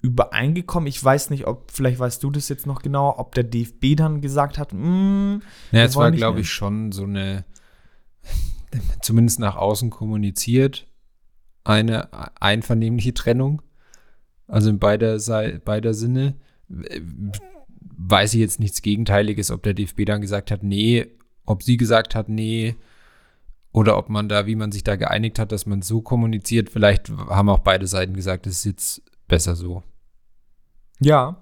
übereingekommen. 0.02 0.86
Ich 0.86 1.02
weiß 1.02 1.30
nicht, 1.30 1.46
ob, 1.46 1.70
vielleicht 1.70 1.98
weißt 2.00 2.22
du 2.22 2.30
das 2.30 2.50
jetzt 2.50 2.66
noch 2.66 2.82
genau, 2.82 3.14
ob 3.16 3.34
der 3.34 3.44
DFB 3.44 3.96
dann 3.96 4.20
gesagt 4.20 4.58
hat, 4.58 4.74
mm, 4.74 5.36
ja, 5.72 5.84
es 5.84 5.96
war, 5.96 6.10
glaube 6.10 6.40
ich, 6.40 6.50
schon 6.50 6.92
so 6.92 7.04
eine, 7.04 7.46
zumindest 9.00 9.40
nach 9.40 9.56
außen 9.56 9.88
kommuniziert, 9.88 10.86
eine 11.64 12.08
einvernehmliche 12.42 13.14
Trennung. 13.14 13.62
Also 14.46 14.68
in 14.68 14.78
beider, 14.78 15.18
beider 15.64 15.94
Sinne 15.94 16.34
weiß 16.68 18.34
ich 18.34 18.40
jetzt 18.40 18.60
nichts 18.60 18.82
Gegenteiliges, 18.82 19.50
ob 19.50 19.62
der 19.62 19.74
DFB 19.74 20.04
dann 20.04 20.20
gesagt 20.20 20.50
hat, 20.50 20.62
nee, 20.62 21.06
ob 21.44 21.62
sie 21.62 21.76
gesagt 21.76 22.14
hat, 22.14 22.28
nee, 22.28 22.76
oder 23.72 23.96
ob 23.96 24.08
man 24.08 24.28
da, 24.28 24.46
wie 24.46 24.56
man 24.56 24.72
sich 24.72 24.84
da 24.84 24.96
geeinigt 24.96 25.38
hat, 25.38 25.52
dass 25.52 25.66
man 25.66 25.82
so 25.82 26.00
kommuniziert. 26.00 26.70
Vielleicht 26.70 27.10
haben 27.10 27.48
auch 27.48 27.60
beide 27.60 27.86
Seiten 27.86 28.14
gesagt, 28.14 28.46
es 28.46 28.58
ist 28.58 28.64
jetzt 28.64 29.02
besser 29.28 29.56
so. 29.56 29.82
Ja, 31.00 31.38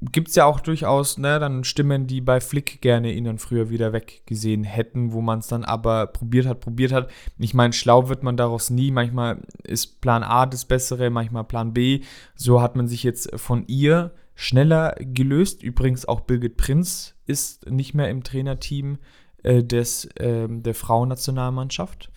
gibt 0.00 0.28
es 0.28 0.34
ja 0.36 0.44
auch 0.44 0.60
durchaus, 0.60 1.18
ne, 1.18 1.38
dann 1.38 1.64
Stimmen, 1.64 2.06
die 2.06 2.20
bei 2.20 2.40
Flick 2.40 2.80
gerne 2.80 3.12
ihn 3.12 3.24
dann 3.24 3.38
früher 3.38 3.70
wieder 3.70 3.92
weggesehen 3.92 4.64
hätten, 4.64 5.12
wo 5.12 5.20
man 5.20 5.40
es 5.40 5.48
dann 5.48 5.64
aber 5.64 6.06
probiert 6.06 6.46
hat, 6.46 6.60
probiert 6.60 6.92
hat. 6.92 7.10
Ich 7.38 7.54
meine, 7.54 7.72
schlau 7.72 8.08
wird 8.08 8.22
man 8.22 8.36
daraus 8.36 8.70
nie. 8.70 8.90
Manchmal 8.90 9.42
ist 9.64 10.00
Plan 10.00 10.22
A 10.22 10.46
das 10.46 10.64
Bessere, 10.64 11.10
manchmal 11.10 11.44
Plan 11.44 11.72
B. 11.72 12.02
So 12.34 12.62
hat 12.62 12.76
man 12.76 12.86
sich 12.86 13.02
jetzt 13.02 13.38
von 13.38 13.64
ihr 13.66 14.12
schneller 14.40 14.94
gelöst. 15.00 15.64
Übrigens 15.64 16.06
auch 16.06 16.20
Birgit 16.20 16.56
Prinz 16.56 17.16
ist 17.26 17.68
nicht 17.68 17.92
mehr 17.92 18.08
im 18.08 18.22
Trainerteam 18.22 18.98
äh, 19.42 19.64
des, 19.64 20.04
äh, 20.14 20.46
der 20.48 20.76
Frauennationalmannschaft. 20.76 22.12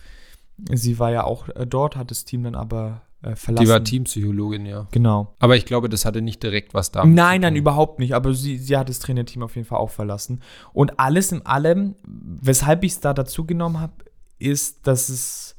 Sie 0.71 0.99
war 0.99 1.11
ja 1.11 1.23
auch 1.23 1.49
äh, 1.49 1.65
dort, 1.65 1.95
hat 1.95 2.11
das 2.11 2.23
Team 2.23 2.43
dann 2.43 2.53
aber 2.53 3.01
äh, 3.23 3.35
verlassen. 3.35 3.65
Die 3.65 3.71
war 3.71 3.83
Teampsychologin, 3.83 4.67
ja. 4.67 4.87
Genau. 4.91 5.33
Aber 5.39 5.57
ich 5.57 5.65
glaube, 5.65 5.89
das 5.89 6.05
hatte 6.05 6.21
nicht 6.21 6.43
direkt 6.43 6.75
was 6.75 6.91
damit 6.91 7.15
Nein, 7.15 7.41
nein, 7.41 7.55
überhaupt 7.55 7.97
nicht. 7.97 8.13
Aber 8.13 8.35
sie, 8.35 8.59
sie 8.59 8.77
hat 8.77 8.87
das 8.87 8.99
Trainerteam 8.99 9.41
auf 9.41 9.55
jeden 9.55 9.67
Fall 9.67 9.79
auch 9.79 9.89
verlassen. 9.89 10.43
Und 10.73 10.99
alles 10.99 11.31
in 11.31 11.43
allem, 11.47 11.95
weshalb 12.03 12.83
ich 12.83 12.91
es 12.91 12.99
da 12.99 13.15
dazu 13.15 13.47
genommen 13.47 13.79
habe, 13.79 13.93
ist, 14.37 14.85
dass 14.85 15.09
es 15.09 15.55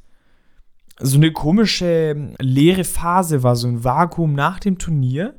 so 1.01 1.17
eine 1.17 1.33
komische 1.33 2.37
leere 2.39 2.85
Phase 2.85 3.43
war, 3.43 3.57
so 3.57 3.67
ein 3.67 3.83
Vakuum 3.83 4.35
nach 4.35 4.61
dem 4.61 4.79
Turnier 4.79 5.35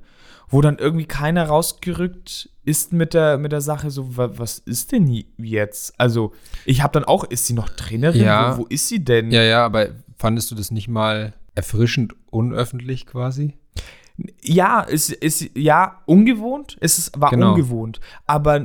wo 0.53 0.61
dann 0.61 0.77
irgendwie 0.77 1.05
keiner 1.05 1.47
rausgerückt 1.47 2.49
ist 2.63 2.93
mit 2.93 3.15
der, 3.15 3.39
mit 3.39 3.51
der 3.51 3.61
Sache, 3.61 3.89
so, 3.89 4.15
was 4.15 4.59
ist 4.59 4.91
denn 4.91 5.23
jetzt? 5.37 5.99
Also, 5.99 6.31
ich 6.65 6.83
habe 6.83 6.93
dann 6.93 7.03
auch, 7.03 7.23
ist 7.23 7.47
sie 7.47 7.53
noch 7.53 7.69
Trainerin? 7.69 8.21
Ja. 8.21 8.57
Wo, 8.57 8.61
wo, 8.61 8.65
ist 8.67 8.87
sie 8.87 9.03
denn? 9.03 9.31
Ja, 9.31 9.41
ja, 9.41 9.65
aber 9.65 9.87
fandest 10.15 10.51
du 10.51 10.55
das 10.55 10.69
nicht 10.69 10.87
mal 10.87 11.33
erfrischend 11.55 12.15
unöffentlich 12.29 13.07
quasi? 13.07 13.57
Ja, 14.43 14.85
es 14.87 15.09
ist 15.09 15.57
ja 15.57 16.01
ungewohnt. 16.05 16.77
Es 16.79 17.11
war 17.17 17.31
genau. 17.31 17.53
ungewohnt. 17.53 17.99
Aber 18.27 18.63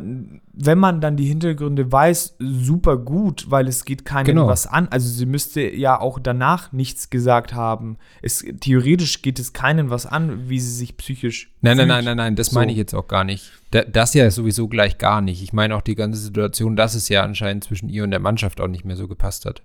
wenn 0.52 0.78
man 0.78 1.00
dann 1.00 1.16
die 1.16 1.24
Hintergründe 1.24 1.90
weiß, 1.90 2.37
super 2.38 2.98
gut, 2.98 3.50
weil 3.50 3.66
es 3.66 3.87
geht 3.87 4.04
keinem 4.04 4.26
genau. 4.26 4.46
was 4.46 4.66
an. 4.66 4.88
Also 4.88 5.08
sie 5.08 5.24
müsste 5.24 5.62
ja 5.62 5.98
auch 5.98 6.18
danach 6.18 6.72
nichts 6.72 7.08
gesagt 7.08 7.54
haben. 7.54 7.96
Es, 8.20 8.44
theoretisch 8.61 9.22
geht 9.22 9.38
es 9.38 9.54
keinen 9.54 9.88
was 9.88 10.04
an, 10.04 10.50
wie 10.50 10.61
sie 10.61 10.72
sich 10.72 10.98
psychisch. 10.98 11.54
Nein, 11.62 11.76
fühlt. 11.76 11.88
nein, 11.88 12.04
nein, 12.04 12.04
nein, 12.04 12.16
nein, 12.16 12.37
das 12.37 12.48
so. 12.48 12.58
meine 12.58 12.72
ich 12.72 12.78
jetzt 12.78 12.94
auch 12.94 13.08
gar 13.08 13.24
nicht. 13.24 13.50
Das 13.70 14.12
ja 14.12 14.30
sowieso 14.30 14.68
gleich 14.68 14.98
gar 14.98 15.22
nicht. 15.22 15.42
Ich 15.42 15.54
meine 15.54 15.76
auch 15.76 15.82
die 15.82 15.94
ganze 15.94 16.20
Situation, 16.20 16.76
dass 16.76 16.94
es 16.94 17.08
ja 17.08 17.22
anscheinend 17.22 17.64
zwischen 17.64 17.88
ihr 17.88 18.04
und 18.04 18.11
der 18.11 18.20
Mannschaft 18.20 18.61
auch 18.61 18.68
nicht 18.68 18.84
mehr 18.84 18.96
so 18.96 19.08
gepasst 19.08 19.46
hat. 19.46 19.62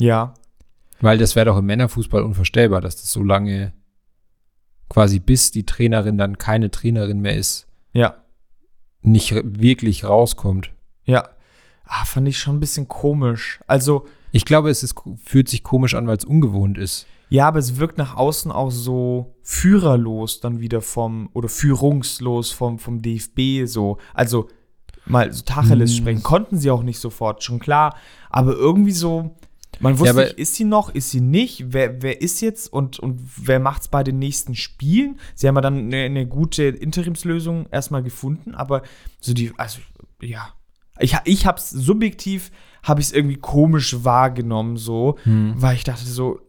Ja. 0.00 0.32
Weil 1.00 1.18
das 1.18 1.36
wäre 1.36 1.46
doch 1.46 1.58
im 1.58 1.66
Männerfußball 1.66 2.22
unvorstellbar, 2.22 2.80
dass 2.80 2.96
das 2.96 3.12
so 3.12 3.22
lange 3.22 3.72
quasi 4.88 5.18
bis 5.18 5.50
die 5.50 5.66
Trainerin 5.66 6.18
dann 6.18 6.38
keine 6.38 6.70
Trainerin 6.70 7.20
mehr 7.20 7.36
ist. 7.36 7.66
Ja. 7.92 8.16
Nicht 9.02 9.34
wirklich 9.34 10.04
rauskommt. 10.04 10.72
Ja. 11.04 11.28
Ah, 11.84 12.04
fand 12.04 12.28
ich 12.28 12.38
schon 12.38 12.56
ein 12.56 12.60
bisschen 12.60 12.88
komisch. 12.88 13.60
Also. 13.66 14.06
Ich 14.30 14.44
glaube, 14.44 14.70
es 14.70 14.82
ist, 14.82 14.94
fühlt 15.24 15.48
sich 15.48 15.62
komisch 15.62 15.94
an, 15.94 16.06
weil 16.06 16.18
es 16.18 16.24
ungewohnt 16.24 16.76
ist. 16.76 17.06
Ja, 17.30 17.48
aber 17.48 17.58
es 17.58 17.78
wirkt 17.78 17.98
nach 17.98 18.16
außen 18.16 18.50
auch 18.50 18.70
so 18.70 19.34
führerlos 19.42 20.40
dann 20.40 20.60
wieder 20.60 20.80
vom, 20.80 21.28
oder 21.34 21.48
führungslos 21.48 22.50
vom, 22.50 22.78
vom 22.78 23.02
DFB 23.02 23.66
so. 23.66 23.98
Also 24.14 24.48
mal 25.04 25.32
so 25.32 25.42
Tacheles 25.42 25.90
hm. 25.90 25.96
sprechen, 25.96 26.22
konnten 26.22 26.58
sie 26.58 26.70
auch 26.70 26.82
nicht 26.82 26.98
sofort, 26.98 27.42
schon 27.42 27.58
klar. 27.58 27.96
Aber 28.30 28.52
irgendwie 28.52 28.92
so, 28.92 29.36
Man 29.80 29.98
wusste 29.98 30.16
Ja, 30.16 30.24
nicht, 30.24 30.38
ist 30.38 30.54
sie 30.56 30.64
noch, 30.64 30.94
ist 30.94 31.10
sie 31.10 31.20
nicht, 31.20 31.72
wer, 31.72 32.02
wer 32.02 32.20
ist 32.20 32.40
jetzt 32.40 32.72
und, 32.72 32.98
und 32.98 33.20
wer 33.36 33.60
macht's 33.60 33.88
bei 33.88 34.02
den 34.02 34.18
nächsten 34.18 34.54
Spielen? 34.54 35.18
Sie 35.34 35.46
haben 35.48 35.54
ja 35.54 35.60
dann 35.60 35.78
eine, 35.78 36.04
eine 36.04 36.26
gute 36.26 36.64
Interimslösung 36.64 37.66
erstmal 37.70 38.02
gefunden, 38.02 38.54
aber 38.54 38.82
so 39.20 39.34
die, 39.34 39.52
also 39.56 39.78
ja, 40.20 40.48
ich, 40.98 41.16
ich 41.24 41.46
hab's 41.46 41.70
subjektiv, 41.70 42.50
habe 42.82 43.00
ich 43.00 43.08
es 43.08 43.12
irgendwie 43.12 43.36
komisch 43.36 44.04
wahrgenommen, 44.04 44.76
so, 44.76 45.16
Hm. 45.24 45.54
weil 45.56 45.76
ich 45.76 45.84
dachte 45.84 46.04
so, 46.04 46.40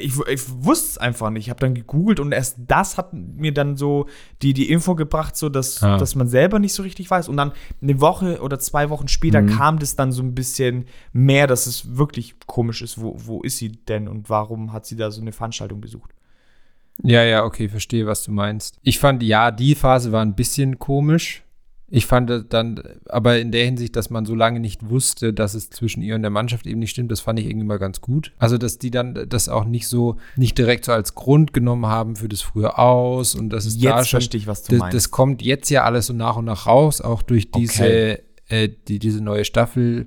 ich, 0.00 0.16
wu- 0.16 0.24
ich 0.30 0.42
wusste 0.64 0.88
es 0.90 0.98
einfach 0.98 1.30
nicht. 1.30 1.44
Ich 1.46 1.50
habe 1.50 1.60
dann 1.60 1.74
gegoogelt 1.74 2.20
und 2.20 2.32
erst 2.32 2.56
das 2.66 2.98
hat 2.98 3.12
mir 3.12 3.52
dann 3.52 3.76
so 3.76 4.06
die, 4.42 4.52
die 4.54 4.70
Info 4.70 4.94
gebracht, 4.94 5.36
so 5.36 5.48
dass, 5.48 5.82
Ah. 5.82 5.96
dass 5.98 6.14
man 6.14 6.28
selber 6.28 6.58
nicht 6.58 6.72
so 6.74 6.82
richtig 6.82 7.10
weiß. 7.10 7.28
Und 7.28 7.36
dann 7.36 7.52
eine 7.82 8.00
Woche 8.00 8.40
oder 8.42 8.58
zwei 8.58 8.90
Wochen 8.90 9.08
später 9.08 9.42
Mhm. 9.42 9.48
kam 9.56 9.78
das 9.78 9.96
dann 9.96 10.12
so 10.12 10.22
ein 10.22 10.34
bisschen 10.34 10.86
mehr, 11.12 11.46
dass 11.46 11.66
es 11.66 11.96
wirklich 11.96 12.34
komisch 12.46 12.82
ist. 12.82 13.00
Wo, 13.00 13.16
wo 13.18 13.42
ist 13.42 13.58
sie 13.58 13.70
denn 13.72 14.06
und 14.08 14.28
warum 14.30 14.72
hat 14.72 14.86
sie 14.86 14.96
da 14.96 15.10
so 15.10 15.20
eine 15.20 15.32
Veranstaltung 15.32 15.80
besucht? 15.80 16.12
Ja, 17.02 17.22
ja, 17.24 17.44
okay, 17.44 17.68
verstehe, 17.68 18.06
was 18.06 18.24
du 18.24 18.30
meinst. 18.32 18.78
Ich 18.82 18.98
fand, 18.98 19.22
ja, 19.22 19.50
die 19.50 19.74
Phase 19.74 20.12
war 20.12 20.20
ein 20.22 20.34
bisschen 20.34 20.78
komisch. 20.78 21.42
Ich 21.92 22.06
fand 22.06 22.30
dann, 22.52 22.80
aber 23.08 23.40
in 23.40 23.50
der 23.50 23.64
Hinsicht, 23.64 23.96
dass 23.96 24.10
man 24.10 24.24
so 24.24 24.36
lange 24.36 24.60
nicht 24.60 24.88
wusste, 24.88 25.32
dass 25.34 25.54
es 25.54 25.70
zwischen 25.70 26.02
ihr 26.02 26.14
und 26.14 26.22
der 26.22 26.30
Mannschaft 26.30 26.64
eben 26.66 26.78
nicht 26.78 26.90
stimmt, 26.90 27.10
das 27.10 27.18
fand 27.20 27.40
ich 27.40 27.46
irgendwie 27.46 27.66
mal 27.66 27.80
ganz 27.80 28.00
gut. 28.00 28.32
Also, 28.38 28.58
dass 28.58 28.78
die 28.78 28.92
dann 28.92 29.26
das 29.28 29.48
auch 29.48 29.64
nicht 29.64 29.88
so, 29.88 30.16
nicht 30.36 30.56
direkt 30.56 30.84
so 30.84 30.92
als 30.92 31.16
Grund 31.16 31.52
genommen 31.52 31.86
haben 31.86 32.14
für 32.14 32.28
das 32.28 32.42
früher 32.42 32.78
aus 32.78 33.34
und 33.34 33.50
das 33.50 33.66
ist 33.66 33.82
da 33.84 33.98
Jetzt 33.98 34.08
schon, 34.08 34.20
verstehe 34.20 34.38
ich, 34.40 34.46
was 34.46 34.62
du 34.62 34.72
das, 34.72 34.78
meinst. 34.78 34.94
das 34.94 35.10
kommt 35.10 35.42
jetzt 35.42 35.68
ja 35.68 35.82
alles 35.82 36.06
so 36.06 36.12
nach 36.12 36.36
und 36.36 36.44
nach 36.44 36.66
raus, 36.68 37.00
auch 37.00 37.22
durch 37.22 37.50
diese, 37.50 37.82
Okay. 37.82 38.18
äh, 38.48 38.68
die, 38.86 39.00
diese 39.00 39.20
neue 39.22 39.44
Staffel 39.44 40.06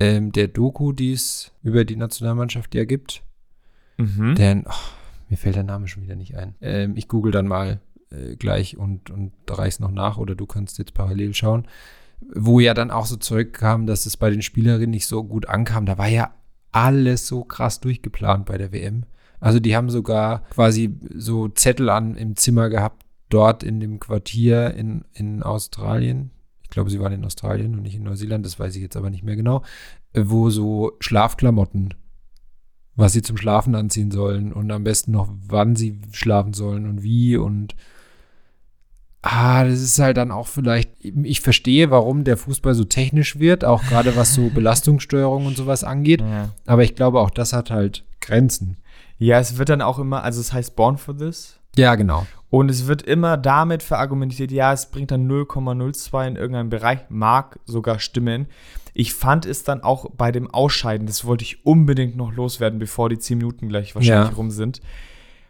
ähm, 0.00 0.32
der 0.32 0.48
Doku, 0.48 0.92
die 0.92 1.12
es 1.12 1.52
über 1.62 1.84
die 1.84 1.96
Nationalmannschaft 1.96 2.74
ja 2.74 2.84
gibt. 2.84 3.22
mhm. 3.98 4.34
Denn, 4.34 4.64
ach, 4.66 4.92
mir 5.28 5.36
fällt 5.36 5.56
der 5.56 5.62
Name 5.62 5.88
schon 5.88 6.02
wieder 6.02 6.16
nicht 6.16 6.36
ein. 6.36 6.54
Ähm, 6.60 6.96
ich 6.96 7.06
google 7.06 7.30
dann 7.32 7.46
mal 7.46 7.80
äh, 8.10 8.36
gleich 8.36 8.76
und, 8.76 9.10
und 9.10 9.32
reich's 9.48 9.80
noch 9.80 9.90
nach 9.90 10.18
oder 10.18 10.34
du 10.34 10.46
kannst 10.46 10.78
jetzt 10.78 10.94
parallel 10.94 11.34
schauen. 11.34 11.66
Wo 12.34 12.58
ja 12.58 12.74
dann 12.74 12.90
auch 12.90 13.06
so 13.06 13.16
zurückkam, 13.16 13.86
dass 13.86 14.06
es 14.06 14.16
bei 14.16 14.30
den 14.30 14.42
Spielerinnen 14.42 14.90
nicht 14.90 15.06
so 15.06 15.22
gut 15.22 15.48
ankam. 15.48 15.86
Da 15.86 15.98
war 15.98 16.08
ja 16.08 16.34
alles 16.72 17.26
so 17.26 17.44
krass 17.44 17.80
durchgeplant 17.80 18.46
bei 18.46 18.58
der 18.58 18.72
WM. 18.72 19.04
Also 19.40 19.60
die 19.60 19.76
haben 19.76 19.88
sogar 19.88 20.42
quasi 20.50 20.98
so 21.14 21.48
Zettel 21.48 21.88
an 21.90 22.16
im 22.16 22.34
Zimmer 22.34 22.70
gehabt, 22.70 23.04
dort 23.28 23.62
in 23.62 23.78
dem 23.78 24.00
Quartier 24.00 24.74
in, 24.74 25.04
in 25.12 25.44
Australien. 25.44 26.30
Ich 26.62 26.70
glaube, 26.70 26.90
sie 26.90 26.98
waren 26.98 27.12
in 27.12 27.24
Australien 27.24 27.76
und 27.76 27.82
nicht 27.82 27.94
in 27.94 28.02
Neuseeland, 28.02 28.44
das 28.44 28.58
weiß 28.58 28.74
ich 28.74 28.82
jetzt 28.82 28.96
aber 28.96 29.10
nicht 29.10 29.22
mehr 29.22 29.36
genau, 29.36 29.62
wo 30.12 30.50
so 30.50 30.96
Schlafklamotten 30.98 31.94
was 32.98 33.12
sie 33.12 33.22
zum 33.22 33.36
Schlafen 33.36 33.76
anziehen 33.76 34.10
sollen 34.10 34.52
und 34.52 34.72
am 34.72 34.82
besten 34.82 35.12
noch, 35.12 35.28
wann 35.46 35.76
sie 35.76 36.00
schlafen 36.10 36.52
sollen 36.52 36.84
und 36.88 37.00
wie 37.00 37.36
und 37.36 37.76
ah, 39.30 39.64
das 39.64 39.80
ist 39.80 39.98
halt 39.98 40.16
dann 40.16 40.30
auch 40.30 40.46
vielleicht, 40.46 40.90
ich 41.02 41.40
verstehe, 41.40 41.90
warum 41.90 42.24
der 42.24 42.36
Fußball 42.36 42.74
so 42.74 42.84
technisch 42.84 43.38
wird, 43.38 43.64
auch 43.64 43.82
gerade 43.84 44.16
was 44.16 44.34
so 44.34 44.48
Belastungssteuerung 44.54 45.46
und 45.46 45.56
sowas 45.56 45.84
angeht, 45.84 46.20
ja. 46.22 46.50
aber 46.66 46.82
ich 46.82 46.94
glaube 46.94 47.20
auch 47.20 47.30
das 47.30 47.52
hat 47.52 47.70
halt 47.70 48.04
Grenzen. 48.20 48.76
ja, 49.18 49.38
es 49.38 49.58
wird 49.58 49.68
dann 49.68 49.82
auch 49.82 49.98
immer, 49.98 50.22
also 50.24 50.40
es 50.40 50.52
heißt 50.52 50.76
Born 50.76 50.96
for 50.98 51.16
This. 51.16 51.58
Ja, 51.76 51.94
genau. 51.94 52.26
Und 52.50 52.70
es 52.70 52.86
wird 52.86 53.02
immer 53.02 53.36
damit 53.36 53.82
verargumentiert, 53.82 54.50
ja, 54.50 54.72
es 54.72 54.86
bringt 54.86 55.10
dann 55.10 55.30
0,02 55.30 56.26
in 56.28 56.36
irgendeinem 56.36 56.70
Bereich, 56.70 57.00
mag 57.10 57.58
sogar 57.66 57.98
stimmen. 57.98 58.46
Ich 58.94 59.12
fand 59.12 59.44
es 59.44 59.62
dann 59.64 59.82
auch 59.82 60.10
bei 60.16 60.32
dem 60.32 60.50
Ausscheiden, 60.50 61.06
das 61.06 61.24
wollte 61.26 61.44
ich 61.44 61.66
unbedingt 61.66 62.16
noch 62.16 62.32
loswerden, 62.32 62.78
bevor 62.78 63.10
die 63.10 63.18
10 63.18 63.38
Minuten 63.38 63.68
gleich 63.68 63.94
wahrscheinlich 63.94 64.30
Ja. 64.30 64.36
rum 64.36 64.50
sind. 64.50 64.80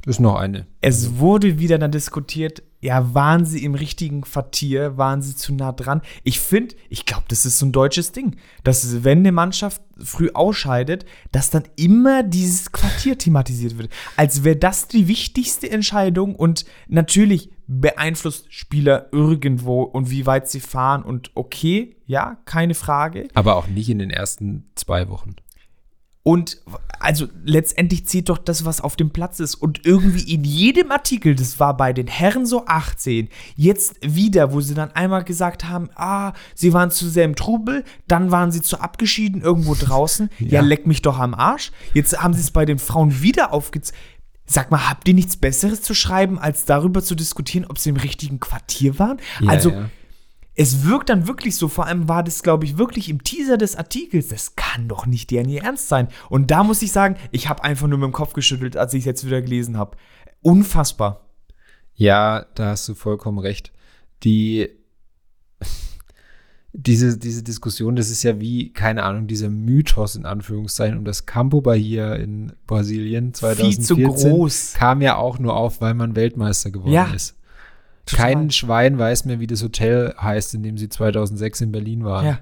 Ist 0.07 0.21
noch 0.21 0.37
eine. 0.37 0.67
Es 0.81 1.19
wurde 1.19 1.59
wieder 1.59 1.79
dann 1.79 1.91
diskutiert, 1.93 2.63
ja, 2.81 3.15
waren 3.15 3.45
sie 3.45 3.65
im 3.65 3.75
richtigen 3.75 4.21
Quartier, 4.21 4.97
waren 4.97 5.21
sie 5.21 5.35
zu 5.35 5.53
nah 5.53 5.73
dran? 5.73 6.01
Ich 6.23 6.41
finde, 6.41 6.77
ich 6.89 7.07
glaube, 7.07 7.25
das 7.29 7.45
ist 7.45 7.59
so 7.59 7.67
ein 7.67 7.73
deutsches 7.73 8.13
Ding, 8.13 8.37
dass 8.63 9.03
wenn 9.03 9.19
eine 9.19 9.33
Mannschaft 9.33 9.83
früh 9.99 10.31
ausscheidet, 10.33 11.05
dass 11.33 11.51
dann 11.51 11.65
immer 11.77 12.23
dieses 12.23 12.71
Quartier 12.71 13.19
thematisiert 13.19 13.79
wird. 13.79 13.91
Als 14.17 14.45
wäre 14.45 14.57
das 14.57 14.87
die 14.87 15.09
wichtigste 15.09 15.69
Entscheidung 15.71 16.37
und 16.37 16.65
natürlich 16.87 17.51
beeinflusst 17.67 18.53
Spieler 18.53 19.09
irgendwo 19.13 19.83
und 19.83 20.11
wie 20.11 20.27
weit 20.27 20.49
sie 20.49 20.61
fahren 20.61 21.03
und 21.03 21.33
okay, 21.35 21.97
ja, 22.07 22.39
keine 22.45 22.75
Frage. 22.75 23.29
Aber 23.35 23.57
auch 23.57 23.67
nicht 23.67 23.91
in 23.91 23.99
den 23.99 24.11
ersten 24.11 24.71
zwei 24.75 25.09
Wochen. 25.09 25.37
Und 26.29 26.59
also 27.01 27.27
letztendlich 27.43 28.07
zählt 28.07 28.29
doch 28.29 28.37
das, 28.37 28.67
was 28.67 28.83
auf 28.83 28.97
dem 28.97 29.09
Platz 29.09 29.41
ist. 29.41 29.55
Und 29.55 29.87
irgendwie 29.87 30.31
in 30.31 30.45
jedem 30.45 30.91
Artikel, 30.91 31.35
das 31.35 31.59
war 31.59 31.75
bei 31.75 31.95
den 31.95 32.07
Herren 32.07 32.45
so 32.45 32.67
18, 32.67 33.31
jetzt 33.57 33.97
wieder, 34.03 34.53
wo 34.53 34.61
sie 34.61 34.75
dann 34.75 34.91
einmal 34.91 35.25
gesagt 35.25 35.65
haben, 35.65 35.89
ah, 35.95 36.35
sie 36.55 36.75
waren 36.75 36.91
zu 36.91 37.09
sehr 37.09 37.25
im 37.25 37.35
Trubel, 37.35 37.83
dann 38.09 38.31
waren 38.31 38.53
sie 38.53 38.61
zu 38.61 38.79
abgeschieden 38.79 39.41
irgendwo 39.41 39.75
draußen. 39.75 40.29
ja. 40.39 40.47
Ja. 40.49 40.61
leck 40.61 40.87
mich 40.87 41.01
doch 41.01 41.19
am 41.19 41.33
Arsch. 41.33 41.73
Jetzt 41.95 42.21
haben 42.21 42.35
sie 42.35 42.43
es 42.43 42.51
bei 42.51 42.67
den 42.67 42.79
Frauen 42.79 43.23
wieder 43.23 43.55
aufgezogen. 43.55 43.99
Sag 44.45 44.71
mal, 44.71 44.91
habt 44.91 45.09
ihr 45.09 45.15
nichts 45.15 45.39
Besseres 45.39 45.81
zu 45.81 45.95
schreiben, 45.95 46.39
als 46.39 46.67
darüber 46.67 47.03
zu 47.03 47.15
diskutieren, 47.15 47.65
ob 47.65 47.79
sie 47.79 47.89
im 47.89 47.97
richtigen 47.97 48.39
Quartier 48.39 48.99
waren? 48.99 49.17
Ja, 49.41 49.49
also, 49.49 49.71
ja. 49.71 49.89
Es 50.61 50.85
wirkt 50.85 51.09
dann 51.09 51.29
wirklich 51.29 51.55
so, 51.55 51.69
vor 51.69 51.87
allem 51.87 52.09
war 52.09 52.25
das, 52.25 52.43
glaube 52.43 52.65
ich, 52.65 52.79
wirklich 52.79 53.09
im 53.09 53.23
Teaser 53.23 53.57
des 53.57 53.77
Artikels. 53.77 54.27
Das 54.27 54.57
kann 54.57 54.89
doch 54.89 55.07
nicht 55.07 55.31
deren 55.31 55.49
ihr 55.49 55.63
Ernst 55.63 55.89
sein. 55.89 56.09
Und 56.31 56.51
da 56.51 56.65
muss 56.65 56.83
ich 56.83 56.91
sagen, 56.91 57.15
ich 57.31 57.49
habe 57.49 57.63
einfach 57.63 57.87
nur 57.87 57.97
mit 57.99 58.07
dem 58.07 58.13
Kopf 58.13 58.33
geschüttelt, 58.33 58.77
als 58.77 58.93
ich 58.93 59.03
es 59.03 59.05
jetzt 59.05 59.25
wieder 59.25 59.41
gelesen 59.41 59.79
habe. 59.79 59.97
Unfassbar. 60.43 61.29
Ja, 61.95 62.45
da 62.57 62.71
hast 62.71 62.89
du 62.89 62.95
vollkommen 62.97 63.39
recht. 63.39 63.73
Die 64.25 64.69
diese, 66.73 67.17
diese 67.19 67.45
Diskussion, 67.45 67.95
das 67.95 68.11
ist 68.11 68.25
ja 68.25 68.41
wie, 68.41 68.73
keine 68.73 69.05
Ahnung, 69.05 69.29
dieser 69.29 69.51
Mythos 69.51 70.17
in 70.17 70.27
Anführungszeichen 70.27 70.99
um 70.99 71.05
das 71.05 71.25
Campo 71.25 71.61
Bahia 71.61 72.17
in 72.17 72.53
Brasilien 72.67 73.27
Viel 73.27 73.55
2014 73.55 73.85
zu 73.85 73.97
groß. 73.97 74.75
kam 74.75 75.03
ja 75.03 75.15
auch 75.19 75.39
nur 75.39 75.55
auf, 75.57 75.81
weil 75.81 75.95
man 75.95 76.17
Weltmeister 76.17 76.73
geworden 76.73 76.93
Ja, 76.93 77.13
ist. 77.15 77.38
Total. 78.11 78.33
Kein 78.35 78.51
Schwein 78.51 78.99
weiß 78.99 79.25
mehr, 79.25 79.41
wie 79.41 79.47
das 79.47 79.63
Hotel 79.63 80.15
heißt, 80.21 80.55
in 80.55 80.63
dem 80.63 80.79
sie 80.79 80.89
2006 80.89 81.61
in 81.63 81.73
Berlin 81.73 82.05
waren. 82.05 82.27
Ja. 82.27 82.39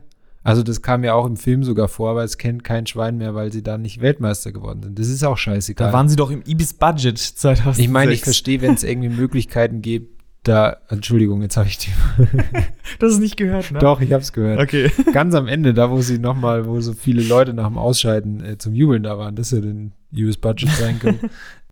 Also 0.47 0.63
das 0.63 0.81
kam 0.81 1.03
ja 1.03 1.15
auch 1.15 1.27
im 1.27 1.37
Film 1.37 1.65
sogar 1.65 1.89
vor, 1.89 2.11
aber 2.11 2.23
es 2.23 2.39
kennt 2.39 2.63
kein 2.63 2.87
Schwein 2.87 3.19
mehr, 3.19 3.35
weil 3.35 3.53
sie 3.53 3.65
da 3.65 3.79
nicht 3.79 4.01
Weltmeister 4.01 4.53
geworden 4.53 4.81
sind. 4.81 4.97
Das 4.97 5.09
ist 5.09 5.25
auch 5.25 5.37
scheißegal. 5.37 5.89
Da 5.89 5.93
waren 5.93 6.09
sie 6.09 6.15
doch 6.15 6.31
im 6.31 6.43
Ibis 6.47 6.73
Budget 6.73 7.19
2006. 7.19 7.79
ich 7.81 7.89
meine, 7.89 8.13
ich 8.13 8.23
verstehe, 8.23 8.61
wenn 8.61 8.75
es 8.75 8.85
irgendwie 8.85 9.09
Möglichkeiten 9.09 9.83
gibt, 9.83 10.17
da, 10.45 10.77
Entschuldigung, 10.89 11.43
jetzt 11.43 11.57
habe 11.57 11.67
ich 11.69 11.79
die. 11.79 11.91
Das 13.01 13.13
ist 13.13 13.19
nicht 13.19 13.37
gehört, 13.37 13.73
ne? 13.73 13.81
Doch, 13.81 14.01
ich 14.01 14.13
habe 14.13 14.23
es 14.23 14.33
gehört. 14.33 14.61
Okay. 14.61 14.93
Ganz 15.13 15.35
am 15.35 15.49
Ende, 15.49 15.75
da 15.75 15.91
wo 15.91 16.01
sie 16.01 16.21
nochmal, 16.21 16.67
wo 16.67 16.81
so 16.81 16.93
viele 16.93 17.23
Leute 17.23 17.53
nach 17.53 17.67
dem 17.67 17.77
Ausscheiden 17.77 18.43
äh, 18.45 18.57
zum 18.57 18.75
Jubeln 18.75 19.03
da 19.03 19.19
waren, 19.19 19.35
das 19.35 19.51
hätte 19.51 19.67
ein 19.67 19.93
US 20.17 20.37
Budget 20.37 20.71
sein 20.71 21.01
können. 21.01 21.19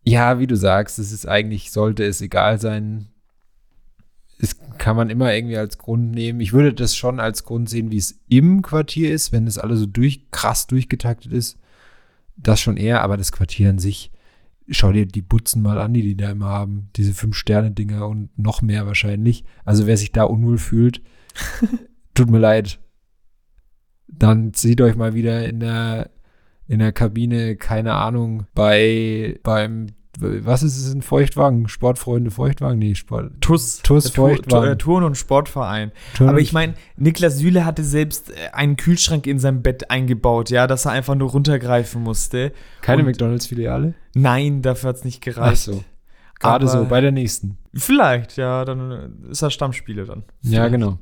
ja, 0.03 0.41
wie 0.41 0.49
du 0.49 0.57
sagst, 0.57 0.99
es 0.99 1.13
ist 1.13 1.27
eigentlich, 1.29 1.71
sollte 1.71 2.05
es 2.05 2.21
egal 2.21 2.61
sein. 2.61 3.07
Es 4.39 4.57
kann 4.79 4.97
man 4.97 5.11
immer 5.11 5.33
irgendwie 5.33 5.57
als 5.57 5.79
Grund 5.79 6.11
nehmen. 6.11 6.41
Ich 6.41 6.53
würde 6.53 6.75
das 6.75 6.97
schon 6.97 7.21
als 7.21 7.45
Grund 7.45 7.69
sehen, 7.69 7.91
wie 7.91 7.97
es 7.97 8.21
im 8.29 8.63
Quartier 8.63 9.13
ist, 9.13 9.33
wenn 9.33 9.47
es 9.47 9.59
alles 9.59 9.81
so 9.81 9.87
durch, 9.87 10.31
krass 10.31 10.67
durchgetaktet 10.67 11.33
ist. 11.33 11.59
Das 12.37 12.61
schon 12.61 12.77
eher, 12.77 13.03
aber 13.03 13.17
das 13.17 13.33
Quartier 13.33 13.71
an 13.71 13.79
sich, 13.79 14.11
schau 14.69 14.93
dir 14.93 15.07
die 15.07 15.23
Butzen 15.23 15.63
mal 15.63 15.79
an, 15.79 15.95
die 15.95 16.03
die 16.03 16.17
da 16.17 16.31
immer 16.31 16.47
haben. 16.47 16.91
Diese 16.97 17.15
Fünf-Sterne-Dinger 17.15 18.07
und 18.07 18.37
noch 18.39 18.63
mehr 18.63 18.87
wahrscheinlich. 18.87 19.45
Also 19.65 19.87
wer 19.87 19.97
sich 19.97 20.13
da 20.13 20.25
unwohl 20.25 20.59
fühlt, 20.59 21.03
tut 22.15 22.31
mir 22.31 22.39
leid. 22.39 22.81
Dann 24.09 24.53
seht 24.55 24.81
euch 24.81 24.97
mal 24.97 25.15
wieder 25.15 25.47
in 25.49 25.61
der, 25.61 26.11
in 26.67 26.79
der 26.79 26.93
Kabine, 26.93 27.57
keine 27.57 27.95
Ahnung, 27.95 28.47
bei, 28.55 29.39
beim, 29.43 29.89
was 30.21 30.63
ist 30.63 30.77
es, 30.77 30.95
ein 30.95 31.03
Feuchtwagen? 31.03 31.69
Sportfreunde 31.69 32.31
Feuchtwagen? 32.31 32.79
Nee, 32.79 32.95
Sport. 32.95 33.33
TUS. 33.41 33.81
TUS 33.83 34.11
Feuchtwagen. 34.11 34.73
äh, 34.73 34.77
Turn- 34.77 35.05
und 35.05 35.17
Sportverein. 35.17 35.93
Turn- 36.15 36.29
Aber 36.29 36.41
ich 36.41 36.53
meine, 36.53 36.75
Niklas 36.97 37.39
Süle 37.39 37.65
hatte 37.65 37.83
selbst 37.85 38.31
äh, 38.31 38.35
einen 38.53 38.77
Kühlschrank 38.77 39.27
in 39.27 39.39
seinem 39.39 39.63
Bett 39.63 39.91
eingebaut, 39.91 40.51
ja, 40.51 40.67
dass 40.67 40.85
er 40.87 40.93
einfach 40.93 41.15
nur 41.15 41.31
runtergreifen 41.31 42.03
musste. 42.03 42.53
Keine 42.81 43.03
McDonalds-Filiale? 43.03 43.95
Nein, 44.15 44.63
dafür 44.63 44.91
hat 44.91 44.97
es 44.97 45.05
nicht 45.05 45.21
Ach 45.23 45.35
gereicht. 45.35 45.63
so. 45.63 45.83
Gerade 46.41 46.69
so, 46.69 46.85
bei 46.85 47.01
der 47.01 47.13
nächsten. 47.13 47.57
Vielleicht, 47.75 48.37
ja, 48.37 48.65
dann 48.65 48.91
äh, 49.27 49.31
ist 49.31 49.43
er 49.43 49.51
Stammspieler 49.51 50.05
dann. 50.05 50.25
Ja, 50.43 50.51
Vielleicht. 50.67 50.73
genau. 50.73 50.99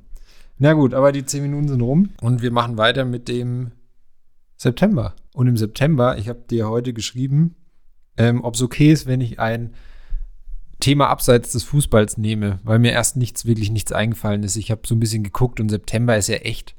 Na 0.58 0.74
gut, 0.74 0.94
aber 0.94 1.10
die 1.10 1.24
zehn 1.24 1.42
Minuten 1.42 1.66
sind 1.68 1.80
rum 1.80 2.10
und 2.20 2.42
wir 2.42 2.52
machen 2.52 2.78
weiter 2.78 3.04
mit 3.04 3.26
dem 3.28 3.72
September. 4.56 5.14
Und 5.34 5.48
im 5.48 5.56
September, 5.56 6.16
ich 6.18 6.28
habe 6.28 6.40
dir 6.48 6.68
heute 6.68 6.92
geschrieben, 6.92 7.56
ähm, 8.16 8.42
ob 8.44 8.54
es 8.54 8.62
okay 8.62 8.92
ist, 8.92 9.06
wenn 9.06 9.20
ich 9.20 9.40
ein 9.40 9.74
Thema 10.80 11.08
abseits 11.08 11.52
des 11.52 11.62
Fußballs 11.64 12.18
nehme, 12.18 12.58
weil 12.64 12.78
mir 12.78 12.92
erst 12.92 13.16
nichts, 13.16 13.46
wirklich 13.46 13.70
nichts 13.70 13.92
eingefallen 13.92 14.42
ist. 14.42 14.56
Ich 14.56 14.70
habe 14.70 14.82
so 14.84 14.94
ein 14.94 15.00
bisschen 15.00 15.22
geguckt 15.22 15.60
und 15.60 15.68
September 15.68 16.16
ist 16.16 16.28
ja 16.28 16.36
echt 16.36 16.74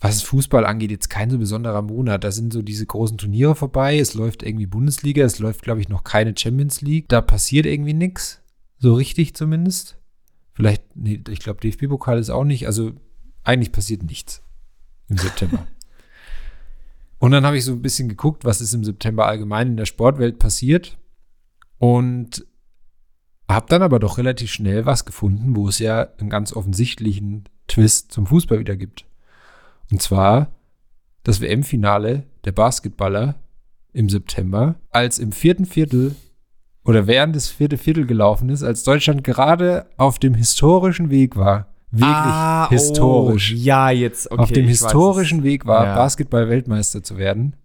was 0.00 0.22
Fußball 0.22 0.66
angeht, 0.66 0.90
jetzt 0.90 1.08
kein 1.08 1.30
so 1.30 1.38
besonderer 1.38 1.82
Monat. 1.82 2.24
Da 2.24 2.30
sind 2.30 2.52
so 2.52 2.62
diese 2.62 2.86
großen 2.86 3.18
Turniere 3.18 3.54
vorbei. 3.54 3.98
Es 3.98 4.14
läuft 4.14 4.42
irgendwie 4.42 4.66
Bundesliga. 4.66 5.24
Es 5.24 5.38
läuft, 5.38 5.62
glaube 5.62 5.80
ich, 5.80 5.88
noch 5.88 6.04
keine 6.04 6.34
Champions 6.36 6.82
League. 6.82 7.08
Da 7.08 7.22
passiert 7.22 7.66
irgendwie 7.66 7.94
nichts. 7.94 8.42
So 8.78 8.94
richtig 8.94 9.34
zumindest. 9.34 9.98
Vielleicht, 10.52 10.84
nee, 10.94 11.22
ich 11.28 11.38
glaube, 11.38 11.60
DFB-Pokal 11.60 12.18
ist 12.18 12.30
auch 12.30 12.44
nicht. 12.44 12.66
Also 12.66 12.92
eigentlich 13.42 13.72
passiert 13.72 14.02
nichts 14.02 14.42
im 15.08 15.18
September. 15.18 15.66
Und 17.18 17.30
dann 17.30 17.46
habe 17.46 17.56
ich 17.56 17.64
so 17.64 17.72
ein 17.72 17.82
bisschen 17.82 18.08
geguckt, 18.08 18.44
was 18.44 18.60
ist 18.60 18.74
im 18.74 18.84
September 18.84 19.26
allgemein 19.26 19.68
in 19.68 19.76
der 19.76 19.86
Sportwelt 19.86 20.38
passiert. 20.38 20.98
Und 21.78 22.46
habe 23.48 23.66
dann 23.68 23.82
aber 23.82 23.98
doch 23.98 24.18
relativ 24.18 24.50
schnell 24.50 24.86
was 24.86 25.04
gefunden, 25.04 25.54
wo 25.54 25.68
es 25.68 25.78
ja 25.78 26.08
einen 26.18 26.30
ganz 26.30 26.52
offensichtlichen 26.52 27.48
Twist 27.68 28.12
zum 28.12 28.26
Fußball 28.26 28.58
wieder 28.58 28.76
gibt. 28.76 29.04
Und 29.90 30.02
zwar 30.02 30.52
das 31.22 31.40
WM-Finale 31.40 32.24
der 32.44 32.52
Basketballer 32.52 33.36
im 33.92 34.08
September, 34.08 34.76
als 34.90 35.18
im 35.18 35.32
vierten 35.32 35.64
Viertel 35.64 36.16
oder 36.84 37.06
während 37.06 37.34
das 37.34 37.48
vierte 37.48 37.78
Viertel 37.78 38.06
gelaufen 38.06 38.48
ist, 38.48 38.62
als 38.62 38.84
Deutschland 38.84 39.24
gerade 39.24 39.86
auf 39.96 40.18
dem 40.18 40.34
historischen 40.34 41.10
Weg 41.10 41.36
war, 41.36 41.74
wirklich 41.90 42.08
Ah, 42.14 42.68
historisch, 42.70 43.52
Oh, 43.54 43.58
ja, 43.58 43.90
jetzt. 43.90 44.30
Okay, 44.30 44.40
auf 44.42 44.52
dem 44.52 44.66
historischen. 44.66 45.42
Weg 45.42 45.66
war, 45.66 45.84
Ja. 45.84 45.94
Basketball-Weltmeister 45.94 47.02
zu 47.02 47.16
werden, 47.16 47.56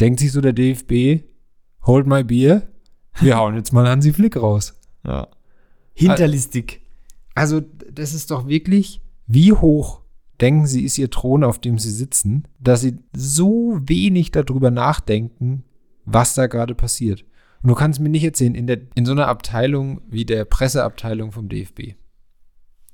denkt 0.00 0.20
sich 0.20 0.32
so 0.32 0.40
der 0.40 0.52
DFB, 0.52 1.24
hold 1.86 2.06
my 2.06 2.22
beer, 2.24 2.62
wir 3.20 3.36
hauen 3.38 3.54
jetzt 3.56 3.72
mal 3.72 3.88
Hansi 3.88 4.12
Flick 4.12 4.36
raus. 4.36 4.78
Ja. 5.06 5.28
Hinterlistig. 5.94 6.82
Also, 7.34 7.62
das 7.90 8.12
ist 8.14 8.30
doch 8.30 8.46
wirklich, 8.48 9.00
wie 9.26 9.52
hoch 9.52 10.00
denken 10.40 10.66
Sie, 10.66 10.84
ist 10.84 10.98
Ihr 10.98 11.10
Thron, 11.10 11.44
auf 11.44 11.58
dem 11.58 11.78
Sie 11.78 11.90
sitzen, 11.90 12.46
dass 12.60 12.82
Sie 12.82 12.98
so 13.14 13.78
wenig 13.82 14.32
darüber 14.32 14.70
nachdenken, 14.70 15.64
was 16.04 16.34
da 16.34 16.46
gerade 16.46 16.74
passiert. 16.74 17.24
Und 17.62 17.70
du 17.70 17.74
kannst 17.74 18.00
mir 18.00 18.10
nicht 18.10 18.24
erzählen, 18.24 18.54
in, 18.54 18.66
der, 18.66 18.80
in 18.94 19.06
so 19.06 19.12
einer 19.12 19.28
Abteilung 19.28 20.02
wie 20.08 20.26
der 20.26 20.44
Presseabteilung 20.44 21.32
vom 21.32 21.48
DFB, 21.48 21.94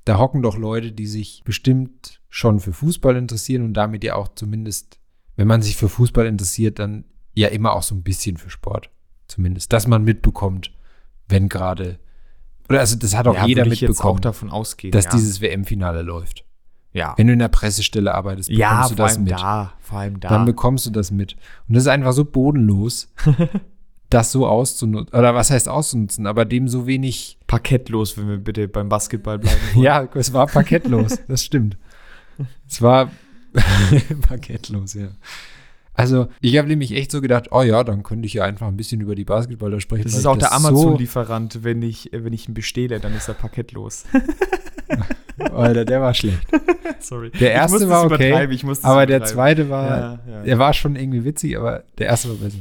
da 0.04 0.18
hocken 0.18 0.42
doch 0.42 0.56
Leute, 0.56 0.92
die 0.92 1.06
sich 1.06 1.42
bestimmt 1.44 2.20
schon 2.28 2.60
für 2.60 2.72
Fußball 2.72 3.16
interessieren 3.16 3.62
und 3.62 3.74
damit 3.74 4.04
ja 4.04 4.14
auch 4.14 4.28
zumindest, 4.34 4.98
wenn 5.36 5.46
man 5.46 5.62
sich 5.62 5.76
für 5.76 5.88
Fußball 5.88 6.26
interessiert, 6.26 6.78
dann 6.78 7.04
ja 7.34 7.48
immer 7.48 7.72
auch 7.72 7.82
so 7.82 7.94
ein 7.94 8.02
bisschen 8.02 8.36
für 8.36 8.50
Sport. 8.50 8.90
Zumindest, 9.28 9.72
dass 9.72 9.86
man 9.86 10.04
mitbekommt, 10.04 10.72
wenn 11.28 11.48
gerade, 11.48 11.98
oder 12.68 12.80
also 12.80 12.96
das 12.96 13.16
hat 13.16 13.26
auch 13.26 13.34
ja, 13.34 13.46
jeder 13.46 13.66
mitbekommen 13.66 14.20
davon 14.20 14.50
ausgehen. 14.50 14.92
dass 14.92 15.06
ja. 15.06 15.10
dieses 15.12 15.40
WM-Finale 15.40 16.02
läuft. 16.02 16.44
ja. 16.92 17.14
Wenn 17.16 17.28
du 17.28 17.32
in 17.32 17.38
der 17.38 17.48
Pressestelle 17.48 18.14
arbeitest, 18.14 18.50
bekommst 18.50 18.60
ja, 18.60 18.88
du 18.88 18.94
das 18.94 19.18
mit. 19.18 19.30
da. 19.30 19.72
Vor 19.80 20.00
allem 20.00 20.20
da. 20.20 20.28
Dann 20.28 20.44
bekommst 20.44 20.84
du 20.86 20.90
das 20.90 21.10
mit. 21.10 21.36
Und 21.68 21.74
das 21.76 21.84
ist 21.84 21.88
einfach 21.88 22.12
so 22.12 22.24
bodenlos, 22.24 23.12
das 24.12 24.32
so 24.32 24.46
auszunutzen. 24.46 25.16
Oder 25.18 25.34
was 25.34 25.50
heißt 25.50 25.68
auszunutzen, 25.68 26.26
aber 26.26 26.44
dem 26.44 26.68
so 26.68 26.86
wenig. 26.86 27.38
Parkettlos, 27.46 28.16
wenn 28.16 28.28
wir 28.28 28.38
bitte 28.38 28.66
beim 28.68 28.88
Basketball 28.88 29.38
bleiben 29.38 29.58
wollen. 29.74 29.84
Ja, 29.84 30.08
es 30.14 30.32
war 30.32 30.46
parkettlos, 30.46 31.18
das 31.28 31.44
stimmt. 31.44 31.76
Es 32.68 32.80
war 32.80 33.10
parkettlos, 34.28 34.94
ja. 34.94 35.08
Also, 35.94 36.28
ich 36.40 36.56
habe 36.56 36.68
nämlich 36.68 36.92
echt 36.92 37.10
so 37.12 37.20
gedacht, 37.20 37.48
oh 37.50 37.60
ja, 37.62 37.84
dann 37.84 38.02
könnte 38.02 38.24
ich 38.26 38.32
ja 38.32 38.44
einfach 38.44 38.66
ein 38.68 38.78
bisschen 38.78 39.02
über 39.02 39.14
die 39.14 39.24
Basketballer 39.26 39.78
sprechen. 39.80 40.04
Das 40.04 40.14
ist 40.14 40.24
auch 40.24 40.38
der 40.38 40.48
so- 40.48 40.54
Amazon-Lieferant, 40.68 41.62
wenn 41.64 41.82
ich, 41.82 42.08
wenn 42.14 42.32
ich 42.32 42.48
ihn 42.48 42.54
bestehle, 42.54 42.98
dann 42.98 43.14
ist 43.14 43.28
er 43.28 43.34
parkettlos. 43.34 44.04
Alter, 45.38 45.84
der 45.84 46.00
war 46.00 46.14
schlecht. 46.14 46.40
Sorry. 47.00 47.30
Der 47.30 47.52
erste 47.52 47.88
war 47.88 48.04
okay, 48.06 48.48
aber 48.82 49.06
der 49.06 49.24
zweite 49.24 49.68
war, 49.68 49.86
Ja, 49.88 50.18
ja. 50.30 50.42
der 50.44 50.58
war 50.58 50.72
schon 50.72 50.96
irgendwie 50.96 51.24
witzig, 51.24 51.56
aber 51.58 51.84
der 51.98 52.06
erste 52.06 52.28
war 52.30 52.36
besser. 52.36 52.58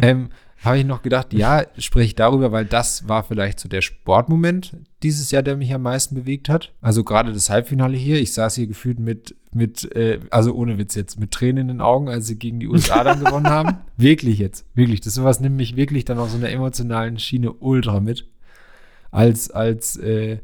ähm, 0.00 0.30
habe 0.64 0.78
ich 0.78 0.84
noch 0.84 1.02
gedacht, 1.02 1.32
ja, 1.32 1.64
spreche 1.78 2.06
ich 2.06 2.14
darüber, 2.14 2.52
weil 2.52 2.64
das 2.64 3.08
war 3.08 3.24
vielleicht 3.24 3.58
so 3.58 3.68
der 3.68 3.82
Sportmoment 3.82 4.76
dieses 5.02 5.32
Jahr, 5.32 5.42
der 5.42 5.56
mich 5.56 5.74
am 5.74 5.82
meisten 5.82 6.14
bewegt 6.14 6.48
hat. 6.48 6.72
Also 6.80 7.02
gerade 7.02 7.32
das 7.32 7.50
Halbfinale 7.50 7.96
hier. 7.96 8.20
Ich 8.20 8.32
saß 8.32 8.54
hier 8.54 8.68
gefühlt 8.68 9.00
mit, 9.00 9.34
mit 9.52 9.94
äh, 9.96 10.20
also 10.30 10.54
ohne 10.54 10.78
Witz 10.78 10.94
jetzt, 10.94 11.18
mit 11.18 11.32
Tränen 11.32 11.62
in 11.62 11.68
den 11.68 11.80
Augen, 11.80 12.08
als 12.08 12.28
sie 12.28 12.38
gegen 12.38 12.60
die 12.60 12.68
USA 12.68 13.02
dann 13.02 13.24
gewonnen 13.24 13.48
haben. 13.48 13.78
Wirklich 13.96 14.38
jetzt, 14.38 14.64
wirklich. 14.74 15.00
Das 15.00 15.14
sowas 15.14 15.40
nimmt 15.40 15.56
mich 15.56 15.76
wirklich 15.76 16.04
dann 16.04 16.18
auf 16.18 16.30
so 16.30 16.36
einer 16.36 16.50
emotionalen 16.50 17.18
Schiene 17.18 17.52
ultra 17.52 18.00
mit. 18.00 18.26
Als, 19.10 19.50
als 19.50 19.96
äh, 19.96 20.38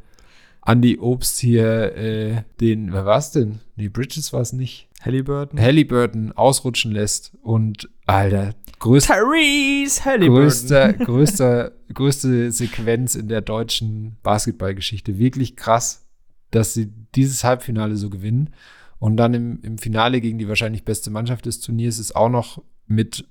Andy 0.66 0.98
Obst 0.98 1.38
hier 1.38 1.96
äh, 1.96 2.42
den, 2.61 2.92
wer 2.92 3.07
war's 3.07 3.33
denn? 3.33 3.61
Nee, 3.76 3.88
Bridges 3.88 4.33
war 4.33 4.40
es 4.40 4.52
nicht. 4.52 4.88
Halliburton. 5.09 5.59
Halliburton 5.59 6.33
ausrutschen 6.33 6.92
lässt 6.92 7.33
und, 7.42 7.88
Alter, 8.07 8.55
größter 8.79 9.14
Therese 9.14 10.05
Halliburton. 10.05 10.42
größter, 10.42 10.92
größter, 11.05 11.73
größte 11.92 12.53
Sequenz 12.53 13.14
in 13.14 13.29
der 13.29 13.40
deutschen 13.40 14.18
Basketballgeschichte. 14.23 15.18
Wirklich 15.18 15.57
krass, 15.57 16.07
dass 16.51 16.75
sie 16.75 16.92
dieses 17.14 17.42
Halbfinale 17.42 17.97
so 17.97 18.11
gewinnen. 18.11 18.51
Und 18.99 19.16
dann 19.16 19.33
im, 19.33 19.61
im 19.62 19.79
Finale 19.79 20.21
gegen 20.21 20.38
die 20.38 20.49
wahrscheinlich 20.49 20.85
beste 20.85 21.11
Mannschaft 21.11 21.47
des 21.47 21.61
Turniers 21.61 21.99
ist 21.99 22.14
auch 22.14 22.29
noch 22.29 22.62
mit, 22.87 23.25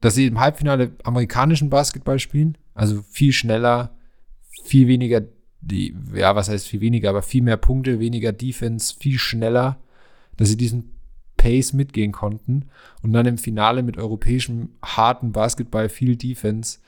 dass 0.00 0.14
sie 0.14 0.26
im 0.26 0.40
Halbfinale 0.40 0.92
amerikanischen 1.04 1.70
Basketball 1.70 2.18
spielen. 2.18 2.58
Also 2.74 3.02
viel 3.08 3.32
schneller, 3.32 3.96
viel 4.64 4.88
weniger, 4.88 5.22
die, 5.60 5.96
ja, 6.12 6.36
was 6.36 6.50
heißt 6.50 6.66
viel 6.66 6.82
weniger, 6.82 7.08
aber 7.08 7.22
viel 7.22 7.42
mehr 7.42 7.56
Punkte, 7.56 7.98
weniger 7.98 8.32
Defense, 8.32 8.94
viel 8.98 9.18
schneller, 9.18 9.78
dass 10.36 10.48
sie 10.48 10.56
diesen 10.56 10.93
Pace 11.44 11.72
mitgehen 11.74 12.12
konnten 12.12 12.66
und 13.02 13.12
dann 13.12 13.26
im 13.26 13.38
Finale 13.38 13.82
mit 13.82 13.98
europäischem 13.98 14.70
harten 14.82 15.32
Basketball, 15.32 15.88
viel 15.88 16.16
Defense, 16.16 16.78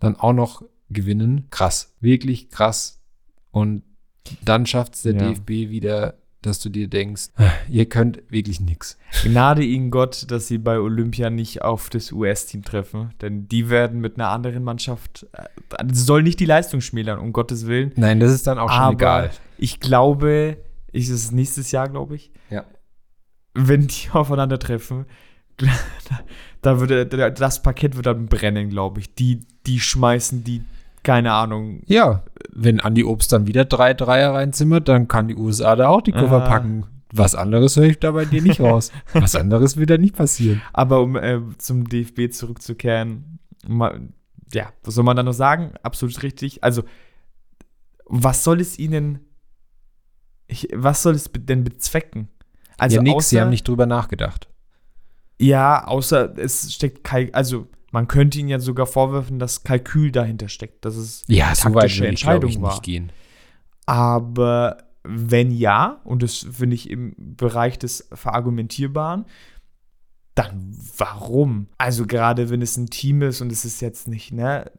dann 0.00 0.16
auch 0.16 0.32
noch 0.32 0.62
gewinnen. 0.90 1.46
Krass, 1.50 1.94
wirklich 2.00 2.50
krass. 2.50 3.00
Und 3.50 3.82
dann 4.44 4.66
schafft 4.66 4.94
es 4.94 5.02
der 5.02 5.14
Ja. 5.14 5.28
DFB 5.30 5.70
wieder, 5.70 6.14
dass 6.42 6.58
du 6.58 6.68
dir 6.70 6.88
denkst, 6.88 7.28
"Ah, 7.36 7.50
ihr 7.68 7.86
könnt 7.88 8.22
wirklich 8.28 8.60
nix. 8.60 8.98
Gnade 9.22 9.62
ihnen 9.62 9.90
Gott, 9.92 10.28
dass 10.30 10.48
sie 10.48 10.58
bei 10.58 10.78
Olympia 10.80 11.30
nicht 11.30 11.62
auf 11.62 11.88
das 11.88 12.10
US-Team 12.10 12.62
treffen. 12.64 13.10
Denn 13.20 13.46
die 13.46 13.70
werden 13.70 14.00
mit 14.00 14.16
einer 14.16 14.30
anderen 14.30 14.64
Mannschaft, 14.64 15.26
äh, 15.32 15.44
das 15.86 16.04
soll 16.04 16.24
nicht 16.24 16.40
die 16.40 16.44
Leistung 16.46 16.80
schmälern, 16.80 17.20
um 17.20 17.32
Gottes 17.32 17.66
Willen. 17.68 17.92
Nein, 17.94 18.18
das 18.18 18.32
ist 18.32 18.46
dann 18.48 18.58
auch 18.58 18.68
schon 18.70 18.80
Aber 18.80 18.92
egal. 18.94 19.30
ich 19.58 19.78
glaube, 19.78 20.56
ich, 20.90 21.04
es 21.04 21.10
ist 21.26 21.32
nächstes 21.32 21.70
Jahr, 21.70 21.88
glaube 21.88 22.16
ich. 22.16 22.32
Ja. 22.50 22.64
Wenn 23.54 23.86
die 23.86 24.08
aufeinandertreffen, 24.12 25.06
da 26.62 26.80
würde 26.80 27.06
das 27.06 27.62
Parkett 27.62 27.96
wird 27.96 28.06
dann 28.06 28.26
brennen, 28.26 28.70
glaube 28.70 29.00
ich. 29.00 29.14
Die, 29.14 29.40
die 29.66 29.80
schmeißen 29.80 30.44
die, 30.44 30.62
keine 31.02 31.32
Ahnung. 31.32 31.82
Ja, 31.86 32.22
wenn 32.52 32.80
Andi 32.80 33.04
Obst 33.04 33.32
dann 33.32 33.46
wieder 33.46 33.64
drei 33.64 33.94
Dreier 33.94 34.34
reinzimmert, 34.34 34.88
dann 34.88 35.08
kann 35.08 35.28
die 35.28 35.36
USA 35.36 35.76
da 35.76 35.88
auch 35.88 36.02
die 36.02 36.12
Koffer 36.12 36.44
Ah. 36.44 36.48
packen. 36.48 36.86
Was 37.14 37.34
anderes 37.34 37.76
höre 37.76 37.84
ich 37.84 37.98
da 38.00 38.12
bei 38.12 38.24
dir 38.24 38.40
nicht 38.40 38.60
raus. 38.60 38.90
Was 39.12 39.36
anderes 39.36 39.76
wird 39.76 39.90
da 39.90 39.98
nicht 39.98 40.16
passieren. 40.16 40.62
Aber 40.72 41.02
um 41.02 41.16
äh, 41.16 41.40
zum 41.58 41.86
DFB 41.86 42.32
zurückzukehren, 42.32 43.38
ma, 43.68 43.92
ja, 44.52 44.72
was 44.82 44.94
soll 44.94 45.04
man 45.04 45.16
da 45.16 45.22
noch 45.22 45.34
sagen? 45.34 45.72
Absolut 45.82 46.22
richtig. 46.22 46.64
Also, 46.64 46.84
was 48.06 48.44
soll 48.44 48.62
es 48.62 48.78
ihnen, 48.78 49.18
ich, 50.46 50.68
was 50.74 51.02
soll 51.02 51.14
es 51.14 51.30
denn 51.36 51.64
bezwecken? 51.64 52.28
Also, 52.78 52.96
ja, 52.96 53.02
nix, 53.02 53.28
sie 53.28 53.40
haben 53.40 53.50
nicht 53.50 53.66
drüber 53.66 53.86
nachgedacht. 53.86 54.48
Ja, 55.38 55.86
außer 55.86 56.36
es 56.38 56.72
steckt 56.72 57.04
Kalk, 57.04 57.30
also 57.34 57.66
man 57.90 58.08
könnte 58.08 58.38
ihnen 58.38 58.48
ja 58.48 58.58
sogar 58.58 58.86
vorwerfen, 58.86 59.38
dass 59.38 59.64
Kalkül 59.64 60.12
dahinter 60.12 60.48
steckt, 60.48 60.84
dass 60.84 60.96
es 60.96 61.24
Ja, 61.26 61.54
so 61.54 61.66
weit 61.66 61.74
taktische 61.74 62.00
will 62.02 62.04
ich, 62.12 62.20
ich, 62.20 62.26
Entscheidung 62.26 62.62
war. 62.62 62.70
nicht 62.70 62.82
gehen. 62.82 63.12
Aber 63.86 64.78
wenn 65.04 65.50
ja, 65.50 66.00
und 66.04 66.22
das 66.22 66.46
finde 66.50 66.74
ich 66.74 66.88
im 66.88 67.14
Bereich 67.18 67.78
des 67.78 68.08
Verargumentierbaren, 68.12 69.26
dann 70.34 70.74
warum? 70.96 71.68
Also 71.76 72.06
gerade 72.06 72.48
wenn 72.48 72.62
es 72.62 72.76
ein 72.76 72.86
Team 72.86 73.22
ist 73.22 73.40
und 73.40 73.52
es 73.52 73.64
ist 73.64 73.80
jetzt 73.80 74.08
nicht, 74.08 74.32
ne, 74.32 74.70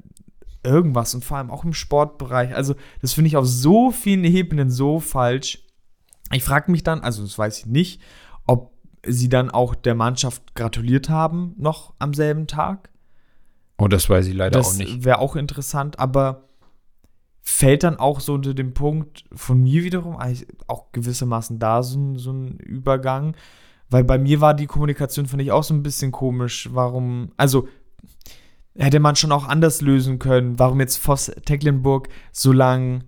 irgendwas 0.63 1.13
und 1.13 1.23
vor 1.23 1.37
allem 1.37 1.51
auch 1.51 1.63
im 1.65 1.73
Sportbereich. 1.73 2.55
Also 2.55 2.75
das 3.01 3.13
finde 3.13 3.27
ich 3.27 3.37
auf 3.37 3.45
so 3.45 3.91
vielen 3.91 4.23
Ebenen 4.23 4.69
so 4.71 4.99
falsch. 4.99 5.59
Ich 6.33 6.43
frage 6.43 6.71
mich 6.71 6.83
dann, 6.83 7.01
also 7.01 7.21
das 7.23 7.37
weiß 7.37 7.59
ich 7.59 7.65
nicht, 7.65 8.01
ob 8.45 8.73
sie 9.05 9.29
dann 9.29 9.51
auch 9.51 9.75
der 9.75 9.95
Mannschaft 9.95 10.55
gratuliert 10.55 11.09
haben, 11.09 11.53
noch 11.57 11.93
am 11.99 12.13
selben 12.13 12.47
Tag. 12.47 12.89
Oh, 13.77 13.87
das 13.87 14.09
weiß 14.09 14.27
ich 14.27 14.33
leider 14.33 14.59
auch 14.59 14.63
Das 14.63 14.77
nicht. 14.77 15.03
wäre 15.03 15.19
auch 15.19 15.35
interessant, 15.35 15.99
aber 15.99 16.47
fällt 17.41 17.83
dann 17.83 17.97
auch 17.97 18.21
so 18.21 18.33
unter 18.33 18.53
dem 18.53 18.73
Punkt 18.73 19.25
von 19.33 19.61
mir 19.61 19.83
wiederum 19.83 20.17
auch 20.67 20.91
gewissermaßen 20.93 21.59
da 21.59 21.83
so 21.83 21.99
ein, 21.99 22.17
so 22.17 22.31
ein 22.31 22.57
Übergang, 22.59 23.35
weil 23.89 24.05
bei 24.05 24.17
mir 24.17 24.39
war 24.39 24.53
die 24.53 24.65
Kommunikation, 24.67 25.25
finde 25.25 25.43
ich, 25.43 25.51
auch 25.51 25.63
so 25.63 25.73
ein 25.73 25.83
bisschen 25.83 26.11
komisch. 26.11 26.69
Warum, 26.71 27.33
also 27.35 27.67
hätte 28.75 28.99
man 28.99 29.15
schon 29.17 29.31
auch 29.33 29.47
anders 29.47 29.81
lösen 29.81 30.19
können, 30.19 30.57
warum 30.57 30.79
jetzt 30.79 30.97
Voss 30.97 31.31
Tecklenburg 31.45 32.07
so 32.31 32.53
lang 32.53 33.03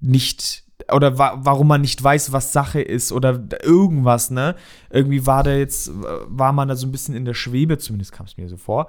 nicht 0.00 0.65
oder 0.92 1.18
wa 1.18 1.38
warum 1.38 1.68
man 1.68 1.80
nicht 1.80 2.02
weiß, 2.02 2.32
was 2.32 2.52
Sache 2.52 2.80
ist 2.80 3.12
oder 3.12 3.42
irgendwas, 3.62 4.30
ne? 4.30 4.54
Irgendwie 4.90 5.26
war 5.26 5.42
da 5.42 5.54
jetzt, 5.54 5.90
war 5.94 6.52
man 6.52 6.68
da 6.68 6.76
so 6.76 6.86
ein 6.86 6.92
bisschen 6.92 7.14
in 7.14 7.24
der 7.24 7.34
Schwebe, 7.34 7.78
zumindest 7.78 8.12
kam 8.12 8.26
es 8.26 8.36
mir 8.36 8.48
so 8.48 8.56
vor. 8.56 8.88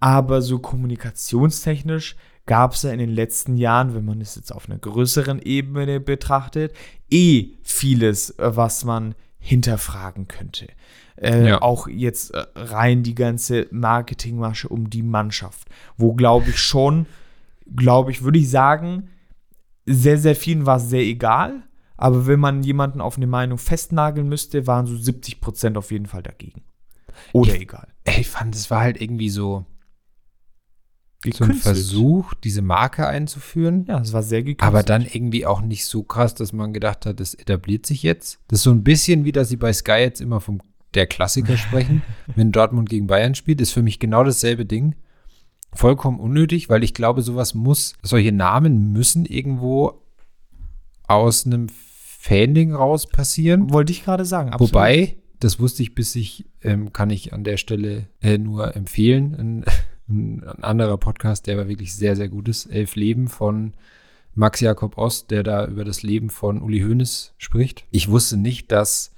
Aber 0.00 0.42
so 0.42 0.58
kommunikationstechnisch 0.58 2.16
gab 2.46 2.72
es 2.72 2.82
ja 2.82 2.90
in 2.90 2.98
den 2.98 3.10
letzten 3.10 3.56
Jahren, 3.56 3.94
wenn 3.94 4.04
man 4.04 4.20
es 4.20 4.36
jetzt 4.36 4.52
auf 4.52 4.68
einer 4.68 4.78
größeren 4.78 5.40
Ebene 5.40 6.00
betrachtet, 6.00 6.72
eh 7.10 7.50
vieles, 7.62 8.34
was 8.38 8.84
man 8.84 9.14
hinterfragen 9.38 10.28
könnte. 10.28 10.68
Äh, 11.16 11.48
ja. 11.48 11.62
Auch 11.62 11.88
jetzt 11.88 12.34
äh, 12.34 12.44
rein 12.54 13.02
die 13.02 13.14
ganze 13.14 13.66
Marketingmasche 13.70 14.68
um 14.68 14.90
die 14.90 15.02
Mannschaft, 15.02 15.68
wo 15.96 16.14
glaube 16.14 16.50
ich 16.50 16.58
schon, 16.58 17.06
glaube 17.74 18.10
ich, 18.10 18.22
würde 18.22 18.38
ich 18.38 18.50
sagen, 18.50 19.08
sehr, 19.86 20.18
sehr 20.18 20.36
vielen 20.36 20.66
war 20.66 20.76
es 20.76 20.88
sehr 20.88 21.02
egal. 21.02 21.62
Aber 21.96 22.26
wenn 22.26 22.40
man 22.40 22.62
jemanden 22.62 23.00
auf 23.00 23.16
eine 23.16 23.26
Meinung 23.26 23.56
festnageln 23.56 24.28
müsste, 24.28 24.66
waren 24.66 24.86
so 24.86 24.96
70 24.96 25.40
Prozent 25.40 25.78
auf 25.78 25.90
jeden 25.90 26.06
Fall 26.06 26.22
dagegen. 26.22 26.62
Oder 27.32 27.54
ich, 27.54 27.62
egal. 27.62 27.88
Ey, 28.04 28.20
ich 28.20 28.28
fand, 28.28 28.54
es 28.54 28.70
war 28.70 28.80
halt 28.80 29.00
irgendwie 29.00 29.30
so, 29.30 29.64
so 31.32 31.44
ein 31.44 31.54
Versuch, 31.54 32.34
diese 32.34 32.60
Marke 32.60 33.06
einzuführen. 33.06 33.86
Ja, 33.88 34.00
es 34.00 34.12
war 34.12 34.22
sehr 34.22 34.42
gekünstelt. 34.42 34.68
Aber 34.68 34.82
dann 34.82 35.06
irgendwie 35.06 35.46
auch 35.46 35.62
nicht 35.62 35.86
so 35.86 36.02
krass, 36.02 36.34
dass 36.34 36.52
man 36.52 36.74
gedacht 36.74 37.06
hat, 37.06 37.18
das 37.18 37.32
etabliert 37.32 37.86
sich 37.86 38.02
jetzt. 38.02 38.40
Das 38.48 38.58
ist 38.58 38.64
so 38.64 38.72
ein 38.72 38.84
bisschen 38.84 39.24
wie, 39.24 39.32
dass 39.32 39.48
sie 39.48 39.56
bei 39.56 39.72
Sky 39.72 39.92
jetzt 39.92 40.20
immer 40.20 40.40
vom 40.40 40.60
der 40.94 41.06
Klassiker 41.06 41.56
sprechen, 41.56 42.02
wenn 42.36 42.52
Dortmund 42.52 42.88
gegen 42.88 43.06
Bayern 43.06 43.34
spielt, 43.34 43.60
ist 43.60 43.72
für 43.72 43.82
mich 43.82 43.98
genau 43.98 44.22
dasselbe 44.22 44.66
Ding 44.66 44.94
vollkommen 45.76 46.20
unnötig, 46.20 46.68
weil 46.68 46.82
ich 46.82 46.94
glaube, 46.94 47.22
sowas 47.22 47.54
muss, 47.54 47.94
solche 48.02 48.32
Namen 48.32 48.92
müssen 48.92 49.24
irgendwo 49.24 50.02
aus 51.06 51.46
einem 51.46 51.68
Fanding 51.68 52.74
raus 52.74 53.06
passieren. 53.06 53.72
Wollte 53.72 53.92
ich 53.92 54.04
gerade 54.04 54.24
sagen. 54.24 54.50
Absolut. 54.50 54.72
Wobei, 54.72 55.16
das 55.38 55.60
wusste 55.60 55.82
ich 55.82 55.94
bis 55.94 56.14
ich, 56.16 56.46
ähm, 56.62 56.92
kann 56.92 57.10
ich 57.10 57.32
an 57.32 57.44
der 57.44 57.56
Stelle 57.56 58.06
äh, 58.20 58.38
nur 58.38 58.74
empfehlen. 58.74 59.34
Ein, 59.34 59.64
ein, 60.08 60.42
anderer 60.62 60.98
Podcast, 60.98 61.46
der 61.46 61.56
war 61.56 61.68
wirklich 61.68 61.94
sehr, 61.94 62.16
sehr 62.16 62.28
gut 62.28 62.48
ist. 62.48 62.66
Elf 62.66 62.96
Leben 62.96 63.28
von 63.28 63.74
Max 64.34 64.60
Jakob 64.60 64.98
Ost, 64.98 65.30
der 65.30 65.42
da 65.42 65.66
über 65.66 65.84
das 65.84 66.02
Leben 66.02 66.30
von 66.30 66.60
Uli 66.60 66.80
Hoeneß 66.80 67.34
spricht. 67.38 67.84
Ich 67.90 68.10
wusste 68.10 68.36
nicht, 68.36 68.72
dass 68.72 69.12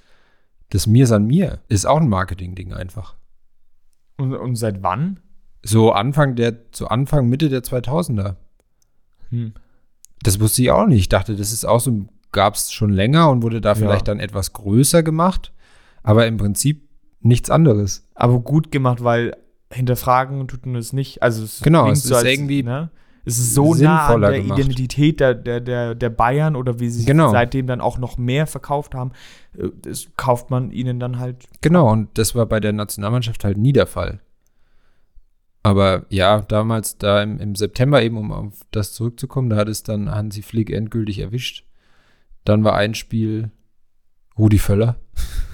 das 0.69 0.85
Mir 0.85 1.07
san 1.07 1.25
mir 1.25 1.61
ist 1.67 1.85
auch 1.85 1.99
ein 1.99 2.09
Marketing-Ding 2.09 2.73
einfach. 2.73 3.15
Und, 4.17 4.33
und 4.35 4.55
seit 4.55 4.83
wann? 4.83 5.19
So 5.61 5.91
Anfang 5.91 6.35
der, 6.35 6.55
so 6.71 6.87
Anfang, 6.87 7.27
Mitte 7.27 7.49
der 7.49 7.61
2000er. 7.61 8.35
Hm. 9.29 9.53
Das 10.21 10.39
wusste 10.39 10.61
ich 10.61 10.71
auch 10.71 10.85
nicht. 10.85 10.99
Ich 10.99 11.09
dachte, 11.09 11.35
das 11.35 11.51
ist 11.51 11.65
auch 11.65 11.79
so, 11.79 12.05
gab 12.31 12.55
es 12.55 12.71
schon 12.71 12.91
länger 12.91 13.29
und 13.29 13.41
wurde 13.41 13.61
da 13.61 13.75
vielleicht 13.75 14.07
ja. 14.07 14.13
dann 14.13 14.19
etwas 14.19 14.53
größer 14.53 15.03
gemacht. 15.03 15.53
Aber 16.03 16.27
im 16.27 16.37
Prinzip 16.37 16.87
nichts 17.21 17.49
anderes. 17.49 18.07
Aber 18.15 18.39
gut 18.39 18.71
gemacht, 18.71 19.03
weil 19.03 19.35
hinterfragen 19.71 20.47
tut 20.47 20.65
man 20.65 20.75
es 20.75 20.93
nicht. 20.93 21.21
Also 21.21 21.43
es 21.43 21.61
genau, 21.61 21.89
es 21.89 22.03
so 22.03 22.15
ist 22.15 22.23
als, 22.23 22.27
irgendwie 22.27 22.63
ne? 22.63 22.89
es 23.25 23.37
ist 23.37 23.53
so 23.53 23.75
nah 23.75 24.07
an 24.07 24.21
der 24.21 24.41
gemacht. 24.41 24.59
Identität 24.59 25.19
der, 25.19 25.35
der, 25.35 25.59
der, 25.59 25.95
der 25.95 26.09
Bayern 26.09 26.55
oder 26.55 26.79
wie 26.79 26.89
sie 26.89 27.05
genau. 27.05 27.31
seitdem 27.31 27.67
dann 27.67 27.81
auch 27.81 27.97
noch 27.97 28.17
mehr 28.17 28.47
verkauft 28.47 28.95
haben, 28.95 29.11
äh, 29.57 29.67
das 29.81 30.07
kauft 30.17 30.49
man 30.49 30.71
ihnen 30.71 30.99
dann 30.99 31.19
halt. 31.19 31.45
Genau, 31.61 31.91
und 31.91 32.09
das 32.17 32.35
war 32.35 32.45
bei 32.45 32.59
der 32.59 32.73
Nationalmannschaft 32.73 33.43
halt 33.43 33.57
nie 33.57 33.73
der 33.73 33.87
Fall. 33.87 34.19
Aber 35.63 36.05
ja, 36.09 36.41
damals, 36.41 36.97
da 36.97 37.21
im, 37.21 37.39
im, 37.39 37.55
September 37.55 38.01
eben, 38.01 38.17
um 38.17 38.31
auf 38.31 38.61
das 38.71 38.93
zurückzukommen, 38.93 39.49
da 39.49 39.57
hat 39.57 39.67
es 39.67 39.83
dann 39.83 40.09
Hansi 40.09 40.41
Flick 40.41 40.69
endgültig 40.69 41.19
erwischt. 41.19 41.65
Dann 42.45 42.63
war 42.63 42.75
ein 42.75 42.95
Spiel 42.95 43.51
Rudi 44.37 44.59
Völler. 44.59 44.95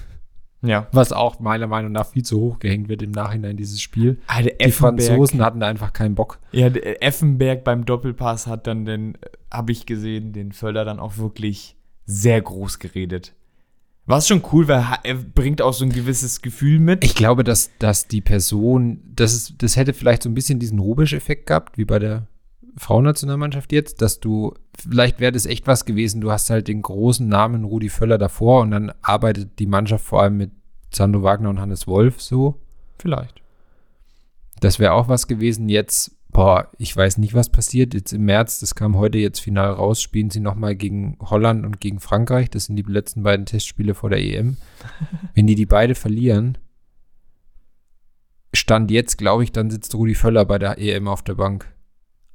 Ja. 0.62 0.88
Was 0.90 1.12
auch 1.12 1.38
meiner 1.38 1.66
Meinung 1.66 1.92
nach 1.92 2.06
viel 2.06 2.24
zu 2.24 2.40
hoch 2.40 2.58
gehängt 2.58 2.88
wird 2.88 3.02
im 3.02 3.12
Nachhinein, 3.12 3.56
dieses 3.56 3.80
Spiel. 3.80 4.18
Alter, 4.26 4.50
Die 4.60 4.72
Franzosen 4.72 5.42
hatten 5.42 5.60
da 5.60 5.68
einfach 5.68 5.92
keinen 5.92 6.14
Bock. 6.14 6.40
Ja, 6.50 6.68
Effenberg 6.68 7.62
beim 7.62 7.84
Doppelpass 7.84 8.46
hat 8.46 8.66
dann 8.66 8.84
den, 8.84 9.18
habe 9.52 9.70
ich 9.70 9.86
gesehen, 9.86 10.32
den 10.32 10.52
Völler 10.52 10.84
dann 10.84 10.98
auch 10.98 11.18
wirklich 11.18 11.76
sehr 12.04 12.40
groß 12.40 12.78
geredet. 12.78 13.34
Was 14.06 14.28
schon 14.28 14.42
cool, 14.52 14.68
weil 14.68 14.84
er 15.02 15.14
bringt 15.14 15.60
auch 15.60 15.72
so 15.72 15.84
ein 15.84 15.92
gewisses 15.92 16.40
Gefühl 16.40 16.78
mit. 16.78 17.04
Ich 17.04 17.16
glaube, 17.16 17.42
dass, 17.42 17.70
dass 17.80 18.06
die 18.06 18.20
Person, 18.20 19.02
das, 19.14 19.34
ist, 19.34 19.54
das 19.58 19.74
hätte 19.74 19.94
vielleicht 19.94 20.22
so 20.22 20.28
ein 20.28 20.34
bisschen 20.34 20.60
diesen 20.60 20.78
Rubisch-Effekt 20.78 21.46
gehabt, 21.46 21.76
wie 21.76 21.84
bei 21.84 21.98
der 21.98 22.28
Frauennationalmannschaft 22.76 23.72
jetzt, 23.72 24.02
dass 24.02 24.20
du, 24.20 24.54
vielleicht 24.78 25.18
wäre 25.18 25.32
das 25.32 25.46
echt 25.46 25.66
was 25.66 25.86
gewesen, 25.86 26.20
du 26.20 26.30
hast 26.30 26.50
halt 26.50 26.68
den 26.68 26.82
großen 26.82 27.26
Namen 27.26 27.64
Rudi 27.64 27.88
Völler 27.88 28.18
davor 28.18 28.62
und 28.62 28.70
dann 28.70 28.92
arbeitet 29.02 29.58
die 29.58 29.66
Mannschaft 29.66 30.04
vor 30.04 30.22
allem 30.22 30.36
mit 30.36 30.52
Sandro 30.94 31.22
Wagner 31.22 31.50
und 31.50 31.60
Hannes 31.60 31.86
Wolf 31.86 32.20
so. 32.20 32.60
Vielleicht. 32.98 33.42
Das 34.60 34.78
wäre 34.78 34.92
auch 34.92 35.08
was 35.08 35.26
gewesen. 35.26 35.68
Jetzt 35.68 36.15
boah, 36.36 36.68
ich 36.76 36.94
weiß 36.94 37.16
nicht, 37.16 37.32
was 37.32 37.48
passiert. 37.48 37.94
Jetzt 37.94 38.12
im 38.12 38.26
März, 38.26 38.60
das 38.60 38.74
kam 38.74 38.94
heute 38.96 39.16
jetzt 39.16 39.40
final 39.40 39.70
raus, 39.70 40.02
spielen 40.02 40.28
sie 40.28 40.40
nochmal 40.40 40.76
gegen 40.76 41.16
Holland 41.18 41.64
und 41.64 41.80
gegen 41.80 41.98
Frankreich. 41.98 42.50
Das 42.50 42.66
sind 42.66 42.76
die 42.76 42.82
letzten 42.82 43.22
beiden 43.22 43.46
Testspiele 43.46 43.94
vor 43.94 44.10
der 44.10 44.22
EM. 44.22 44.58
Wenn 45.34 45.46
die 45.46 45.54
die 45.54 45.64
beide 45.64 45.94
verlieren, 45.94 46.58
stand 48.52 48.90
jetzt, 48.90 49.16
glaube 49.16 49.44
ich, 49.44 49.52
dann 49.52 49.70
sitzt 49.70 49.94
Rudi 49.94 50.14
Völler 50.14 50.44
bei 50.44 50.58
der 50.58 50.78
EM 50.78 51.08
auf 51.08 51.22
der 51.22 51.36
Bank. 51.36 51.72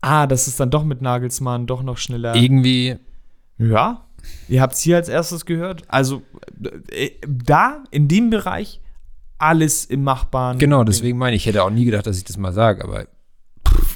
Ah, 0.01 0.25
das 0.25 0.47
ist 0.47 0.59
dann 0.59 0.71
doch 0.71 0.83
mit 0.83 1.03
Nagelsmann 1.03 1.67
doch 1.67 1.83
noch 1.83 1.97
schneller. 1.97 2.35
Irgendwie. 2.35 2.97
Ja. 3.59 4.07
Ihr 4.49 4.61
habt 4.63 4.73
es 4.73 4.81
hier 4.81 4.95
als 4.95 5.09
erstes 5.09 5.45
gehört. 5.45 5.83
Also 5.87 6.23
äh, 6.89 7.11
da, 7.27 7.83
in 7.91 8.07
dem 8.07 8.31
Bereich, 8.31 8.81
alles 9.37 9.85
im 9.85 10.03
Machbaren. 10.03 10.57
Genau, 10.57 10.83
deswegen 10.83 11.19
meine 11.19 11.35
ich, 11.35 11.43
ich 11.43 11.47
hätte 11.47 11.63
auch 11.63 11.69
nie 11.69 11.85
gedacht, 11.85 12.07
dass 12.07 12.17
ich 12.17 12.23
das 12.23 12.37
mal 12.37 12.51
sage, 12.51 12.83
aber 12.83 13.05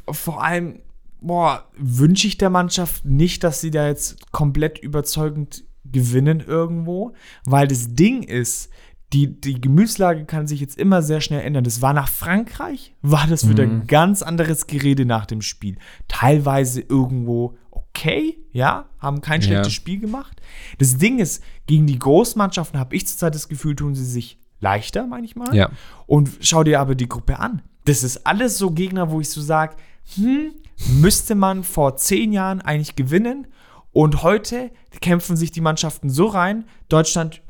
vor 0.09 0.43
allem, 0.43 0.79
boah, 1.21 1.69
wünsche 1.77 2.27
ich 2.27 2.37
der 2.37 2.49
Mannschaft 2.49 3.05
nicht, 3.05 3.43
dass 3.43 3.61
sie 3.61 3.71
da 3.71 3.87
jetzt 3.87 4.31
komplett 4.31 4.79
überzeugend 4.79 5.63
gewinnen 5.83 6.39
irgendwo, 6.39 7.13
weil 7.45 7.67
das 7.67 7.93
Ding 7.93 8.23
ist, 8.23 8.69
die, 9.13 9.39
die 9.39 9.61
Gemütslage 9.61 10.25
kann 10.25 10.47
sich 10.47 10.59
jetzt 10.59 10.77
immer 10.77 11.01
sehr 11.01 11.21
schnell 11.21 11.41
ändern. 11.41 11.63
Das 11.63 11.81
war 11.81 11.93
nach 11.93 12.09
Frankreich, 12.09 12.95
war 13.01 13.27
das 13.27 13.47
wieder 13.47 13.65
mhm. 13.65 13.71
ein 13.71 13.87
ganz 13.87 14.21
anderes 14.21 14.67
Gerede 14.67 15.05
nach 15.05 15.25
dem 15.25 15.41
Spiel. 15.41 15.77
Teilweise 16.07 16.81
irgendwo 16.81 17.55
okay, 17.71 18.37
ja, 18.51 18.89
haben 18.99 19.21
kein 19.21 19.41
schlechtes 19.41 19.67
ja. 19.67 19.71
Spiel 19.71 19.99
gemacht. 19.99 20.41
Das 20.79 20.97
Ding 20.97 21.19
ist, 21.19 21.43
gegen 21.65 21.87
die 21.87 21.99
Großmannschaften 21.99 22.79
habe 22.79 22.95
ich 22.95 23.07
zurzeit 23.07 23.35
das 23.35 23.47
Gefühl, 23.47 23.75
tun 23.75 23.95
sie 23.95 24.05
sich 24.05 24.37
leichter 24.59 25.07
manchmal. 25.07 25.55
Ja. 25.55 25.69
Und 26.07 26.31
schau 26.41 26.63
dir 26.63 26.79
aber 26.79 26.95
die 26.95 27.07
Gruppe 27.07 27.39
an. 27.39 27.61
Das 27.85 28.03
ist 28.03 28.25
alles 28.25 28.57
so 28.57 28.71
Gegner, 28.71 29.11
wo 29.11 29.21
ich 29.21 29.29
so 29.29 29.41
sage, 29.41 29.75
hm, 30.15 30.51
müsste 30.99 31.35
man 31.35 31.63
vor 31.63 31.97
zehn 31.97 32.31
Jahren 32.31 32.61
eigentlich 32.61 32.95
gewinnen. 32.95 33.47
Und 33.91 34.23
heute 34.23 34.71
kämpfen 35.01 35.37
sich 35.37 35.51
die 35.51 35.61
Mannschaften 35.61 36.09
so 36.09 36.27
rein. 36.27 36.65
Deutschland 36.89 37.41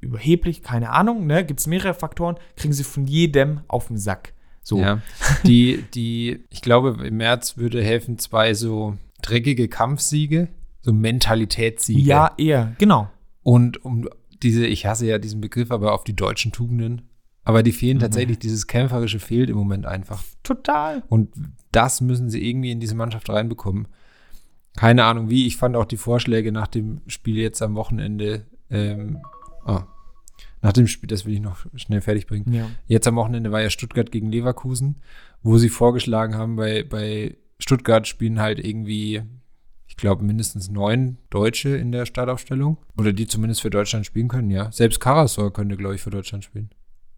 überheblich, 0.00 0.62
keine 0.62 0.90
Ahnung, 0.90 1.26
ne, 1.26 1.44
gibt 1.44 1.60
es 1.60 1.66
mehrere 1.66 1.94
Faktoren, 1.94 2.36
kriegen 2.56 2.72
sie 2.72 2.84
von 2.84 3.06
jedem 3.06 3.60
auf 3.68 3.88
den 3.88 3.98
Sack. 3.98 4.34
So. 4.62 4.78
Ja, 4.78 5.00
die, 5.44 5.84
die, 5.94 6.44
ich 6.50 6.60
glaube, 6.62 7.06
im 7.06 7.16
März 7.16 7.56
würde 7.56 7.82
helfen 7.82 8.18
zwei 8.18 8.54
so 8.54 8.96
dreckige 9.22 9.68
Kampfsiege, 9.68 10.48
so 10.82 10.92
Mentalitätssiege. 10.92 12.00
Ja, 12.00 12.32
eher, 12.36 12.74
genau. 12.78 13.08
Und 13.42 13.84
um 13.84 14.08
diese, 14.42 14.66
ich 14.66 14.86
hasse 14.86 15.06
ja 15.06 15.18
diesen 15.18 15.40
Begriff, 15.40 15.70
aber 15.70 15.94
auf 15.94 16.04
die 16.04 16.16
deutschen 16.16 16.52
Tugenden 16.52 17.02
aber 17.44 17.62
die 17.62 17.72
fehlen 17.72 17.96
mhm. 17.96 18.02
tatsächlich, 18.02 18.38
dieses 18.38 18.66
Kämpferische 18.66 19.18
fehlt 19.18 19.50
im 19.50 19.56
Moment 19.56 19.86
einfach. 19.86 20.22
Total. 20.42 21.02
Und 21.08 21.30
das 21.72 22.00
müssen 22.00 22.30
sie 22.30 22.48
irgendwie 22.48 22.70
in 22.70 22.80
diese 22.80 22.94
Mannschaft 22.94 23.28
reinbekommen. 23.28 23.88
Keine 24.76 25.04
Ahnung 25.04 25.28
wie, 25.28 25.46
ich 25.46 25.56
fand 25.56 25.76
auch 25.76 25.84
die 25.84 25.96
Vorschläge 25.96 26.52
nach 26.52 26.68
dem 26.68 27.02
Spiel 27.06 27.36
jetzt 27.36 27.60
am 27.60 27.74
Wochenende, 27.74 28.46
ähm, 28.70 29.18
oh, 29.66 29.80
nach 30.62 30.72
dem 30.72 30.86
Spiel, 30.86 31.08
das 31.08 31.26
will 31.26 31.34
ich 31.34 31.40
noch 31.40 31.66
schnell 31.74 32.00
fertig 32.00 32.26
bringen. 32.26 32.52
Ja. 32.52 32.70
Jetzt 32.86 33.08
am 33.08 33.16
Wochenende 33.16 33.50
war 33.50 33.60
ja 33.60 33.70
Stuttgart 33.70 34.10
gegen 34.12 34.30
Leverkusen, 34.30 35.02
wo 35.42 35.58
sie 35.58 35.68
vorgeschlagen 35.68 36.36
haben, 36.36 36.56
bei, 36.56 36.84
bei 36.84 37.36
Stuttgart 37.58 38.06
spielen 38.06 38.40
halt 38.40 38.64
irgendwie, 38.64 39.22
ich 39.86 39.96
glaube, 39.96 40.24
mindestens 40.24 40.70
neun 40.70 41.18
Deutsche 41.30 41.70
in 41.70 41.90
der 41.92 42.06
Startaufstellung. 42.06 42.78
Oder 42.96 43.12
die 43.12 43.26
zumindest 43.26 43.60
für 43.60 43.70
Deutschland 43.70 44.06
spielen 44.06 44.28
können, 44.28 44.50
ja. 44.50 44.70
Selbst 44.70 45.00
Karasor 45.00 45.52
könnte, 45.52 45.76
glaube 45.76 45.96
ich, 45.96 46.00
für 46.00 46.10
Deutschland 46.10 46.44
spielen. 46.44 46.70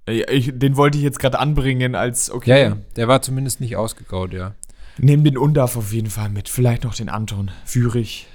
Ich, 0.06 0.52
den 0.54 0.76
wollte 0.76 0.98
ich 0.98 1.04
jetzt 1.04 1.18
gerade 1.18 1.38
anbringen 1.38 1.94
als, 1.94 2.30
okay. 2.30 2.50
Ja, 2.50 2.56
ja, 2.56 2.76
der 2.96 3.08
war 3.08 3.22
zumindest 3.22 3.60
nicht 3.60 3.76
ausgegraut, 3.76 4.32
ja. 4.32 4.54
Nehmen 4.98 5.24
den 5.24 5.38
Undaf 5.38 5.76
auf 5.76 5.92
jeden 5.92 6.10
Fall 6.10 6.28
mit. 6.28 6.48
Vielleicht 6.48 6.84
noch 6.84 6.94
den 6.94 7.08
Anton. 7.08 7.50
Führig. 7.64 8.26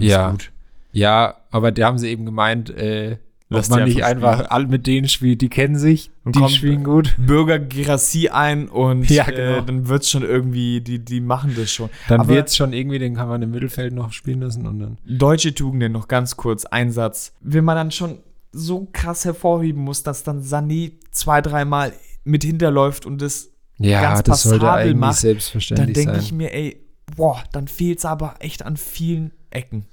ja. 0.00 0.30
gut. 0.30 0.52
Ja, 0.92 1.36
aber 1.50 1.72
da 1.72 1.86
haben 1.86 1.98
sie 1.98 2.08
eben 2.08 2.24
gemeint, 2.24 2.70
äh, 2.70 3.18
Lass 3.48 3.70
man 3.70 3.84
nicht 3.84 4.02
einfach 4.04 4.50
alle 4.50 4.66
mit 4.66 4.88
denen 4.88 5.08
spielt, 5.08 5.40
die 5.40 5.48
kennen 5.48 5.76
sich, 5.76 6.10
und 6.24 6.34
die 6.34 6.48
spielen 6.48 6.82
gut. 6.82 7.14
Bürger 7.16 7.60
Girassi 7.60 8.28
ein 8.28 8.68
und 8.68 9.08
Ja, 9.10 9.28
äh, 9.28 9.32
genau. 9.32 9.60
dann 9.60 9.88
wird 9.88 10.02
es 10.02 10.10
schon 10.10 10.24
irgendwie, 10.24 10.80
die, 10.80 10.98
die 10.98 11.20
machen 11.20 11.54
das 11.56 11.70
schon. 11.70 11.88
Dann 12.08 12.20
Aber 12.20 12.30
wird's 12.30 12.56
schon 12.56 12.72
irgendwie, 12.72 12.98
den 12.98 13.14
kann 13.14 13.28
man 13.28 13.42
im 13.42 13.52
Mittelfeld 13.52 13.94
noch 13.94 14.12
spielen 14.12 14.40
lassen 14.40 14.66
und 14.66 14.80
dann. 14.80 14.98
Deutsche 15.06 15.54
Tugenden 15.54 15.92
noch 15.92 16.08
ganz 16.08 16.36
kurz, 16.36 16.64
Einsatz. 16.64 17.34
Wenn 17.40 17.64
man 17.64 17.76
dann 17.76 17.90
schon 17.92 18.18
so 18.56 18.88
krass 18.92 19.24
hervorheben 19.24 19.82
muss, 19.82 20.02
dass 20.02 20.22
dann 20.24 20.42
Sané 20.42 20.92
zwei, 21.10 21.40
dreimal 21.40 21.92
mit 22.24 22.42
hinterläuft 22.42 23.06
und 23.06 23.20
das 23.22 23.50
Ja, 23.78 24.00
ganz 24.02 24.22
das 24.22 24.42
sollte 24.42 24.60
passabel 24.60 24.82
eigentlich 24.82 24.96
macht, 24.96 25.10
dann 25.16 25.20
selbstverständlich 25.20 25.94
denke 25.94 26.12
sein. 26.14 26.22
ich 26.22 26.32
mir, 26.32 26.52
ey, 26.52 26.84
boah, 27.16 27.42
dann 27.52 27.68
fehlt 27.68 27.98
es 27.98 28.04
aber 28.04 28.34
echt 28.40 28.64
an 28.64 28.76
vielen 28.76 29.32
Ecken. 29.50 29.86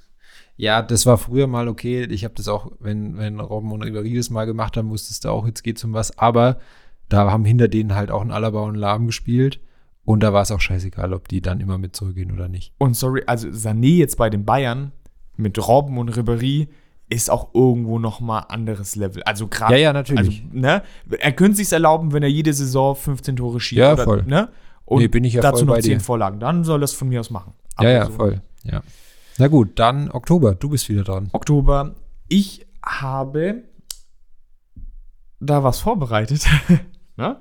Ja, 0.56 0.82
das 0.82 1.06
war 1.06 1.18
früher 1.18 1.48
mal 1.48 1.68
okay. 1.68 2.04
Ich 2.06 2.24
habe 2.24 2.36
das 2.36 2.48
auch, 2.48 2.72
wenn, 2.80 3.18
wenn 3.18 3.40
Robben 3.40 3.72
und 3.72 3.84
Ribéry 3.84 4.16
das 4.16 4.30
mal 4.30 4.46
gemacht 4.46 4.78
haben, 4.78 4.90
wusstest 4.90 5.26
du 5.26 5.30
auch, 5.30 5.48
jetzt 5.48 5.64
geht's 5.64 5.84
um 5.84 5.94
was. 5.94 6.18
Aber 6.18 6.60
da 7.10 7.32
haben 7.32 7.44
hinter 7.46 7.68
denen 7.68 7.96
halt 7.96 8.12
auch 8.12 8.22
ein 8.22 8.32
Alaba 8.32 8.62
und 8.62 8.76
ein 8.76 8.80
Lahm 8.80 9.08
gespielt. 9.08 9.60
Und 10.06 10.22
da 10.22 10.34
war 10.34 10.42
es 10.42 10.52
auch 10.52 10.60
scheißegal, 10.60 11.14
ob 11.14 11.28
die 11.28 11.42
dann 11.42 11.60
immer 11.60 11.78
mit 11.78 11.96
zurückgehen 11.96 12.32
oder 12.32 12.50
nicht. 12.50 12.74
Und 12.78 12.96
sorry, 12.96 13.24
also 13.26 13.48
Sané 13.48 13.96
jetzt 13.98 14.18
bei 14.18 14.30
den 14.30 14.46
Bayern 14.46 14.92
mit 15.38 15.58
Robben 15.68 15.98
und 15.98 16.12
Ribéry 16.12 16.68
ist 17.14 17.30
auch 17.30 17.54
irgendwo 17.54 18.00
noch 18.00 18.20
mal 18.20 18.40
anderes 18.40 18.96
Level. 18.96 19.24
Also 19.24 19.48
gerade 19.48 19.74
Ja, 19.74 19.80
ja, 19.80 19.90
Also, 19.92 20.14
natürlich. 20.14 20.44
ne? 20.52 20.84
Er 21.20 21.32
könnte 21.32 21.58
sich 21.58 21.72
erlauben, 21.72 22.12
wenn 22.14 22.24
er 22.24 22.30
jede 22.30 22.54
Saison 22.54 22.96
15 22.96 23.36
Tore 23.36 23.60
schießt. 23.60 23.78
Ja, 23.80 23.94
oder, 23.94 24.04
voll. 24.04 24.24
Ne? 24.24 24.50
Und 24.86 25.00
Nee, 25.02 25.08
bin 25.08 25.24
ich 25.24 25.34
ja 25.34 25.42
dazu 25.42 25.66
noch 25.66 25.76
bei 25.76 25.82
10 25.82 26.00
dir. 26.00 26.00
Vorlagen. 26.04 26.40
Dann 26.40 26.64
soll 26.64 26.84
es 26.84 26.94
von 26.94 27.08
mir 27.10 27.20
aus 27.20 27.30
machen. 27.30 27.54
ja, 27.72 27.78
Aber 27.80 27.90
ja, 27.90 28.06
so 28.06 28.12
voll. 28.12 28.42
Ja. 28.64 28.82
Na 29.38 29.48
gut, 29.48 29.80
dann 29.80 30.12
Oktober. 30.12 30.56
Du 30.56 30.70
bist 30.70 30.90
wieder 30.90 31.04
dran. 31.04 31.30
Oktober. 31.32 31.96
Ich 32.28 32.66
habe 32.86 33.64
da 35.40 35.64
was 35.64 35.80
vorbereitet. 35.80 36.46
ne? 37.18 37.38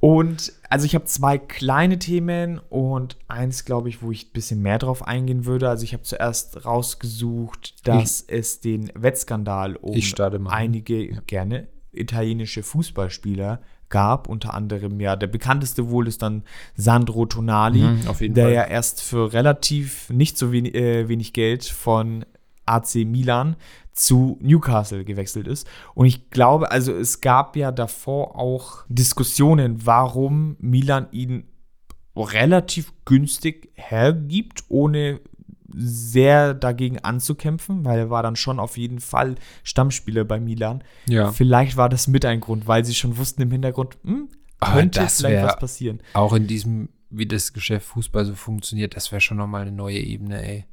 Und 0.00 0.54
also 0.70 0.86
ich 0.86 0.94
habe 0.94 1.04
zwei 1.04 1.36
kleine 1.36 1.98
Themen 1.98 2.58
und 2.70 3.16
eins, 3.28 3.66
glaube 3.66 3.90
ich, 3.90 4.02
wo 4.02 4.10
ich 4.10 4.28
ein 4.28 4.32
bisschen 4.32 4.62
mehr 4.62 4.78
drauf 4.78 5.06
eingehen 5.06 5.44
würde. 5.44 5.68
Also 5.68 5.84
ich 5.84 5.92
habe 5.92 6.02
zuerst 6.04 6.64
rausgesucht, 6.64 7.86
dass 7.86 8.22
es 8.26 8.60
den 8.60 8.90
Wettskandal 8.94 9.76
um 9.76 9.94
Ich 9.94 10.14
einige 10.48 11.20
gerne 11.26 11.68
italienische 11.92 12.62
Fußballspieler 12.62 13.60
gab. 13.90 14.28
Unter 14.28 14.54
anderem 14.54 15.00
ja 15.00 15.16
der 15.16 15.26
bekannteste 15.26 15.90
wohl 15.90 16.08
ist 16.08 16.22
dann 16.22 16.44
Sandro 16.76 17.26
Tonali, 17.26 17.80
Mhm, 17.80 18.34
der 18.34 18.44
Fall. 18.46 18.54
ja 18.54 18.64
erst 18.64 19.02
für 19.02 19.32
relativ 19.32 20.08
nicht 20.08 20.38
so 20.38 20.50
wenig, 20.52 20.74
äh, 20.76 21.08
wenig 21.08 21.32
Geld 21.34 21.64
von 21.64 22.24
AC 22.66 23.06
Milan 23.06 23.56
zu 23.92 24.38
Newcastle 24.40 25.04
gewechselt 25.04 25.46
ist. 25.46 25.66
Und 25.94 26.06
ich 26.06 26.30
glaube, 26.30 26.70
also 26.70 26.92
es 26.92 27.20
gab 27.20 27.56
ja 27.56 27.72
davor 27.72 28.36
auch 28.36 28.84
Diskussionen, 28.88 29.84
warum 29.84 30.56
Milan 30.60 31.08
ihn 31.10 31.44
relativ 32.16 32.92
günstig 33.04 33.70
hergibt, 33.74 34.64
ohne 34.68 35.20
sehr 35.72 36.54
dagegen 36.54 36.98
anzukämpfen, 36.98 37.84
weil 37.84 37.98
er 37.98 38.10
war 38.10 38.22
dann 38.22 38.36
schon 38.36 38.58
auf 38.58 38.76
jeden 38.76 39.00
Fall 39.00 39.36
Stammspieler 39.62 40.24
bei 40.24 40.40
Milan. 40.40 40.82
Ja. 41.06 41.30
Vielleicht 41.32 41.76
war 41.76 41.88
das 41.88 42.08
mit 42.08 42.24
ein 42.24 42.40
Grund, 42.40 42.66
weil 42.66 42.84
sie 42.84 42.94
schon 42.94 43.16
wussten 43.16 43.42
im 43.42 43.50
Hintergrund, 43.50 43.96
hm, 44.02 44.28
Aber 44.58 44.72
könnte 44.72 45.00
das 45.00 45.18
vielleicht 45.18 45.44
was 45.44 45.58
passieren. 45.58 46.00
Auch 46.14 46.32
in 46.32 46.46
diesem, 46.46 46.88
wie 47.10 47.26
das 47.26 47.52
Geschäft 47.52 47.86
Fußball 47.86 48.24
so 48.24 48.34
funktioniert, 48.34 48.96
das 48.96 49.12
wäre 49.12 49.20
schon 49.20 49.36
nochmal 49.36 49.62
eine 49.62 49.72
neue 49.72 49.98
Ebene, 49.98 50.42
ey. 50.44 50.64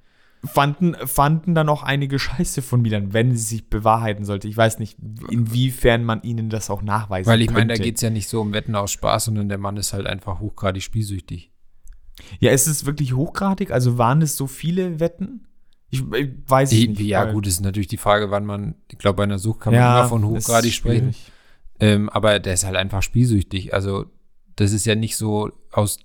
Fanden, 0.47 0.95
fanden 1.05 1.55
dann 1.55 1.69
auch 1.69 1.83
einige 1.83 2.19
Scheiße 2.19 2.61
von 2.61 2.81
Milan, 2.81 3.13
wenn 3.13 3.31
sie 3.35 3.43
sich 3.43 3.69
bewahrheiten 3.69 4.25
sollte. 4.25 4.47
Ich 4.47 4.57
weiß 4.57 4.79
nicht, 4.79 4.97
inwiefern 5.29 6.03
man 6.03 6.21
ihnen 6.23 6.49
das 6.49 6.69
auch 6.69 6.81
nachweisen 6.81 7.29
Weil 7.29 7.41
ich 7.41 7.51
meine, 7.51 7.73
da 7.73 7.83
geht 7.83 7.95
es 7.95 8.01
ja 8.01 8.09
nicht 8.09 8.27
so 8.27 8.41
um 8.41 8.53
Wetten 8.53 8.75
aus 8.75 8.91
Spaß, 8.91 9.25
sondern 9.25 9.49
der 9.49 9.57
Mann 9.57 9.77
ist 9.77 9.93
halt 9.93 10.07
einfach 10.07 10.39
hochgradig 10.39 10.83
spielsüchtig. 10.83 11.51
Ja, 12.39 12.51
ist 12.51 12.67
es 12.67 12.85
wirklich 12.85 13.13
hochgradig? 13.13 13.71
Also 13.71 13.97
waren 13.97 14.21
es 14.21 14.37
so 14.37 14.47
viele 14.47 14.99
Wetten? 14.99 15.47
Ich, 15.89 16.01
ich 16.13 16.29
weiß 16.45 16.69
Die, 16.69 16.87
nicht. 16.89 16.99
ja, 17.01 17.31
gut, 17.31 17.47
ist 17.47 17.61
natürlich 17.61 17.87
die 17.87 17.97
Frage, 17.97 18.31
wann 18.31 18.45
man, 18.45 18.75
ich 18.91 18.97
glaube, 18.97 19.17
bei 19.17 19.23
einer 19.23 19.39
Sucht 19.39 19.61
kann 19.61 19.73
ja, 19.73 19.81
man 19.81 19.99
immer 19.99 20.09
von 20.09 20.25
hochgradig 20.25 20.73
sprechen. 20.73 21.15
Ähm, 21.79 22.09
aber 22.09 22.39
der 22.39 22.53
ist 22.53 22.65
halt 22.65 22.75
einfach 22.75 23.03
spielsüchtig. 23.03 23.73
Also, 23.73 24.05
das 24.55 24.73
ist 24.73 24.85
ja 24.85 24.95
nicht 24.95 25.15
so 25.15 25.51
aus 25.71 25.99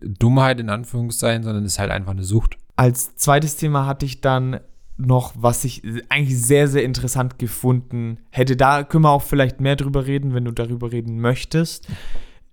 Dummheit 0.00 0.60
in 0.60 0.68
Anführungszeichen, 0.68 1.44
sondern 1.44 1.64
ist 1.64 1.78
halt 1.78 1.90
einfach 1.90 2.10
eine 2.10 2.24
Sucht. 2.24 2.58
Als 2.82 3.14
zweites 3.14 3.54
Thema 3.54 3.86
hatte 3.86 4.04
ich 4.04 4.22
dann 4.22 4.58
noch, 4.96 5.34
was 5.36 5.62
ich 5.62 5.84
eigentlich 6.08 6.36
sehr, 6.36 6.66
sehr 6.66 6.82
interessant 6.82 7.38
gefunden 7.38 8.18
hätte. 8.30 8.56
Da 8.56 8.82
können 8.82 9.04
wir 9.04 9.10
auch 9.10 9.22
vielleicht 9.22 9.60
mehr 9.60 9.76
drüber 9.76 10.06
reden, 10.06 10.34
wenn 10.34 10.44
du 10.44 10.50
darüber 10.50 10.90
reden 10.90 11.20
möchtest. 11.20 11.86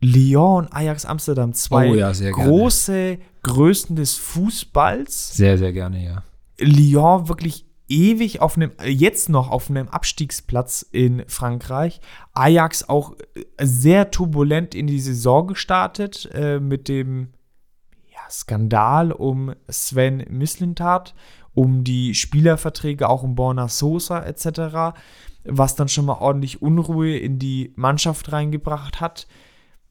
Lyon 0.01 0.65
und 0.65 0.71
Ajax 0.71 1.05
Amsterdam, 1.05 1.53
zwei 1.53 1.89
Oh 1.89 1.95
ja, 1.95 2.13
sehr 2.13 2.31
gerne. 2.31 2.47
große 2.47 3.17
Größen 3.41 3.95
des 3.95 4.17
Fußballs. 4.17 5.35
Sehr, 5.35 5.57
sehr 5.57 5.73
gerne, 5.73 6.05
ja. 6.05 6.23
Lyon 6.59 7.27
wirklich 7.27 7.65
ewig 7.87 8.39
auf 8.39 8.55
einem, 8.55 8.69
jetzt 8.85 9.29
noch 9.29 9.49
auf 9.49 9.71
einem 9.71 9.87
Abstiegsplatz 9.87 10.85
in 10.91 11.23
Frankreich. 11.25 12.01
Ajax 12.33 12.87
auch 12.87 13.15
äh, 13.33 13.45
sehr 13.65 14.11
turbulent 14.11 14.75
in 14.75 14.85
die 14.85 14.99
Saison 14.99 15.47
gestartet 15.47 16.29
äh, 16.33 16.59
mit 16.59 16.87
dem 16.87 17.29
ja, 18.23 18.29
Skandal 18.29 19.11
um 19.11 19.53
Sven 19.67 20.25
Mislintat, 20.29 21.13
um 21.53 21.83
die 21.83 22.13
Spielerverträge, 22.15 23.09
auch 23.09 23.23
um 23.23 23.35
Borna 23.35 23.67
Sosa 23.67 24.23
etc., 24.23 24.97
was 25.45 25.75
dann 25.75 25.87
schon 25.87 26.05
mal 26.05 26.19
ordentlich 26.19 26.61
Unruhe 26.61 27.17
in 27.17 27.39
die 27.39 27.73
Mannschaft 27.75 28.31
reingebracht 28.31 28.99
hat 29.01 29.27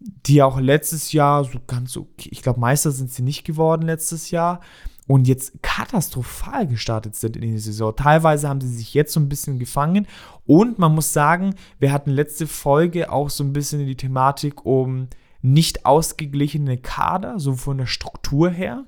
die 0.01 0.43
auch 0.43 0.61
letztes 0.61 1.13
Jahr 1.13 1.45
so 1.45 1.59
ganz 1.67 1.97
okay, 1.97 2.29
ich 2.31 2.43
glaube, 2.43 2.61
Meister 2.61 2.91
sind 2.91 3.11
sie 3.11 3.23
nicht 3.23 3.45
geworden 3.45 3.83
letztes 3.83 4.31
Jahr 4.31 4.61
und 5.07 5.27
jetzt 5.27 5.63
katastrophal 5.63 6.67
gestartet 6.67 7.17
sind 7.17 7.37
in 7.37 7.43
die 7.43 7.59
Saison. 7.59 7.97
Teilweise 7.97 8.49
haben 8.49 8.61
sie 8.61 8.69
sich 8.69 8.95
jetzt 8.95 9.13
so 9.13 9.21
ein 9.21 9.29
bisschen 9.29 9.59
gefangen 9.59 10.07
und 10.47 10.79
man 10.79 10.95
muss 10.95 11.13
sagen, 11.13 11.55
wir 11.79 11.93
hatten 11.93 12.11
letzte 12.11 12.47
Folge 12.47 13.11
auch 13.11 13.31
so 13.31 13.43
ein 13.43 13.53
bisschen 13.53 13.87
die 13.87 13.97
Thematik 13.97 14.65
um 14.65 15.09
nicht 15.41 15.87
ausgeglichene 15.87 16.79
Kader, 16.79 17.39
so 17.39 17.55
von 17.55 17.79
der 17.79 17.87
Struktur 17.87 18.51
her. 18.51 18.85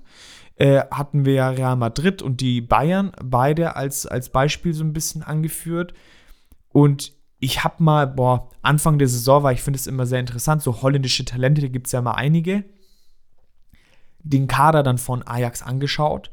Äh, 0.56 0.82
hatten 0.90 1.24
wir 1.24 1.34
ja 1.34 1.48
Real 1.48 1.76
Madrid 1.76 2.20
und 2.20 2.40
die 2.40 2.60
Bayern 2.60 3.12
beide 3.24 3.76
als, 3.76 4.06
als 4.06 4.28
Beispiel 4.28 4.74
so 4.74 4.84
ein 4.84 4.92
bisschen 4.92 5.22
angeführt. 5.22 5.94
Und 6.68 7.14
ich 7.38 7.64
habe 7.64 7.82
mal, 7.82 8.06
boah, 8.06 8.50
Anfang 8.60 8.98
der 8.98 9.08
Saison 9.08 9.42
war, 9.42 9.52
ich 9.52 9.62
finde 9.62 9.78
es 9.78 9.86
immer 9.86 10.04
sehr 10.06 10.20
interessant, 10.20 10.62
so 10.62 10.82
holländische 10.82 11.24
Talente, 11.24 11.62
da 11.62 11.68
gibt 11.68 11.86
es 11.86 11.92
ja 11.92 12.02
mal 12.02 12.12
einige, 12.12 12.64
den 14.22 14.46
Kader 14.46 14.82
dann 14.82 14.98
von 14.98 15.26
Ajax 15.26 15.62
angeschaut. 15.62 16.30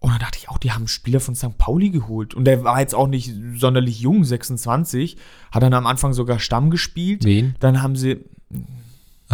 Und 0.00 0.10
dann 0.10 0.18
dachte 0.18 0.38
ich 0.38 0.50
auch, 0.50 0.58
die 0.58 0.72
haben 0.72 0.82
einen 0.82 0.88
Spieler 0.88 1.20
von 1.20 1.34
St. 1.34 1.56
Pauli 1.56 1.90
geholt. 1.90 2.34
Und 2.34 2.44
der 2.44 2.62
war 2.62 2.80
jetzt 2.80 2.94
auch 2.94 3.06
nicht 3.06 3.32
sonderlich 3.56 4.00
jung, 4.00 4.24
26. 4.24 5.16
Hat 5.50 5.62
dann 5.62 5.72
am 5.72 5.86
Anfang 5.86 6.12
sogar 6.12 6.40
Stamm 6.40 6.68
gespielt. 6.68 7.24
Wen? 7.24 7.54
Dann 7.60 7.80
haben 7.80 7.96
sie, 7.96 8.24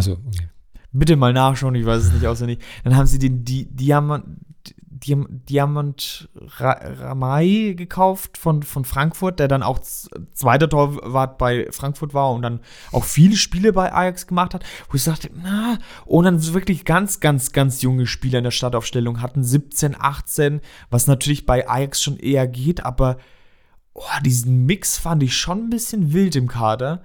Also, 0.08 0.20
okay. 0.26 0.48
bitte 0.92 1.16
mal 1.16 1.32
nachschauen, 1.32 1.74
ich 1.74 1.86
weiß 1.86 2.04
es 2.04 2.12
nicht 2.12 2.26
auswendig. 2.26 2.60
Dann 2.84 2.96
haben 2.96 3.06
sie 3.06 3.18
den 3.18 3.44
Di 3.44 3.66
Diamant, 3.66 4.24
Diam 5.00 5.26
Diamant 5.48 6.28
Ra 6.58 6.72
Ramai 6.72 7.74
gekauft 7.76 8.36
von, 8.36 8.62
von 8.62 8.84
Frankfurt, 8.84 9.38
der 9.40 9.48
dann 9.48 9.62
auch 9.62 9.78
zweiter 9.78 10.68
Torwart 10.68 11.38
bei 11.38 11.68
Frankfurt 11.70 12.12
war 12.12 12.32
und 12.32 12.42
dann 12.42 12.60
auch 12.92 13.04
viele 13.04 13.36
Spiele 13.36 13.72
bei 13.72 13.92
Ajax 13.92 14.26
gemacht 14.26 14.54
hat, 14.54 14.64
wo 14.88 14.96
ich 14.96 15.02
sagte, 15.02 15.30
na, 15.34 15.78
und 16.04 16.24
dann 16.24 16.52
wirklich 16.52 16.84
ganz, 16.84 17.20
ganz, 17.20 17.52
ganz 17.52 17.82
junge 17.82 18.06
Spieler 18.06 18.38
in 18.38 18.44
der 18.44 18.50
Startaufstellung 18.50 19.22
hatten, 19.22 19.42
17, 19.42 19.96
18, 19.98 20.60
was 20.90 21.06
natürlich 21.06 21.46
bei 21.46 21.68
Ajax 21.68 22.02
schon 22.02 22.18
eher 22.18 22.46
geht, 22.46 22.84
aber 22.84 23.16
oh, 23.94 24.20
diesen 24.24 24.66
Mix 24.66 24.98
fand 24.98 25.22
ich 25.22 25.36
schon 25.36 25.64
ein 25.64 25.70
bisschen 25.70 26.12
wild 26.12 26.36
im 26.36 26.48
Kader. 26.48 27.02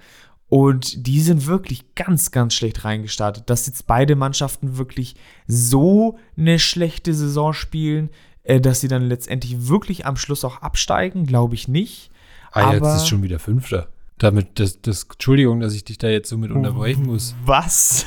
Und 0.48 1.08
die 1.08 1.22
sind 1.22 1.48
wirklich 1.48 1.96
ganz, 1.96 2.32
ganz 2.32 2.54
schlecht 2.54 2.86
reingestartet. 2.86 3.50
Dass 3.50 3.66
jetzt 3.68 3.88
beide 3.88 4.16
Mannschaften 4.16 4.78
wirklich 4.78 5.16
so 5.48 6.18
eine 6.38 6.60
schlechte 6.60 7.14
Saison 7.14 7.52
spielen, 7.54 8.10
äh, 8.44 8.62
dass 8.62 8.80
sie 8.82 8.88
dann 8.88 9.04
letztendlich 9.04 9.68
wirklich 9.68 10.06
am 10.06 10.18
Schluss 10.18 10.46
auch 10.46 10.62
absteigen, 10.62 11.26
glaube 11.26 11.56
ich 11.56 11.68
nicht. 11.68 12.12
Ajax 12.52 12.78
Aber- 12.78 12.96
ist 12.96 13.08
schon 13.08 13.24
wieder 13.24 13.40
Fünfter. 13.40 13.90
Damit, 14.18 14.60
das, 14.60 14.82
das, 14.82 15.04
Entschuldigung, 15.04 15.60
dass 15.60 15.74
ich 15.74 15.84
dich 15.84 15.98
da 15.98 16.08
jetzt 16.08 16.30
so 16.30 16.38
mit 16.38 16.50
unterbrechen 16.52 17.06
muss. 17.06 17.36
Was? 17.44 18.06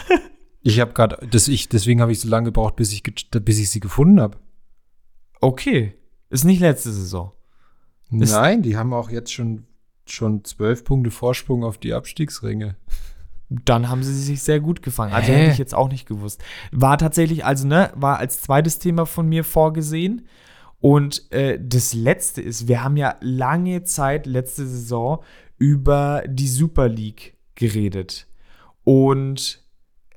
Ich 0.62 0.80
habe 0.80 0.92
gerade, 0.92 1.26
das 1.30 1.48
ich, 1.48 1.68
deswegen 1.68 2.00
habe 2.00 2.12
ich 2.12 2.20
so 2.20 2.28
lange 2.28 2.46
gebraucht, 2.46 2.76
bis 2.76 2.92
ich, 2.92 3.02
bis 3.02 3.58
ich 3.58 3.68
sie 3.70 3.80
gefunden 3.80 4.20
habe. 4.20 4.38
Okay. 5.40 5.94
Ist 6.30 6.44
nicht 6.44 6.60
letzte 6.60 6.92
Saison. 6.92 7.32
Ist- 8.10 8.32
Nein, 8.32 8.62
die 8.62 8.76
haben 8.76 8.92
auch 8.92 9.10
jetzt 9.10 9.32
schon, 9.32 9.66
schon 10.12 10.44
zwölf 10.44 10.84
Punkte 10.84 11.10
Vorsprung 11.10 11.64
auf 11.64 11.78
die 11.78 11.94
Abstiegsränge. 11.94 12.76
Dann 13.50 13.88
haben 13.88 14.02
sie 14.02 14.14
sich 14.14 14.42
sehr 14.42 14.60
gut 14.60 14.82
gefangen. 14.82 15.12
Also 15.12 15.32
Hä? 15.32 15.38
hätte 15.38 15.52
ich 15.52 15.58
jetzt 15.58 15.74
auch 15.74 15.88
nicht 15.88 16.06
gewusst. 16.06 16.42
War 16.70 16.98
tatsächlich, 16.98 17.44
also, 17.44 17.66
ne, 17.66 17.90
war 17.94 18.18
als 18.18 18.42
zweites 18.42 18.78
Thema 18.78 19.06
von 19.06 19.28
mir 19.28 19.42
vorgesehen. 19.42 20.26
Und 20.80 21.32
äh, 21.32 21.58
das 21.60 21.94
Letzte 21.94 22.42
ist, 22.42 22.68
wir 22.68 22.84
haben 22.84 22.96
ja 22.96 23.16
lange 23.20 23.84
Zeit 23.84 24.26
letzte 24.26 24.66
Saison 24.66 25.22
über 25.56 26.22
die 26.26 26.46
Super 26.46 26.88
League 26.88 27.36
geredet. 27.54 28.28
Und 28.84 29.64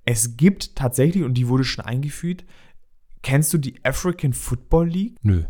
es 0.06 0.38
gibt 0.38 0.76
tatsächlich, 0.76 1.24
und 1.24 1.36
die 1.36 1.48
wurde 1.48 1.64
schon 1.64 1.86
eingeführt, 1.86 2.46
kennst 3.22 3.54
du 3.54 3.58
die 3.58 3.84
African 3.84 4.34
Football 4.34 4.90
League? 4.90 5.16
Nö. 5.24 5.44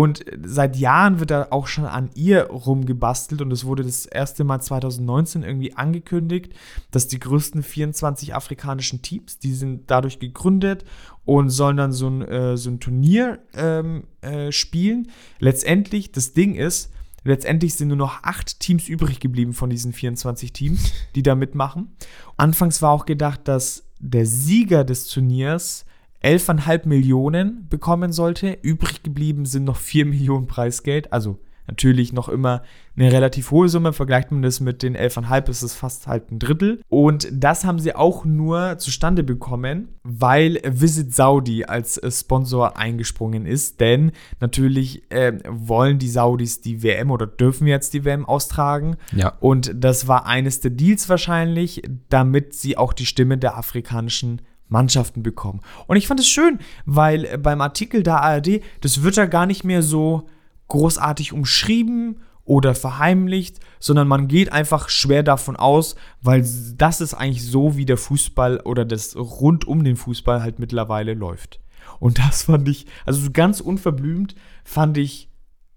Und 0.00 0.24
seit 0.42 0.76
Jahren 0.76 1.20
wird 1.20 1.30
da 1.30 1.48
auch 1.50 1.66
schon 1.66 1.84
an 1.84 2.08
ihr 2.14 2.44
rumgebastelt 2.44 3.42
und 3.42 3.52
es 3.52 3.66
wurde 3.66 3.82
das 3.82 4.06
erste 4.06 4.44
Mal 4.44 4.58
2019 4.58 5.42
irgendwie 5.42 5.76
angekündigt, 5.76 6.54
dass 6.90 7.06
die 7.06 7.20
größten 7.20 7.62
24 7.62 8.34
afrikanischen 8.34 9.02
Teams, 9.02 9.40
die 9.40 9.52
sind 9.52 9.90
dadurch 9.90 10.18
gegründet 10.18 10.86
und 11.26 11.50
sollen 11.50 11.76
dann 11.76 11.92
so 11.92 12.08
ein, 12.08 12.22
äh, 12.22 12.56
so 12.56 12.70
ein 12.70 12.80
Turnier 12.80 13.40
ähm, 13.52 14.04
äh, 14.22 14.50
spielen. 14.52 15.08
Letztendlich, 15.38 16.12
das 16.12 16.32
Ding 16.32 16.54
ist, 16.54 16.90
letztendlich 17.22 17.74
sind 17.74 17.88
nur 17.88 17.98
noch 17.98 18.22
acht 18.22 18.58
Teams 18.58 18.88
übrig 18.88 19.20
geblieben 19.20 19.52
von 19.52 19.68
diesen 19.68 19.92
24 19.92 20.54
Teams, 20.54 20.94
die 21.14 21.22
da 21.22 21.34
mitmachen. 21.34 21.94
Anfangs 22.38 22.80
war 22.80 22.92
auch 22.92 23.04
gedacht, 23.04 23.42
dass 23.44 23.84
der 23.98 24.24
Sieger 24.24 24.82
des 24.82 25.08
Turniers 25.08 25.84
11,5 26.22 26.86
Millionen 26.86 27.66
bekommen 27.68 28.12
sollte. 28.12 28.58
Übrig 28.62 29.02
geblieben 29.02 29.46
sind 29.46 29.64
noch 29.64 29.76
4 29.76 30.06
Millionen 30.06 30.46
Preisgeld. 30.46 31.12
Also 31.12 31.38
natürlich 31.70 32.12
noch 32.12 32.28
immer 32.28 32.62
eine 32.96 33.12
relativ 33.12 33.50
hohe 33.50 33.68
Summe. 33.68 33.92
Vergleicht 33.92 34.30
man 34.32 34.42
das 34.42 34.60
mit 34.60 34.82
den 34.82 34.96
11,5, 34.96 35.48
ist 35.48 35.62
es 35.62 35.74
fast 35.74 36.06
halt 36.06 36.30
ein 36.30 36.38
Drittel. 36.38 36.80
Und 36.88 37.28
das 37.32 37.64
haben 37.64 37.78
sie 37.78 37.94
auch 37.94 38.24
nur 38.24 38.76
zustande 38.78 39.22
bekommen, 39.22 39.88
weil 40.02 40.60
Visit 40.64 41.14
Saudi 41.14 41.64
als 41.64 42.00
Sponsor 42.10 42.76
eingesprungen 42.76 43.46
ist. 43.46 43.80
Denn 43.80 44.12
natürlich 44.40 45.10
äh, 45.10 45.38
wollen 45.48 45.98
die 45.98 46.10
Saudis 46.10 46.60
die 46.60 46.82
WM 46.82 47.10
oder 47.10 47.26
dürfen 47.26 47.66
jetzt 47.66 47.94
die 47.94 48.04
WM 48.04 48.26
austragen. 48.26 48.96
Ja. 49.12 49.34
Und 49.40 49.72
das 49.74 50.08
war 50.08 50.26
eines 50.26 50.60
der 50.60 50.72
Deals 50.72 51.08
wahrscheinlich, 51.08 51.82
damit 52.08 52.54
sie 52.54 52.76
auch 52.76 52.92
die 52.92 53.06
Stimme 53.06 53.38
der 53.38 53.56
afrikanischen 53.56 54.42
Mannschaften 54.70 55.22
bekommen. 55.22 55.60
Und 55.86 55.96
ich 55.96 56.06
fand 56.06 56.20
es 56.20 56.28
schön, 56.28 56.58
weil 56.86 57.24
äh, 57.24 57.38
beim 57.38 57.60
Artikel 57.60 58.02
der 58.02 58.22
ARD, 58.22 58.62
das 58.80 59.02
wird 59.02 59.16
ja 59.16 59.26
gar 59.26 59.46
nicht 59.46 59.64
mehr 59.64 59.82
so 59.82 60.26
großartig 60.68 61.32
umschrieben 61.32 62.20
oder 62.44 62.74
verheimlicht, 62.74 63.60
sondern 63.78 64.08
man 64.08 64.26
geht 64.26 64.50
einfach 64.50 64.88
schwer 64.88 65.22
davon 65.22 65.56
aus, 65.56 65.96
weil 66.22 66.48
das 66.76 67.00
ist 67.00 67.14
eigentlich 67.14 67.44
so, 67.44 67.76
wie 67.76 67.84
der 67.84 67.96
Fußball 67.96 68.60
oder 68.60 68.84
das 68.84 69.16
rund 69.16 69.66
um 69.66 69.84
den 69.84 69.96
Fußball 69.96 70.42
halt 70.42 70.58
mittlerweile 70.58 71.14
läuft. 71.14 71.60
Und 71.98 72.18
das 72.18 72.44
fand 72.44 72.68
ich, 72.68 72.86
also 73.04 73.20
so 73.20 73.30
ganz 73.30 73.60
unverblümt, 73.60 74.34
fand 74.64 74.96
ich 74.98 75.28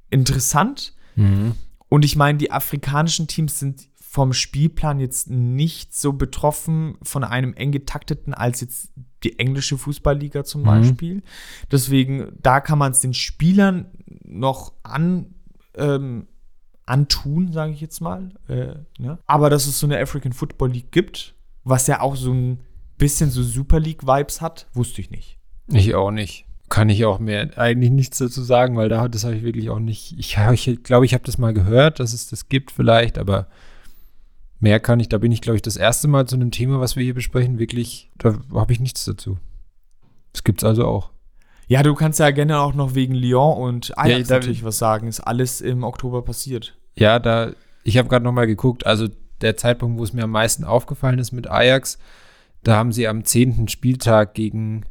interessant. 0.10 0.96
Mhm. 1.16 1.56
Und 1.90 2.06
ich 2.06 2.16
meine, 2.16 2.38
die 2.38 2.52
afrikanischen 2.52 3.28
Teams 3.28 3.60
sind 3.60 3.88
vom 4.14 4.32
Spielplan 4.32 5.00
jetzt 5.00 5.32
nicht 5.32 5.96
so 5.96 6.14
betroffen 6.14 7.00
von 7.02 7.24
einem 7.24 7.56
eng 7.56 7.72
getakteten 7.72 8.36
als 8.36 8.62
jetzt 8.62 8.92
die 9.24 9.40
englische 9.40 9.76
Fußballliga 9.76 10.44
zum 10.44 10.62
mhm. 10.62 10.66
Beispiel. 10.66 11.24
Deswegen, 11.72 12.32
da 12.40 12.60
kann 12.60 12.78
man 12.78 12.92
es 12.92 13.00
den 13.00 13.16
Spielern 13.16 13.88
noch 14.24 14.74
an, 14.84 15.34
ähm, 15.76 16.28
antun, 16.86 17.52
sage 17.54 17.72
ich 17.72 17.82
jetzt 17.82 18.02
mal. 18.02 18.30
Äh, 18.48 18.76
ne? 19.02 19.18
Aber 19.26 19.50
dass 19.50 19.66
es 19.66 19.80
so 19.80 19.88
eine 19.88 20.00
African 20.00 20.34
Football 20.34 20.70
League 20.70 20.92
gibt, 20.92 21.34
was 21.64 21.88
ja 21.88 22.00
auch 22.00 22.16
so 22.16 22.32
ein 22.32 22.60
bisschen 23.00 23.32
so 23.32 23.42
Super 23.42 23.80
League-Vibes 23.80 24.42
hat, 24.42 24.68
wusste 24.74 25.02
ich 25.02 25.10
nicht. 25.10 25.40
Ich 25.70 25.96
auch 25.96 26.12
nicht. 26.12 26.46
Kann 26.70 26.90
ich 26.90 27.04
auch 27.06 27.18
mehr 27.18 27.58
eigentlich 27.58 27.90
nichts 27.90 28.20
dazu 28.20 28.44
sagen, 28.44 28.76
weil 28.76 28.90
da 28.90 29.08
das 29.08 29.24
habe 29.24 29.34
ich 29.34 29.42
wirklich 29.42 29.72
auch 29.72 29.80
nicht. 29.80 30.14
Ich, 30.20 30.38
ich 30.38 30.84
glaube, 30.84 31.08
ich 31.08 31.16
habe 31.16 31.24
das 31.24 31.40
mal 31.40 31.56
gehört, 31.56 32.00
dass 32.00 32.14
es 32.14 32.30
das 32.30 32.48
gibt 32.48 32.70
vielleicht, 32.70 33.18
aber 33.18 33.48
Mehr 34.60 34.80
kann 34.80 35.00
ich, 35.00 35.10
da 35.10 35.18
bin 35.18 35.32
ich, 35.32 35.42
glaube 35.42 35.58
ich, 35.58 35.62
das 35.62 35.76
erste 35.76 36.08
Mal 36.08 36.28
zu 36.28 36.36
einem 36.36 36.52
Thema, 36.52 36.80
was 36.80 36.96
wir 36.96 37.04
hier 37.04 37.14
besprechen, 37.14 37.60
wirklich, 37.60 38.12
da 38.18 38.40
habe 38.54 38.72
ich 38.72 38.80
nichts 38.80 39.04
dazu. 39.06 39.38
Das 40.32 40.44
gibt 40.44 40.62
es 40.62 40.64
also 40.64 40.86
auch. 40.86 41.12
Ja, 41.68 41.84
du 41.84 41.94
kannst 41.96 42.20
ja 42.20 42.32
gerne 42.32 42.60
auch 42.60 42.74
noch 42.74 42.96
wegen 42.96 43.14
Lyon 43.14 43.58
und 43.58 43.98
Ajax 43.98 44.30
Ja, 44.30 44.36
natürlich 44.36 44.64
was 44.64 44.78
sagen. 44.78 45.08
Ist 45.08 45.22
alles 45.22 45.62
im 45.62 45.84
Oktober 45.84 46.22
passiert. 46.22 46.78
Ja, 46.96 47.20
da, 47.20 47.52
ich 47.84 47.98
habe 47.98 48.10
gerade 48.10 48.24
noch 48.24 48.32
mal 48.32 48.48
geguckt, 48.48 48.86
also 48.86 49.08
der 49.42 49.58
Zeitpunkt, 49.58 49.98
wo 49.98 50.04
es 50.04 50.14
mir 50.14 50.24
am 50.24 50.32
meisten 50.32 50.64
aufgefallen 50.64 51.20
ist 51.20 51.32
mit 51.32 51.50
Ajax, 51.50 51.98
da 52.64 52.78
haben 52.78 52.92
sie 52.92 53.08
am 53.08 53.24
10. 53.24 53.68
Spieltag 53.68 54.34
gegen 54.34 54.86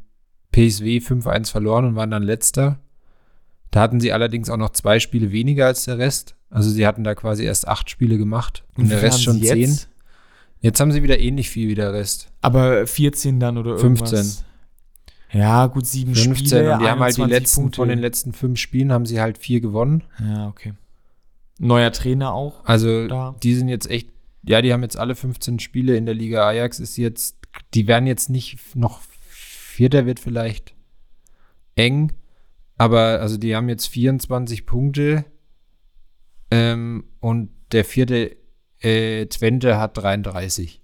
PSW 0.52 0.98
5-1 0.98 1.50
verloren 1.50 1.86
und 1.86 1.96
waren 1.96 2.10
dann 2.10 2.22
letzter. 2.22 2.78
Da 3.72 3.80
hatten 3.80 3.98
sie 4.00 4.12
allerdings 4.12 4.48
auch 4.50 4.56
noch 4.56 4.70
zwei 4.70 5.00
Spiele 5.00 5.32
weniger 5.32 5.66
als 5.66 5.86
der 5.86 5.98
Rest. 5.98 6.36
Also 6.50 6.70
sie 6.70 6.86
hatten 6.86 7.02
da 7.04 7.14
quasi 7.14 7.42
erst 7.44 7.66
acht 7.66 7.90
Spiele 7.90 8.18
gemacht 8.18 8.64
und, 8.76 8.90
der 8.90 9.00
wie 9.00 9.06
Rest 9.06 9.22
schon 9.24 9.42
zehn. 9.42 9.58
jetzt? 9.60 9.88
Jetzt 10.60 10.78
haben 10.78 10.92
sie 10.92 11.02
wieder 11.02 11.18
ähnlich 11.18 11.48
viel 11.50 11.68
wie 11.68 11.74
der 11.74 11.92
Rest. 11.92 12.30
Aber 12.42 12.86
14 12.86 13.40
dann 13.40 13.58
oder 13.58 13.76
irgendwas. 13.76 14.10
15. 14.10 14.44
Ja, 15.32 15.66
gut, 15.66 15.86
sieben 15.86 16.14
15 16.14 16.36
Spiele. 16.46 16.72
und 16.74 16.80
die 16.82 16.86
haben 16.88 17.00
halt 17.00 17.16
die 17.16 17.22
21 17.22 17.30
letzten, 17.40 17.60
Punkte. 17.62 17.76
von 17.76 17.88
den 17.88 17.98
letzten 17.98 18.32
fünf 18.34 18.58
Spielen 18.60 18.92
haben 18.92 19.06
sie 19.06 19.20
halt 19.20 19.38
vier 19.38 19.60
gewonnen. 19.62 20.04
Ja, 20.20 20.48
okay. 20.48 20.74
Neuer 21.58 21.90
Trainer 21.92 22.34
auch. 22.34 22.64
Also 22.66 23.08
Da. 23.08 23.34
die 23.42 23.54
sind 23.54 23.68
jetzt 23.68 23.90
echt, 23.90 24.10
ja, 24.42 24.60
die 24.60 24.72
haben 24.74 24.82
jetzt 24.82 24.98
alle 24.98 25.14
15 25.14 25.58
Spiele 25.60 25.96
in 25.96 26.04
der 26.04 26.14
Liga. 26.14 26.46
Ajax 26.46 26.78
ist 26.78 26.98
jetzt, 26.98 27.38
die 27.72 27.86
werden 27.86 28.06
jetzt 28.06 28.28
nicht 28.28 28.76
noch 28.76 29.00
Vierter 29.30 30.04
wird 30.04 30.20
vielleicht 30.20 30.74
eng, 31.74 32.12
aber 32.82 33.20
also 33.20 33.36
die 33.36 33.54
haben 33.54 33.68
jetzt 33.68 33.86
24 33.86 34.66
Punkte 34.66 35.24
ähm, 36.50 37.04
und 37.20 37.50
der 37.70 37.84
vierte 37.84 38.36
äh, 38.80 39.26
Twente 39.26 39.78
hat 39.78 39.96
33. 39.96 40.82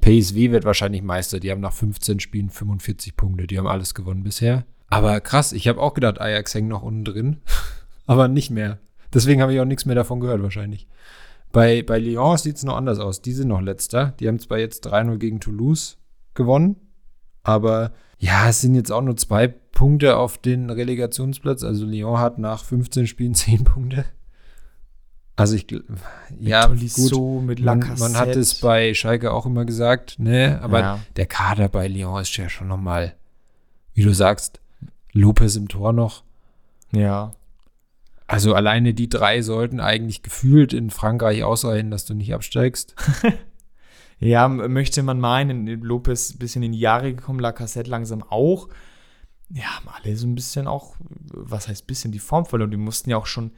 PSW 0.00 0.50
wird 0.50 0.64
wahrscheinlich 0.64 1.02
Meister. 1.02 1.38
Die 1.38 1.52
haben 1.52 1.60
nach 1.60 1.72
15 1.72 2.18
Spielen 2.18 2.50
45 2.50 3.16
Punkte. 3.16 3.46
Die 3.46 3.56
haben 3.56 3.68
alles 3.68 3.94
gewonnen 3.94 4.24
bisher. 4.24 4.66
Aber 4.88 5.20
krass, 5.20 5.52
ich 5.52 5.68
habe 5.68 5.80
auch 5.80 5.94
gedacht, 5.94 6.20
Ajax 6.20 6.52
hängt 6.52 6.68
noch 6.68 6.82
unten 6.82 7.04
drin. 7.04 7.42
aber 8.06 8.26
nicht 8.26 8.50
mehr. 8.50 8.80
Deswegen 9.12 9.40
habe 9.40 9.54
ich 9.54 9.60
auch 9.60 9.66
nichts 9.66 9.86
mehr 9.86 9.94
davon 9.94 10.18
gehört, 10.18 10.42
wahrscheinlich. 10.42 10.88
Bei, 11.52 11.84
bei 11.84 12.00
Lyon 12.00 12.38
sieht 12.38 12.56
es 12.56 12.64
noch 12.64 12.76
anders 12.76 12.98
aus. 12.98 13.22
Die 13.22 13.34
sind 13.34 13.46
noch 13.46 13.60
letzter. 13.60 14.14
Die 14.18 14.26
haben 14.26 14.40
zwar 14.40 14.58
jetzt 14.58 14.84
3-0 14.88 15.18
gegen 15.18 15.38
Toulouse 15.38 15.96
gewonnen, 16.34 16.74
aber 17.44 17.92
ja, 18.18 18.48
es 18.48 18.60
sind 18.60 18.74
jetzt 18.74 18.90
auch 18.92 19.02
nur 19.02 19.16
zwei 19.16 19.48
Punkte 19.48 20.16
auf 20.16 20.38
den 20.38 20.70
Relegationsplatz. 20.70 21.62
Also 21.64 21.84
Lyon 21.84 22.18
hat 22.18 22.38
nach 22.38 22.64
15 22.64 23.06
Spielen 23.06 23.34
10 23.34 23.64
Punkte. 23.64 24.04
Also 25.36 25.56
ich, 25.56 25.66
ja, 26.38 26.66
gut. 26.68 26.76
Tolisso 26.78 27.42
mit 27.44 27.58
Man, 27.60 27.80
Lacazette. 27.80 28.00
man 28.12 28.16
hat 28.20 28.36
es 28.36 28.60
bei 28.60 28.94
Schalke 28.94 29.32
auch 29.32 29.46
immer 29.46 29.64
gesagt, 29.64 30.18
ne? 30.20 30.60
Aber 30.62 30.78
Ja. 30.80 31.00
der 31.16 31.26
Kader 31.26 31.68
bei 31.68 31.88
Lyon 31.88 32.22
ist 32.22 32.36
ja 32.36 32.48
schon 32.48 32.68
nochmal, 32.68 33.14
wie 33.94 34.02
du 34.02 34.14
sagst, 34.14 34.60
Lopez 35.12 35.56
im 35.56 35.66
Tor 35.68 35.92
noch. 35.92 36.22
Ja. 36.92 37.32
Also 38.28 38.54
alleine 38.54 38.94
die 38.94 39.08
drei 39.08 39.42
sollten 39.42 39.80
eigentlich 39.80 40.22
gefühlt 40.22 40.72
in 40.72 40.90
Frankreich 40.90 41.42
ausreichen, 41.42 41.90
dass 41.90 42.04
du 42.04 42.14
nicht 42.14 42.32
absteigst. 42.32 42.94
Ja, 44.24 44.48
möchte 44.48 45.02
man 45.02 45.20
meinen, 45.20 45.66
Lopez 45.82 46.34
ein 46.34 46.38
bisschen 46.38 46.62
in 46.62 46.72
die 46.72 46.78
Jahre 46.80 47.14
gekommen, 47.14 47.40
Lacazette 47.40 47.90
langsam 47.90 48.22
auch. 48.22 48.68
Ja, 49.50 49.64
haben 49.76 49.88
alle 49.88 50.16
so 50.16 50.26
ein 50.26 50.34
bisschen 50.34 50.66
auch, 50.66 50.96
was 51.32 51.68
heißt 51.68 51.86
bisschen, 51.86 52.10
die 52.12 52.18
Form 52.18 52.46
verloren. 52.46 52.70
Die 52.70 52.76
mussten 52.76 53.10
ja 53.10 53.16
auch 53.18 53.26
schon 53.26 53.52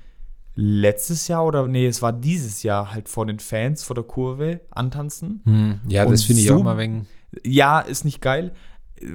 letztes 0.55 1.29
Jahr 1.29 1.45
oder, 1.47 1.67
nee, 1.69 1.87
es 1.87 2.03
war 2.03 2.13
dieses 2.13 2.63
Jahr 2.63 2.93
halt 2.93 3.09
vor 3.09 3.27
den 3.27 3.39
Fans, 3.39 3.83
vor 3.85 3.95
der 3.95 4.05
Kurve 4.05 4.61
antanzen. 4.71 5.81
Ja, 5.87 6.05
Und 6.05 6.13
das 6.13 6.25
finde 6.25 6.43
ich 6.43 6.49
so- 6.49 6.57
auch 6.57 6.63
mal 6.63 6.79
wegen. 6.79 7.07
Ja, 7.45 7.81
ist 7.81 8.05
nicht 8.05 8.21
geil. 8.21 8.53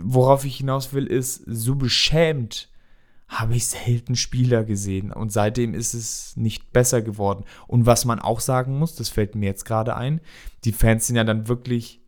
Worauf 0.04 0.46
ich 0.46 0.58
hinaus 0.58 0.94
will, 0.94 1.08
ist, 1.08 1.44
so 1.48 1.76
beschämt 1.76 2.70
habe 3.32 3.56
ich 3.56 3.66
selten 3.66 4.16
Spieler 4.16 4.66
gesehen. 4.66 5.12
Und 5.12 5.32
seitdem 5.32 5.74
ist 5.74 5.94
es 5.94 6.36
nicht 6.36 6.74
besser 6.74 7.02
geworden. 7.02 7.46
Und 7.66 7.86
was 7.86 8.04
man 8.04 8.20
auch 8.20 8.42
sagen 8.42 8.78
muss, 8.78 8.96
das 8.96 9.08
fällt 9.08 9.36
mir 9.36 9.46
jetzt 9.46 9.64
gerade 9.64 9.96
ein, 9.96 10.20
die 10.66 10.74
Fans 10.74 11.08
sind 11.08 11.16
ja 11.16 11.24
dann 11.24 11.48
wirklich, 11.48 12.02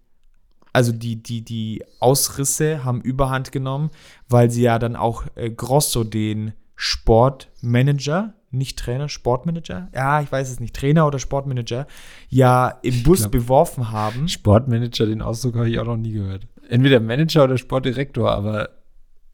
also 0.73 0.91
die, 0.91 1.23
die, 1.23 1.41
die 1.41 1.81
Ausrisse 2.01 2.83
haben 2.83 2.99
überhand 3.01 3.53
genommen, 3.53 3.89
weil 4.27 4.51
sie 4.51 4.63
ja 4.63 4.77
dann 4.79 4.97
auch 4.97 5.23
äh, 5.35 5.49
Grosso, 5.49 6.03
den 6.03 6.51
Sportmanager, 6.75 8.33
nicht 8.51 8.77
Trainer, 8.77 9.07
Sportmanager, 9.07 9.87
ja, 9.95 10.21
ich 10.21 10.31
weiß 10.31 10.51
es 10.51 10.59
nicht, 10.59 10.75
Trainer 10.75 11.07
oder 11.07 11.19
Sportmanager, 11.19 11.87
ja 12.27 12.67
im 12.81 13.01
Bus 13.03 13.19
glaub- 13.21 13.31
beworfen 13.31 13.91
haben. 13.91 14.27
Sportmanager, 14.27 15.05
den 15.05 15.21
Ausdruck 15.21 15.55
habe 15.55 15.69
ich 15.69 15.79
auch 15.79 15.85
noch 15.85 15.97
nie 15.97 16.11
gehört. 16.11 16.47
Entweder 16.67 16.99
Manager 16.99 17.45
oder 17.45 17.57
Sportdirektor, 17.57 18.29
aber 18.29 18.69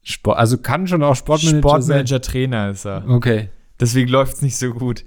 Sport, 0.02 0.38
also 0.38 0.58
kann 0.58 0.86
schon 0.86 1.02
auch 1.02 1.14
Sportmanager, 1.16 1.58
Sportmanager 1.58 2.20
Trainer 2.20 2.70
ist 2.70 2.84
er. 2.84 3.02
sein. 3.02 3.10
Okay. 3.10 3.48
Deswegen 3.78 4.10
läuft 4.10 4.34
es 4.34 4.42
nicht 4.42 4.56
so 4.56 4.72
gut. 4.72 5.04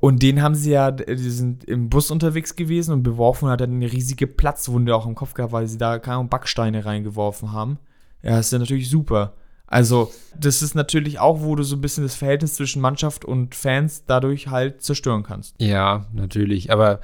Und 0.00 0.22
den 0.22 0.42
haben 0.42 0.54
sie 0.54 0.70
ja, 0.70 0.90
die 0.92 1.16
sind 1.16 1.64
im 1.64 1.88
Bus 1.88 2.10
unterwegs 2.10 2.54
gewesen 2.54 2.92
und 2.92 3.02
beworfen 3.02 3.46
und 3.46 3.50
hat 3.50 3.60
dann 3.60 3.72
eine 3.72 3.90
riesige 3.90 4.26
Platzwunde 4.26 4.94
auch 4.94 5.06
im 5.06 5.14
Kopf 5.14 5.34
gehabt, 5.34 5.52
weil 5.52 5.66
sie 5.66 5.78
da 5.78 5.98
keine 5.98 6.16
Ahnung, 6.16 6.28
Backsteine 6.28 6.84
reingeworfen 6.84 7.52
haben. 7.52 7.78
Ja, 8.22 8.38
ist 8.38 8.52
ja 8.52 8.58
natürlich 8.58 8.88
super. 8.90 9.34
Also, 9.66 10.10
das 10.38 10.62
ist 10.62 10.74
natürlich 10.74 11.18
auch, 11.18 11.42
wo 11.42 11.54
du 11.54 11.62
so 11.62 11.76
ein 11.76 11.80
bisschen 11.80 12.04
das 12.04 12.14
Verhältnis 12.14 12.54
zwischen 12.54 12.80
Mannschaft 12.80 13.24
und 13.24 13.54
Fans 13.54 14.04
dadurch 14.06 14.48
halt 14.48 14.82
zerstören 14.82 15.24
kannst. 15.24 15.56
Ja, 15.60 16.06
natürlich. 16.12 16.72
Aber 16.72 17.00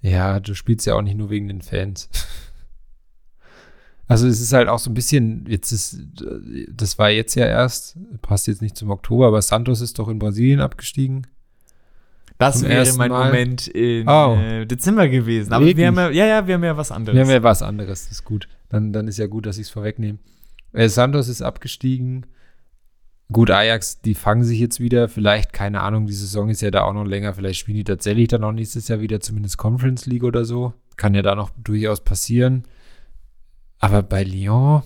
ja, 0.00 0.40
du 0.40 0.54
spielst 0.54 0.86
ja 0.86 0.94
auch 0.94 1.02
nicht 1.02 1.16
nur 1.16 1.30
wegen 1.30 1.48
den 1.48 1.60
Fans. 1.60 2.08
Also 4.08 4.26
es 4.26 4.40
ist 4.40 4.52
halt 4.54 4.68
auch 4.68 4.78
so 4.78 4.90
ein 4.90 4.94
bisschen, 4.94 5.44
jetzt 5.48 5.70
ist, 5.70 6.00
das 6.70 6.98
war 6.98 7.10
jetzt 7.10 7.34
ja 7.34 7.46
erst, 7.46 7.96
passt 8.22 8.46
jetzt 8.46 8.62
nicht 8.62 8.76
zum 8.76 8.90
Oktober, 8.90 9.26
aber 9.26 9.42
Santos 9.42 9.82
ist 9.82 9.98
doch 9.98 10.08
in 10.08 10.18
Brasilien 10.18 10.60
abgestiegen. 10.60 11.26
Das 12.38 12.62
wäre 12.62 12.90
mein 12.96 13.10
Mal? 13.10 13.26
Moment 13.26 13.66
in 13.68 14.08
Oh. 14.08 14.36
äh, 14.40 14.64
Dezember 14.64 15.08
gewesen. 15.08 15.52
Aber 15.52 15.64
Wirklich? 15.66 15.76
wir 15.78 15.86
haben 15.88 15.96
ja, 15.96 16.10
ja, 16.10 16.26
ja, 16.26 16.46
wir 16.46 16.54
haben 16.54 16.64
ja 16.64 16.76
was 16.76 16.90
anderes. 16.90 17.16
Wir 17.16 17.22
haben 17.22 17.30
ja 17.30 17.42
was 17.42 17.62
anderes, 17.62 18.04
das 18.04 18.12
ist 18.12 18.24
gut. 18.24 18.48
Dann, 18.70 18.92
dann 18.92 19.08
ist 19.08 19.18
ja 19.18 19.26
gut, 19.26 19.44
dass 19.44 19.58
ich 19.58 19.66
es 19.66 19.70
vorwegnehme. 19.70 20.18
Äh, 20.72 20.88
Santos 20.88 21.28
ist 21.28 21.42
abgestiegen. 21.42 22.26
Gut, 23.30 23.50
Ajax, 23.50 24.00
die 24.00 24.14
fangen 24.14 24.44
sich 24.44 24.58
jetzt 24.58 24.80
wieder. 24.80 25.08
Vielleicht, 25.08 25.52
keine 25.52 25.82
Ahnung, 25.82 26.06
die 26.06 26.14
Saison 26.14 26.48
ist 26.48 26.62
ja 26.62 26.70
da 26.70 26.82
auch 26.84 26.94
noch 26.94 27.04
länger. 27.04 27.34
Vielleicht 27.34 27.58
spielen 27.60 27.76
die 27.76 27.84
tatsächlich 27.84 28.28
dann 28.28 28.44
auch 28.44 28.52
nächstes 28.52 28.88
Jahr 28.88 29.00
wieder, 29.00 29.20
zumindest 29.20 29.58
Conference 29.58 30.06
League 30.06 30.24
oder 30.24 30.44
so. 30.46 30.72
Kann 30.96 31.14
ja 31.14 31.20
da 31.22 31.34
noch 31.34 31.50
durchaus 31.62 32.02
passieren. 32.02 32.62
Aber 33.78 34.02
bei 34.02 34.24
Lyon, 34.24 34.82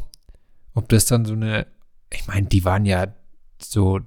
ob 0.74 0.88
das 0.88 1.06
dann 1.06 1.24
so 1.24 1.34
eine, 1.34 1.66
ich 2.10 2.26
meine, 2.26 2.46
die 2.46 2.64
waren 2.64 2.84
ja 2.84 3.14
so, 3.60 4.00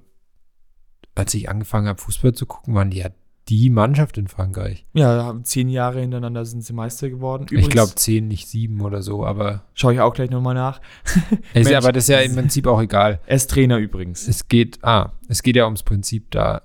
als 1.14 1.34
ich 1.34 1.48
angefangen 1.48 1.88
habe, 1.88 2.00
Fußball 2.00 2.34
zu 2.34 2.46
gucken, 2.46 2.74
waren 2.74 2.90
die 2.90 2.98
ja 2.98 3.10
die 3.48 3.70
Mannschaft 3.70 4.18
in 4.18 4.26
Frankreich. 4.26 4.86
ja, 4.92 5.38
zehn 5.44 5.68
Jahre 5.68 6.00
hintereinander 6.00 6.44
sind 6.44 6.62
sie 6.62 6.72
Meister 6.72 7.08
geworden. 7.08 7.46
ich 7.50 7.70
glaube 7.70 7.94
zehn, 7.94 8.26
nicht 8.26 8.48
sieben 8.48 8.80
oder 8.80 9.02
so, 9.02 9.24
aber 9.24 9.62
Schaue 9.74 9.94
ich 9.94 10.00
auch 10.00 10.14
gleich 10.14 10.30
nochmal 10.30 10.54
nach. 10.54 10.80
ist 11.54 11.70
ja, 11.70 11.78
aber 11.78 11.92
das 11.92 12.04
ist 12.04 12.08
ja 12.08 12.20
im 12.20 12.34
Prinzip 12.34 12.66
auch 12.66 12.80
egal. 12.80 13.20
Er 13.26 13.36
ist 13.36 13.50
Trainer 13.50 13.78
übrigens. 13.78 14.26
Es 14.26 14.48
geht, 14.48 14.82
ah, 14.82 15.12
es 15.28 15.42
geht 15.42 15.54
ja 15.54 15.64
ums 15.64 15.84
Prinzip 15.84 16.30
da. 16.32 16.62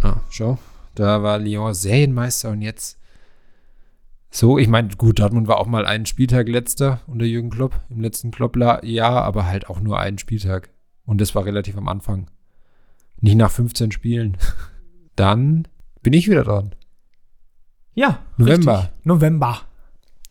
Ah, 0.00 0.20
schau. 0.30 0.58
Da 0.96 1.22
war 1.22 1.38
Lyon 1.38 1.74
Serienmeister 1.74 2.50
und 2.50 2.62
jetzt 2.62 2.98
so, 4.34 4.56
ich 4.56 4.66
meine, 4.66 4.88
gut, 4.96 5.18
Dortmund 5.18 5.46
war 5.46 5.58
auch 5.58 5.66
mal 5.66 5.84
einen 5.84 6.06
Spieltag 6.06 6.48
letzter 6.48 7.02
unter 7.06 7.26
Jürgen 7.26 7.50
Klopp, 7.50 7.78
im 7.90 8.00
letzten 8.00 8.30
Klopp-Jahr, 8.30 9.22
aber 9.22 9.44
halt 9.44 9.68
auch 9.68 9.78
nur 9.78 10.00
einen 10.00 10.16
Spieltag. 10.16 10.70
Und 11.04 11.20
das 11.20 11.34
war 11.34 11.44
relativ 11.44 11.76
am 11.76 11.86
Anfang. 11.86 12.30
Nicht 13.20 13.36
nach 13.36 13.50
15 13.50 13.92
Spielen. 13.92 14.38
Dann 15.16 15.68
bin 16.02 16.14
ich 16.14 16.30
wieder 16.30 16.44
dran. 16.44 16.74
Ja, 17.92 18.20
November. 18.38 18.78
Richtig. 18.78 19.04
November. 19.04 19.60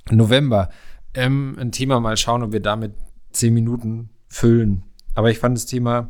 November. 0.09 0.69
Ähm, 1.13 1.55
ein 1.59 1.71
Thema 1.71 1.99
mal 1.99 2.17
schauen, 2.17 2.41
ob 2.41 2.53
wir 2.53 2.59
damit 2.59 2.93
10 3.33 3.53
Minuten 3.53 4.09
füllen. 4.29 4.81
Aber 5.13 5.29
ich 5.29 5.37
fand 5.37 5.55
das 5.55 5.67
Thema 5.67 6.09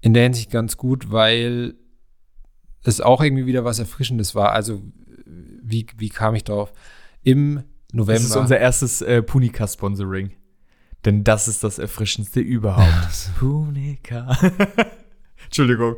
in 0.00 0.12
der 0.12 0.24
Hinsicht 0.24 0.50
ganz 0.50 0.76
gut, 0.76 1.12
weil 1.12 1.74
es 2.82 3.00
auch 3.00 3.22
irgendwie 3.22 3.46
wieder 3.46 3.64
was 3.64 3.78
Erfrischendes 3.78 4.34
war. 4.34 4.50
Also, 4.50 4.82
wie, 5.62 5.86
wie 5.96 6.08
kam 6.08 6.34
ich 6.34 6.44
drauf? 6.44 6.72
Im 7.22 7.62
November. 7.92 8.14
Das 8.14 8.24
ist 8.24 8.36
unser 8.36 8.58
erstes 8.58 9.02
äh, 9.02 9.22
Punika-Sponsoring. 9.22 10.32
Denn 11.04 11.24
das 11.24 11.48
ist 11.48 11.64
das 11.64 11.78
Erfrischendste 11.78 12.40
überhaupt. 12.40 13.30
Punika. 13.38 14.36
Entschuldigung. 15.46 15.96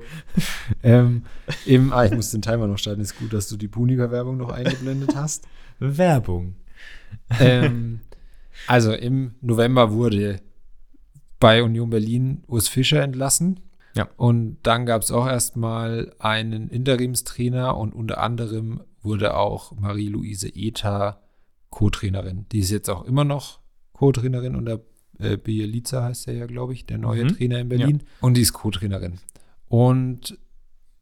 ähm, 0.83 1.25
im, 1.67 1.93
ah, 1.93 2.05
ich 2.05 2.13
muss 2.13 2.31
den 2.31 2.43
Timer 2.43 2.67
noch 2.67 2.79
starten. 2.79 3.01
Ist 3.01 3.19
gut, 3.19 3.33
dass 3.33 3.49
du 3.49 3.57
die 3.57 3.69
Punika-Werbung 3.69 4.37
noch 4.37 4.51
eingeblendet 4.51 5.15
hast. 5.15 5.47
Werbung. 5.79 6.57
ähm, 7.39 8.01
also 8.67 8.93
im 8.93 9.35
November 9.41 9.93
wurde 9.93 10.41
bei 11.39 11.63
Union 11.63 11.91
Berlin 11.91 12.43
Urs 12.47 12.69
Fischer 12.69 13.03
entlassen. 13.03 13.61
Ja. 13.95 14.09
Und 14.17 14.59
dann 14.63 14.87
gab 14.87 15.03
es 15.03 15.13
auch 15.13 15.27
erstmal 15.27 16.13
einen 16.19 16.69
Interimstrainer 16.69 17.77
und 17.77 17.95
unter 17.95 18.19
anderem 18.19 18.81
wurde 19.05 19.37
auch 19.37 19.73
Marie-Louise 19.79 20.49
Eta 20.55 21.21
Co-Trainerin. 21.71 22.47
Die 22.53 22.61
ist 22.61 22.71
jetzt 22.71 22.89
auch 22.91 23.05
immer 23.05 23.25
noch 23.25 23.61
Co-Trainerin 23.93 24.55
unter 24.57 24.81
äh, 25.19 25.37
Bielica 25.37 26.03
heißt 26.05 26.27
er 26.29 26.35
ja, 26.35 26.47
glaube 26.47 26.73
ich, 26.73 26.87
der 26.87 26.99
neue 26.99 27.25
Mhm. 27.25 27.37
Trainer 27.37 27.59
in 27.61 27.69
Berlin. 27.69 28.03
Und 28.21 28.37
die 28.37 28.41
ist 28.41 28.53
Co-Trainerin. 28.53 29.21
Und 29.69 30.39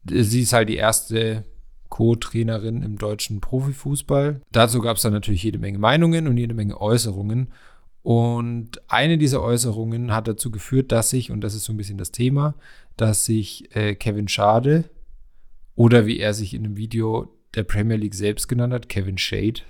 äh, 0.09 0.21
sie 0.23 0.41
ist 0.41 0.53
halt 0.53 0.69
die 0.69 0.75
erste 0.75 1.45
Co-Trainerin 1.89 2.81
im 2.83 2.97
deutschen 2.97 3.39
Profifußball. 3.41 4.41
Dazu 4.51 4.81
gab 4.81 4.97
es 4.97 5.03
dann 5.03 5.13
natürlich 5.13 5.43
jede 5.43 5.59
Menge 5.59 5.79
Meinungen 5.79 6.27
und 6.27 6.37
jede 6.37 6.53
Menge 6.53 6.79
Äußerungen. 6.79 7.51
Und 8.03 8.81
eine 8.91 9.17
dieser 9.17 9.41
Äußerungen 9.41 10.11
hat 10.13 10.27
dazu 10.27 10.51
geführt, 10.51 10.91
dass 10.91 11.09
sich, 11.09 11.31
und 11.31 11.41
das 11.41 11.53
ist 11.55 11.63
so 11.63 11.73
ein 11.73 11.77
bisschen 11.77 11.97
das 11.97 12.11
Thema, 12.11 12.55
dass 12.97 13.25
sich 13.25 13.75
äh, 13.75 13.95
Kevin 13.95 14.27
Schade 14.27 14.85
oder 15.75 16.05
wie 16.05 16.19
er 16.19 16.33
sich 16.33 16.53
in 16.53 16.65
einem 16.65 16.77
Video 16.77 17.33
der 17.55 17.63
Premier 17.63 17.97
League 17.97 18.15
selbst 18.15 18.47
genannt 18.47 18.73
hat, 18.73 18.89
Kevin 18.89 19.17
Shade. 19.17 19.61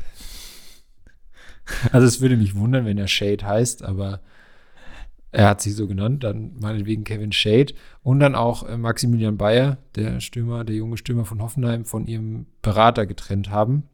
Also 1.92 2.08
es 2.08 2.20
würde 2.20 2.36
mich 2.36 2.56
wundern, 2.56 2.86
wenn 2.86 2.98
er 2.98 3.08
Shade 3.08 3.46
heißt, 3.46 3.84
aber 3.84 4.22
er 5.32 5.48
hat 5.48 5.62
sich 5.62 5.76
so 5.76 5.88
genannt, 5.88 6.24
dann 6.24 6.60
meinetwegen 6.60 7.04
Kevin 7.04 7.32
Shade 7.32 7.74
und 8.04 8.20
dann 8.20 8.36
auch 8.36 8.68
äh, 8.68 8.78
Maximilian 8.78 9.38
Bayer, 9.38 9.78
der 9.96 10.20
Stürmer, 10.20 10.64
der 10.64 10.76
junge 10.76 10.98
Stürmer 10.98 11.26
von 11.26 11.42
Hoffenheim, 11.42 11.86
von 11.86 12.06
ihrem 12.06 12.46
Berater 12.62 13.08
getrennt 13.08 13.50
haben, 13.50 13.90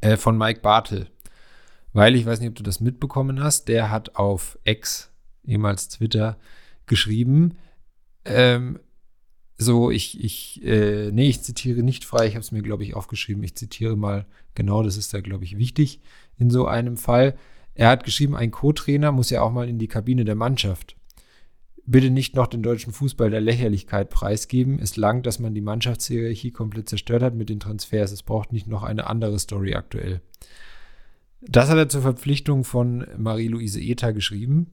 äh, 0.00 0.16
von 0.16 0.38
Mike 0.38 0.60
Bartel. 0.60 1.08
Weil 1.92 2.14
ich 2.14 2.24
weiß 2.24 2.40
nicht, 2.40 2.48
ob 2.48 2.54
du 2.54 2.62
das 2.62 2.80
mitbekommen 2.80 3.42
hast, 3.42 3.68
der 3.68 3.90
hat 3.90 4.16
auf 4.16 4.58
X, 4.64 5.12
ehemals 5.44 5.88
Twitter, 5.88 6.38
geschrieben, 6.86 7.58
ähm, 8.24 8.78
so, 9.62 9.90
ich, 9.90 10.24
ich, 10.24 10.64
äh, 10.64 11.10
nee, 11.12 11.28
ich 11.28 11.42
zitiere 11.42 11.82
nicht 11.82 12.06
frei, 12.06 12.26
ich 12.26 12.34
habe 12.34 12.40
es 12.40 12.50
mir, 12.50 12.62
glaube 12.62 12.82
ich, 12.82 12.94
aufgeschrieben. 12.94 13.42
Ich 13.42 13.56
zitiere 13.56 13.94
mal 13.94 14.24
genau, 14.54 14.82
das 14.82 14.96
ist 14.96 15.12
da, 15.12 15.20
glaube 15.20 15.44
ich, 15.44 15.58
wichtig 15.58 16.00
in 16.38 16.48
so 16.48 16.66
einem 16.66 16.96
Fall. 16.96 17.36
Er 17.74 17.90
hat 17.90 18.04
geschrieben, 18.04 18.34
ein 18.34 18.52
Co-Trainer 18.52 19.12
muss 19.12 19.28
ja 19.28 19.42
auch 19.42 19.52
mal 19.52 19.68
in 19.68 19.78
die 19.78 19.86
Kabine 19.86 20.24
der 20.24 20.34
Mannschaft. 20.34 20.96
Bitte 21.84 22.08
nicht 22.08 22.34
noch 22.34 22.46
den 22.46 22.62
deutschen 22.62 22.94
Fußball 22.94 23.28
der 23.28 23.42
Lächerlichkeit 23.42 24.08
preisgeben. 24.08 24.78
Es 24.78 24.96
langt, 24.96 25.26
dass 25.26 25.38
man 25.38 25.54
die 25.54 25.60
Mannschaftshierarchie 25.60 26.52
komplett 26.52 26.88
zerstört 26.88 27.22
hat 27.22 27.34
mit 27.34 27.50
den 27.50 27.60
Transfers. 27.60 28.12
Es 28.12 28.22
braucht 28.22 28.54
nicht 28.54 28.66
noch 28.66 28.82
eine 28.82 29.08
andere 29.08 29.38
Story 29.38 29.74
aktuell. 29.74 30.22
Das 31.42 31.68
hat 31.68 31.76
er 31.76 31.90
zur 31.90 32.00
Verpflichtung 32.00 32.64
von 32.64 33.06
Marie-Louise 33.18 33.80
Eta 33.80 34.12
geschrieben. 34.12 34.68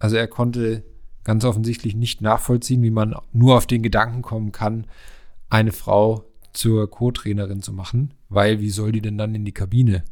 Also 0.00 0.16
er 0.16 0.26
konnte 0.26 0.82
ganz 1.24 1.44
offensichtlich 1.44 1.94
nicht 1.94 2.20
nachvollziehen, 2.20 2.82
wie 2.82 2.90
man 2.90 3.14
nur 3.32 3.56
auf 3.56 3.66
den 3.66 3.82
Gedanken 3.82 4.22
kommen 4.22 4.52
kann, 4.52 4.86
eine 5.48 5.72
Frau 5.72 6.24
zur 6.52 6.90
Co-Trainerin 6.90 7.62
zu 7.62 7.72
machen, 7.72 8.14
weil 8.28 8.60
wie 8.60 8.70
soll 8.70 8.92
die 8.92 9.02
denn 9.02 9.18
dann 9.18 9.34
in 9.34 9.44
die 9.44 9.52
Kabine? 9.52 10.04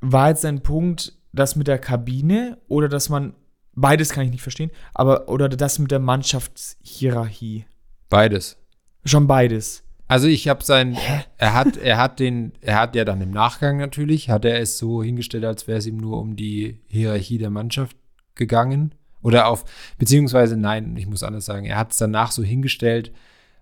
War 0.00 0.28
jetzt 0.28 0.44
ein 0.44 0.62
Punkt, 0.62 1.12
das 1.32 1.56
mit 1.56 1.66
der 1.68 1.78
Kabine 1.78 2.58
oder 2.68 2.88
dass 2.88 3.08
man, 3.08 3.34
beides 3.74 4.10
kann 4.10 4.24
ich 4.24 4.30
nicht 4.30 4.42
verstehen, 4.42 4.70
aber, 4.94 5.28
oder 5.28 5.48
das 5.48 5.78
mit 5.78 5.90
der 5.90 5.98
Mannschaftshierarchie? 5.98 7.66
Beides. 8.08 8.56
Schon 9.04 9.26
beides. 9.26 9.84
Also 10.08 10.28
ich 10.28 10.48
habe 10.48 10.62
sein, 10.62 10.96
er 11.36 11.54
hat, 11.54 11.76
er 11.76 11.98
hat 11.98 12.20
den, 12.20 12.52
er 12.60 12.80
hat 12.80 12.94
ja 12.94 13.04
dann 13.04 13.20
im 13.20 13.30
Nachgang 13.30 13.76
natürlich, 13.78 14.30
hat 14.30 14.44
er 14.44 14.60
es 14.60 14.78
so 14.78 15.02
hingestellt, 15.02 15.44
als 15.44 15.66
wäre 15.66 15.78
es 15.78 15.86
ihm 15.86 15.96
nur 15.96 16.20
um 16.20 16.36
die 16.36 16.80
Hierarchie 16.86 17.38
der 17.38 17.50
Mannschaft 17.50 17.96
gegangen. 18.36 18.94
Oder 19.22 19.48
auf, 19.48 19.64
beziehungsweise 19.98 20.56
nein, 20.56 20.96
ich 20.96 21.06
muss 21.06 21.22
anders 21.22 21.44
sagen, 21.44 21.66
er 21.66 21.78
hat 21.78 21.92
es 21.92 21.98
danach 21.98 22.30
so 22.30 22.42
hingestellt, 22.42 23.12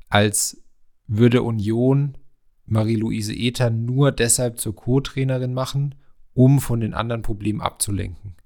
als 0.09 0.63
würde 1.07 1.43
Union 1.43 2.17
Marie-Louise 2.67 3.35
Ether 3.35 3.71
nur 3.71 4.13
deshalb 4.13 4.59
zur 4.59 4.75
Co-Trainerin 4.75 5.55
machen, 5.55 5.95
um 6.33 6.61
von 6.61 6.81
den 6.81 6.95
anderen 6.95 7.23
Problemen 7.23 7.61
abzulenken. 7.61 8.37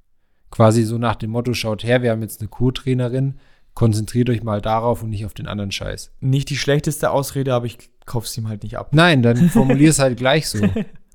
Quasi 0.51 0.83
so 0.83 0.99
nach 0.99 1.17
dem 1.17 1.31
Motto, 1.31 1.55
schaut 1.55 1.85
her, 1.85 2.03
wir 2.03 2.11
haben 2.11 2.23
jetzt 2.23 2.41
eine 2.41 2.49
Co-Trainerin, 2.49 3.35
konzentriert 3.75 4.31
euch 4.31 4.43
mal 4.43 4.61
darauf 4.61 5.03
und 5.03 5.11
nicht 5.11 5.25
auf 5.25 5.35
den 5.35 5.47
anderen 5.47 5.71
Scheiß. 5.71 6.13
Nicht 6.21 6.51
die 6.51 6.57
schlechteste 6.57 7.11
Ausrede, 7.11 7.55
aber 7.55 7.67
ich 7.67 7.79
kauf's 8.07 8.37
ihm 8.37 8.49
halt 8.49 8.63
nicht 8.63 8.77
ab. 8.77 8.89
Nein, 8.93 9.23
dann 9.23 9.51
formulier 9.51 9.91
es 9.91 9.99
halt 9.99 10.19
gleich 10.19 10.49
so. 10.49 10.59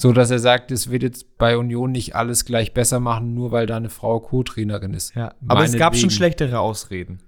So, 0.00 0.14
dass 0.14 0.30
er 0.30 0.38
sagt, 0.38 0.70
es 0.70 0.90
wird 0.90 1.02
jetzt 1.02 1.36
bei 1.36 1.58
Union 1.58 1.92
nicht 1.92 2.16
alles 2.16 2.46
gleich 2.46 2.72
besser 2.72 3.00
machen, 3.00 3.34
nur 3.34 3.52
weil 3.52 3.66
da 3.66 3.76
eine 3.76 3.90
Frau 3.90 4.18
Co-Trainerin 4.18 4.94
ist. 4.94 5.14
Ja, 5.14 5.34
aber 5.46 5.62
es 5.62 5.76
gab 5.76 5.94
schon 5.94 6.08
schlechtere 6.08 6.58
Ausreden. 6.58 7.18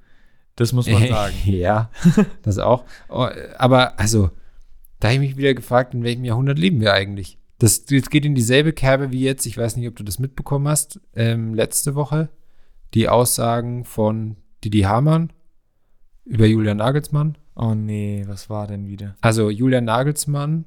Das 0.56 0.72
muss 0.72 0.88
man 0.88 1.06
sagen. 1.08 1.34
ja, 1.44 1.90
das 2.40 2.56
auch. 2.56 2.84
Oh, 3.10 3.28
Aber 3.58 4.00
also, 4.00 4.30
da 5.00 5.08
habe 5.08 5.16
ich 5.16 5.20
mich 5.20 5.36
wieder 5.36 5.52
gefragt, 5.52 5.92
in 5.92 6.02
welchem 6.02 6.24
Jahrhundert 6.24 6.58
leben 6.58 6.80
wir 6.80 6.94
eigentlich? 6.94 7.36
Das, 7.58 7.84
das 7.84 8.08
geht 8.08 8.24
in 8.24 8.34
dieselbe 8.34 8.72
Kerbe 8.72 9.12
wie 9.12 9.20
jetzt, 9.20 9.44
ich 9.44 9.58
weiß 9.58 9.76
nicht, 9.76 9.86
ob 9.86 9.96
du 9.96 10.02
das 10.02 10.18
mitbekommen 10.18 10.66
hast, 10.66 10.98
ähm, 11.14 11.52
letzte 11.52 11.94
Woche, 11.94 12.30
die 12.94 13.06
Aussagen 13.06 13.84
von 13.84 14.36
Didi 14.64 14.80
Hamann 14.80 15.30
über 16.24 16.46
Julian 16.46 16.78
Nagelsmann. 16.78 17.36
Oh 17.54 17.74
nee, 17.74 18.24
was 18.26 18.48
war 18.48 18.66
denn 18.66 18.86
wieder? 18.86 19.14
Also 19.20 19.50
Julian 19.50 19.84
Nagelsmann 19.84 20.64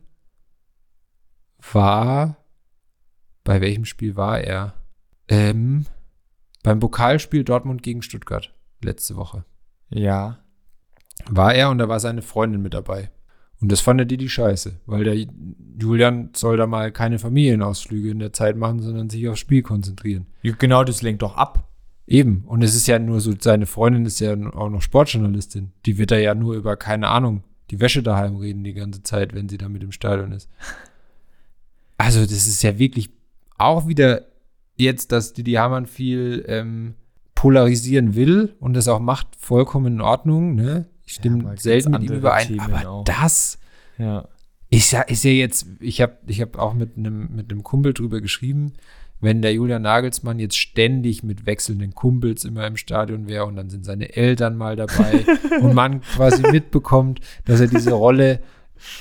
war, 1.74 2.38
bei 3.44 3.62
welchem 3.62 3.86
Spiel 3.86 4.16
war 4.16 4.40
er? 4.40 4.74
Ähm, 5.28 5.86
beim 6.64 6.80
Pokalspiel 6.80 7.44
Dortmund 7.44 7.84
gegen 7.84 8.02
Stuttgart 8.02 8.54
letzte 8.84 9.16
Woche. 9.16 9.46
Ja. 9.90 10.40
War 11.30 11.54
er 11.54 11.70
und 11.70 11.78
da 11.78 11.88
war 11.88 12.00
seine 12.00 12.22
Freundin 12.22 12.62
mit 12.62 12.74
dabei. 12.74 13.12
Und 13.62 13.72
das 13.72 13.82
fand 13.82 14.02
er 14.02 14.06
die 14.06 14.18
die 14.18 14.30
Scheiße, 14.30 14.82
weil 14.86 15.04
der 15.04 15.16
Julian 15.80 16.30
soll 16.36 16.58
da 16.58 16.68
mal 16.68 16.92
keine 16.92 17.20
Familienausflüge 17.20 18.10
in 18.10 18.20
der 18.20 18.34
Zeit 18.34 18.58
machen, 18.58 18.82
sondern 18.82 19.10
sich 19.10 19.28
aufs 19.30 19.40
Spiel 19.40 19.62
konzentrieren. 19.62 20.28
Genau, 20.44 20.84
das 20.84 21.02
lenkt 21.02 21.22
doch 21.22 21.36
ab. 21.38 21.70
Eben. 22.08 22.44
Und 22.46 22.64
es 22.64 22.76
ist 22.76 22.88
ja 22.88 23.00
nur 23.00 23.22
so, 23.22 23.34
seine 23.40 23.66
Freundin 23.66 24.06
ist 24.06 24.20
ja 24.20 24.34
auch 24.54 24.70
noch 24.70 24.82
Sportjournalistin. 24.82 25.72
Die 25.86 25.98
wird 25.98 26.12
da 26.12 26.18
ja 26.18 26.36
nur 26.36 26.56
über, 26.56 26.78
keine 26.78 27.08
Ahnung, 27.08 27.44
die 27.72 27.80
Wäsche 27.80 28.04
daheim 28.04 28.36
reden 28.36 28.64
die 28.64 28.74
ganze 28.74 29.02
Zeit, 29.02 29.34
wenn 29.34 29.50
sie 29.50 29.58
da 29.58 29.70
mit 29.70 29.84
im 29.84 29.92
Stadion 29.92 30.32
ist. 30.32 30.50
Also, 32.06 32.22
das 32.22 32.46
ist 32.48 32.62
ja 32.62 32.78
wirklich 32.78 33.10
auch 33.58 33.88
wieder 33.88 34.26
jetzt, 34.76 35.12
dass 35.12 35.34
Didi 35.34 35.54
Hamann 35.54 35.88
viel 35.88 36.46
ähm, 36.48 36.94
polarisieren 37.34 38.16
will 38.16 38.56
und 38.60 38.76
das 38.76 38.88
auch 38.88 39.00
macht, 39.00 39.28
vollkommen 39.38 39.96
in 39.96 40.02
Ordnung. 40.02 40.56
Ne? 40.56 40.86
Ich 41.06 41.14
stimme 41.14 41.44
ja, 41.44 41.58
selten 41.58 41.92
mit 41.92 42.04
ihm 42.04 42.14
überein. 42.14 42.60
Aber 42.60 42.90
auch. 42.90 43.04
das 43.06 43.58
ja. 43.98 44.28
ist 44.70 44.92
ja, 44.92 45.02
ist 45.02 45.24
ja 45.24 45.32
jetzt, 45.32 45.68
ich 45.80 46.02
habe 46.02 46.18
ich 46.28 46.42
hab 46.42 46.58
auch 46.58 46.74
mit 46.74 46.98
einem 46.98 47.36
mit 47.36 47.64
Kumpel 47.64 47.94
drüber 47.94 48.22
geschrieben, 48.22 48.74
wenn 49.20 49.42
der 49.42 49.54
Julian 49.54 49.82
Nagelsmann 49.82 50.40
jetzt 50.40 50.58
ständig 50.58 51.24
mit 51.24 51.46
wechselnden 51.46 51.96
Kumpels 51.96 52.46
immer 52.46 52.68
im 52.68 52.78
Stadion 52.78 53.28
wäre 53.28 53.46
und 53.46 53.56
dann 53.56 53.70
sind 53.70 53.86
seine 53.86 54.16
Eltern 54.16 54.58
mal 54.58 54.76
dabei 54.76 55.26
und 55.62 55.74
man 55.74 56.02
quasi 56.02 56.44
mitbekommt, 56.52 57.22
dass 57.46 57.60
er 57.60 57.68
diese 57.68 57.94
Rolle 57.94 58.42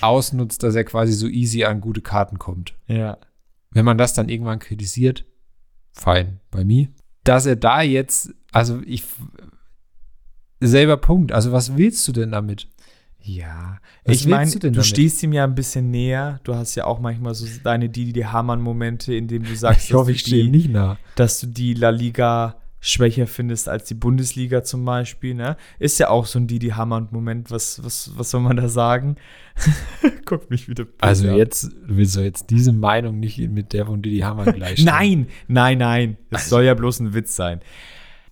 ausnutzt, 0.01 0.62
dass 0.62 0.75
er 0.75 0.85
quasi 0.85 1.12
so 1.12 1.29
easy 1.29 1.64
an 1.64 1.81
gute 1.81 2.01
Karten 2.01 2.39
kommt. 2.39 2.75
Ja. 2.87 3.18
Wenn 3.70 3.85
man 3.85 3.99
das 3.99 4.14
dann 4.14 4.29
irgendwann 4.29 4.59
kritisiert, 4.59 5.25
fein, 5.93 6.41
bei 6.51 6.64
mir. 6.64 6.89
Dass 7.25 7.47
er 7.47 7.57
da 7.57 7.83
jetzt, 7.83 8.35
also 8.53 8.81
ich, 8.85 9.05
selber 10.61 10.97
Punkt. 10.97 11.33
Also 11.33 11.53
was 11.53 11.77
willst 11.77 12.07
du 12.09 12.12
denn 12.12 12.33
damit? 12.33 12.68
Ja, 13.27 13.79
was 14.05 14.16
ich 14.16 14.27
meine, 14.27 14.51
du, 14.51 14.70
du 14.70 14.83
stehst 14.83 15.22
ihm 15.22 15.33
ja 15.33 15.45
ein 15.45 15.55
bisschen 15.55 15.91
näher. 15.91 16.41
Du 16.45 16.55
hast 16.55 16.75
ja 16.75 16.85
auch 16.85 17.01
manchmal 17.01 17.35
so 17.35 17.47
deine 17.62 17.89
Didi 17.89 18.20
Hamann-Momente, 18.20 19.14
in 19.14 19.29
denen 19.29 19.47
du 19.47 19.57
sagst, 19.57 19.85
ich 19.89 19.95
hoffe, 19.95 20.12
ich 20.12 20.20
stehe 20.20 20.51
nicht 20.51 20.70
nah. 20.70 20.99
Dass 21.16 21.41
du 21.41 21.47
die 21.47 21.72
La 21.72 21.89
Liga 21.89 22.57
schwächer 22.85 23.26
findest 23.26 23.66
als 23.66 23.85
die 23.85 23.95
Bundesliga 23.95 24.62
zum 24.62 24.85
Beispiel. 24.85 25.35
Ne? 25.35 25.57
Ist 25.78 25.99
ja 25.99 26.11
auch 26.11 26.26
so 26.26 26.39
ein 26.39 26.47
Didi 26.47 26.68
Hamann-Moment. 26.68 27.51
Was, 27.51 27.82
was, 27.82 28.11
was 28.16 28.30
soll 28.30 28.43
man 28.43 28.59
da 28.59 28.68
sagen? 28.68 29.16
Guck 30.26 30.51
mich 30.51 30.68
wieder. 30.68 30.85
Also 31.01 31.28
an. 31.28 31.37
jetzt 31.37 31.70
willst 31.87 32.16
du 32.16 32.20
jetzt 32.20 32.51
diese 32.51 32.74
Meinung 32.74 33.18
nicht 33.18 33.39
mit 33.39 33.72
der 33.72 33.87
von 33.87 34.03
Didi 34.03 34.18
Hamann 34.18 34.53
gleichstellen. 34.53 34.85
nein, 34.85 35.28
nein, 35.49 35.78
nein. 35.78 36.16
Das 36.28 36.43
also. 36.43 36.57
soll 36.57 36.64
ja 36.64 36.74
bloß 36.74 37.01
ein 37.01 37.14
Witz 37.14 37.35
sein. 37.35 37.61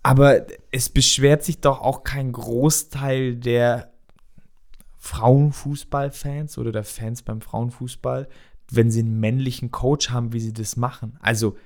Aber 0.03 0.47
es 0.71 0.91
beschwert 0.91 1.45
sich 1.45 1.61
doch 1.61 1.81
auch 1.81 2.05
kein 2.05 2.33
Großteil 2.33 3.37
der 3.37 3.91
Frauenfußballfans 4.99 6.59
oder 6.59 6.73
der 6.73 6.85
Fans 6.85 7.23
beim 7.23 7.41
Frauenfußball, 7.41 8.29
wenn 8.71 8.91
sie 8.91 9.01
einen 9.01 9.19
männlichen 9.19 9.71
Coach 9.71 10.11
haben, 10.11 10.35
wie 10.35 10.41
sie 10.41 10.53
das 10.53 10.77
machen. 10.77 11.17
Also, 11.21 11.57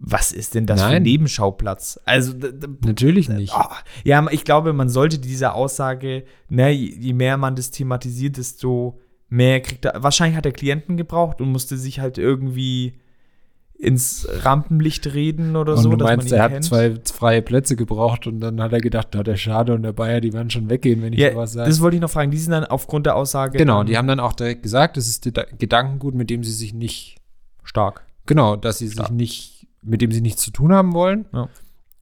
was 0.00 0.32
ist 0.32 0.54
denn 0.54 0.66
das 0.66 0.80
Nein. 0.80 0.90
für 0.90 0.96
ein 0.96 1.02
Nebenschauplatz? 1.02 2.00
Also 2.04 2.32
natürlich 2.84 3.28
nicht. 3.28 3.52
Oh, 3.54 3.74
ja, 4.04 4.24
ich 4.30 4.44
glaube, 4.44 4.72
man 4.72 4.88
sollte 4.88 5.18
diese 5.18 5.54
Aussage, 5.54 6.24
ne, 6.48 6.70
je 6.70 7.12
mehr 7.12 7.36
man 7.36 7.56
das 7.56 7.70
thematisiert, 7.70 8.36
desto 8.36 9.00
mehr 9.28 9.60
kriegt 9.60 9.84
er. 9.84 10.02
Wahrscheinlich 10.02 10.36
hat 10.36 10.46
er 10.46 10.52
Klienten 10.52 10.96
gebraucht 10.96 11.40
und 11.40 11.50
musste 11.50 11.76
sich 11.76 12.00
halt 12.00 12.16
irgendwie 12.16 12.94
ins 13.78 14.26
Rampenlicht 14.42 15.14
reden 15.14 15.54
oder 15.54 15.74
und 15.74 15.82
so. 15.82 15.90
Du 15.90 16.04
meinst, 16.04 16.32
er 16.32 16.42
hat 16.42 16.64
zwei 16.64 16.94
freie 17.04 17.42
Plätze 17.42 17.76
gebraucht 17.76 18.26
und 18.26 18.40
dann 18.40 18.60
hat 18.60 18.72
er 18.72 18.80
gedacht, 18.80 19.08
na, 19.14 19.22
der 19.22 19.36
Schade 19.36 19.72
und 19.72 19.82
der 19.82 19.92
Bayer, 19.92 20.20
die 20.20 20.32
werden 20.32 20.50
schon 20.50 20.68
weggehen, 20.68 21.00
wenn 21.00 21.12
ich 21.12 21.20
ja, 21.20 21.32
sowas 21.32 21.52
sage. 21.52 21.68
Das 21.68 21.80
wollte 21.80 21.96
ich 21.96 22.00
noch 22.00 22.10
fragen. 22.10 22.32
Die 22.32 22.38
sind 22.38 22.50
dann 22.50 22.64
aufgrund 22.64 23.06
der 23.06 23.14
Aussage. 23.14 23.56
Genau, 23.56 23.84
die 23.84 23.96
haben 23.96 24.08
dann 24.08 24.18
auch 24.18 24.32
direkt 24.32 24.64
gesagt, 24.64 24.96
das 24.96 25.08
ist 25.08 25.24
der 25.24 25.46
Gedankengut, 25.58 26.14
mit 26.14 26.28
dem 26.28 26.42
sie 26.42 26.52
sich 26.52 26.74
nicht. 26.74 27.16
Stark. 27.62 28.04
Genau, 28.26 28.56
dass 28.56 28.78
sie 28.78 28.90
Stark. 28.90 29.08
sich 29.08 29.16
nicht, 29.16 29.57
mit 29.88 30.02
dem 30.02 30.12
sie 30.12 30.20
nichts 30.20 30.42
zu 30.42 30.50
tun 30.50 30.72
haben 30.72 30.92
wollen. 30.94 31.26
Ja. 31.32 31.48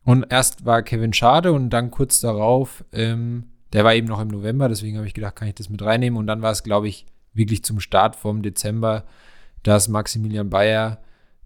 Und 0.05 0.27
erst 0.31 0.65
war 0.65 0.83
Kevin 0.83 1.13
Schade 1.13 1.53
und 1.53 1.71
dann 1.71 1.91
kurz 1.91 2.21
darauf, 2.21 2.85
ähm, 2.93 3.45
der 3.73 3.85
war 3.85 3.95
eben 3.95 4.07
noch 4.07 4.21
im 4.21 4.29
November, 4.29 4.69
deswegen 4.69 4.97
habe 4.97 5.07
ich 5.07 5.15
gedacht, 5.15 5.37
kann 5.37 5.49
ich 5.49 5.55
das 5.55 5.69
mit 5.69 5.83
reinnehmen. 5.83 6.19
Und 6.19 6.27
dann 6.27 6.43
war 6.43 6.53
es, 6.53 6.63
glaube 6.63 6.89
ich, 6.89 7.07
wirklich 7.35 7.65
zum 7.65 7.81
Start 7.81 8.17
vom 8.17 8.43
Dezember, 8.43 9.05
dass 9.63 9.89
Maximilian 9.89 10.49
Bayer 10.49 10.99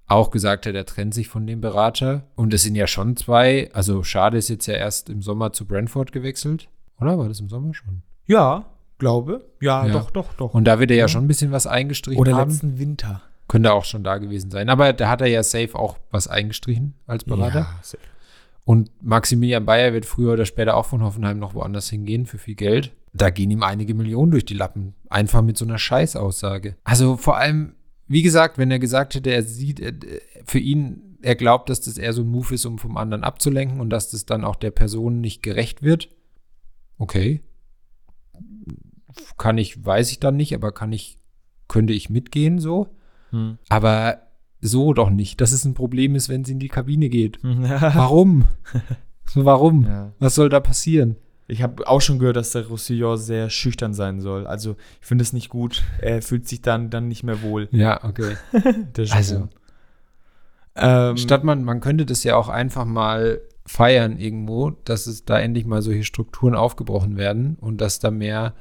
auch 0.07 0.31
gesagt 0.31 0.67
hat, 0.67 0.75
er 0.75 0.85
trennt 0.85 1.15
sich 1.15 1.29
von 1.29 1.47
dem 1.47 1.61
Berater. 1.61 2.25
Und 2.35 2.53
es 2.53 2.63
sind 2.63 2.75
ja 2.75 2.87
schon 2.87 3.17
zwei. 3.17 3.71
Also 3.73 4.03
Schade 4.03 4.39
ist 4.39 4.49
jetzt 4.49 4.67
ja 4.67 4.75
erst 4.75 5.09
im 5.09 5.23
Sommer 5.23 5.53
zu 5.53 5.67
Brentford 5.67 6.13
gewechselt. 6.13 6.69
Oder 7.01 7.17
war 7.19 7.29
das 7.29 7.41
im 7.41 7.49
Sommer 7.49 7.73
schon? 7.73 8.03
Ja, 8.27 8.67
glaube. 8.99 9.47
Ja, 9.61 9.87
ja. 9.87 9.93
doch, 9.93 10.11
doch, 10.11 10.35
doch. 10.35 10.53
Und 10.53 10.65
da 10.65 10.79
wird 10.79 10.91
er 10.91 10.97
ja, 10.97 11.05
ja 11.05 11.09
schon 11.09 11.25
ein 11.25 11.29
bisschen 11.29 11.53
was 11.53 11.67
eingestrichen 11.67 12.21
Oder 12.21 12.37
haben. 12.37 12.51
letzten 12.51 12.79
Winter. 12.79 13.23
Könnte 13.51 13.73
auch 13.73 13.85
schon 13.85 14.05
da 14.05 14.19
gewesen 14.19 14.53
sein. 14.53 14.69
Aber 14.69 14.93
da 14.93 15.09
hat 15.09 15.21
er 15.23 15.27
ja 15.27 15.43
safe 15.43 15.75
auch 15.75 15.99
was 16.13 16.29
eingestrichen 16.29 16.95
als 17.09 17.25
Berater. 17.25 17.59
Ja, 17.59 17.81
safe. 17.83 17.99
Und 18.65 18.93
Maximilian 19.03 19.67
Bayer 19.67 19.93
wird 19.93 20.07
früher 20.07 20.35
oder 20.35 20.47
später 20.47 20.77
auch 20.77 20.87
von 20.87 21.03
Hoffenheim 21.03 21.41
noch 21.41 21.53
woanders 21.53 21.91
hingehen 21.91 22.27
für 22.27 22.39
viel 22.39 22.55
Geld. 22.55 22.93
Da 23.13 23.31
gehen 23.31 23.51
ihm 23.51 23.65
einige 23.65 23.95
Millionen 23.95 24.31
durch 24.31 24.45
die 24.45 24.55
Lappen. 24.55 24.95
Einfach 25.09 25.43
mit 25.43 25.59
so 25.59 25.65
einer 25.65 25.79
Scheißaussage. 25.79 26.77
Also 26.85 27.17
vor 27.17 27.39
allem, 27.39 27.75
wie 28.07 28.23
gesagt, 28.23 28.57
wenn 28.57 28.71
er 28.71 28.79
gesagt 28.79 29.17
hätte, 29.17 29.31
er 29.33 29.43
sieht, 29.43 29.83
für 30.45 30.61
ihn, 30.61 31.19
er 31.21 31.35
glaubt, 31.35 31.71
dass 31.71 31.81
das 31.81 31.99
eher 31.99 32.13
so 32.13 32.23
ein 32.23 32.29
Move 32.29 32.55
ist, 32.55 32.67
um 32.67 32.79
vom 32.79 32.97
anderen 32.97 33.25
abzulenken 33.25 33.81
und 33.81 33.91
dass 33.91 34.13
das 34.13 34.27
dann 34.27 34.45
auch 34.45 34.55
der 34.55 34.71
Person 34.71 35.21
nicht 35.21 35.43
gerecht 35.43 35.83
wird. 35.83 36.09
Okay. 36.99 37.41
Kann 39.39 39.59
ich, 39.59 39.85
weiß 39.85 40.13
ich 40.13 40.21
dann 40.21 40.37
nicht, 40.37 40.55
aber 40.55 40.71
kann 40.71 40.93
ich, 40.93 41.19
könnte 41.67 41.93
ich 41.93 42.11
mitgehen 42.11 42.61
so. 42.61 42.95
Hm. 43.31 43.59
Aber 43.69 44.19
so 44.61 44.93
doch 44.93 45.11
nicht, 45.11 45.41
dass 45.41 45.53
es 45.53 45.65
ein 45.65 45.75
Problem 45.75 46.15
ist, 46.15 46.29
wenn 46.29 46.45
sie 46.45 46.53
in 46.53 46.59
die 46.59 46.69
Kabine 46.69 47.09
geht. 47.09 47.39
Warum? 47.43 48.45
Warum? 49.35 49.85
Ja. 49.85 50.13
Was 50.19 50.35
soll 50.35 50.49
da 50.49 50.61
passieren? 50.61 51.17
Ich 51.47 51.63
habe 51.63 51.87
auch 51.89 52.01
schon 52.01 52.19
gehört, 52.21 52.37
dass 52.37 52.53
der 52.53 52.67
Roussillon 52.69 53.17
sehr 53.17 53.51
schüchtern 53.51 53.93
sein 53.93 54.21
soll. 54.21 54.47
Also 54.47 54.77
ich 55.01 55.07
finde 55.07 55.23
es 55.23 55.33
nicht 55.33 55.49
gut. 55.49 55.83
Er 56.01 56.23
fühlt 56.23 56.47
sich 56.47 56.63
dann, 56.63 56.91
dann 56.91 57.09
nicht 57.09 57.25
mehr 57.25 57.43
wohl. 57.43 57.69
Ja, 57.73 58.05
okay. 58.05 58.37
also, 59.11 59.49
ähm, 60.77 61.17
statt 61.17 61.43
man, 61.43 61.65
man 61.65 61.81
könnte 61.81 62.07
das 62.07 62.23
ja 62.23 62.37
auch 62.37 62.49
einfach 62.49 62.85
mal 62.85 63.41
feiern 63.67 64.17
irgendwo, 64.17 64.71
dass 64.71 65.07
es 65.07 65.25
da 65.25 65.39
endlich 65.39 65.67
mal 65.67 65.83
solche 65.83 66.05
Strukturen 66.05 66.55
aufgebrochen 66.55 67.17
werden 67.17 67.57
und 67.61 67.81
dass 67.81 67.99
da 67.99 68.11
mehr 68.11 68.55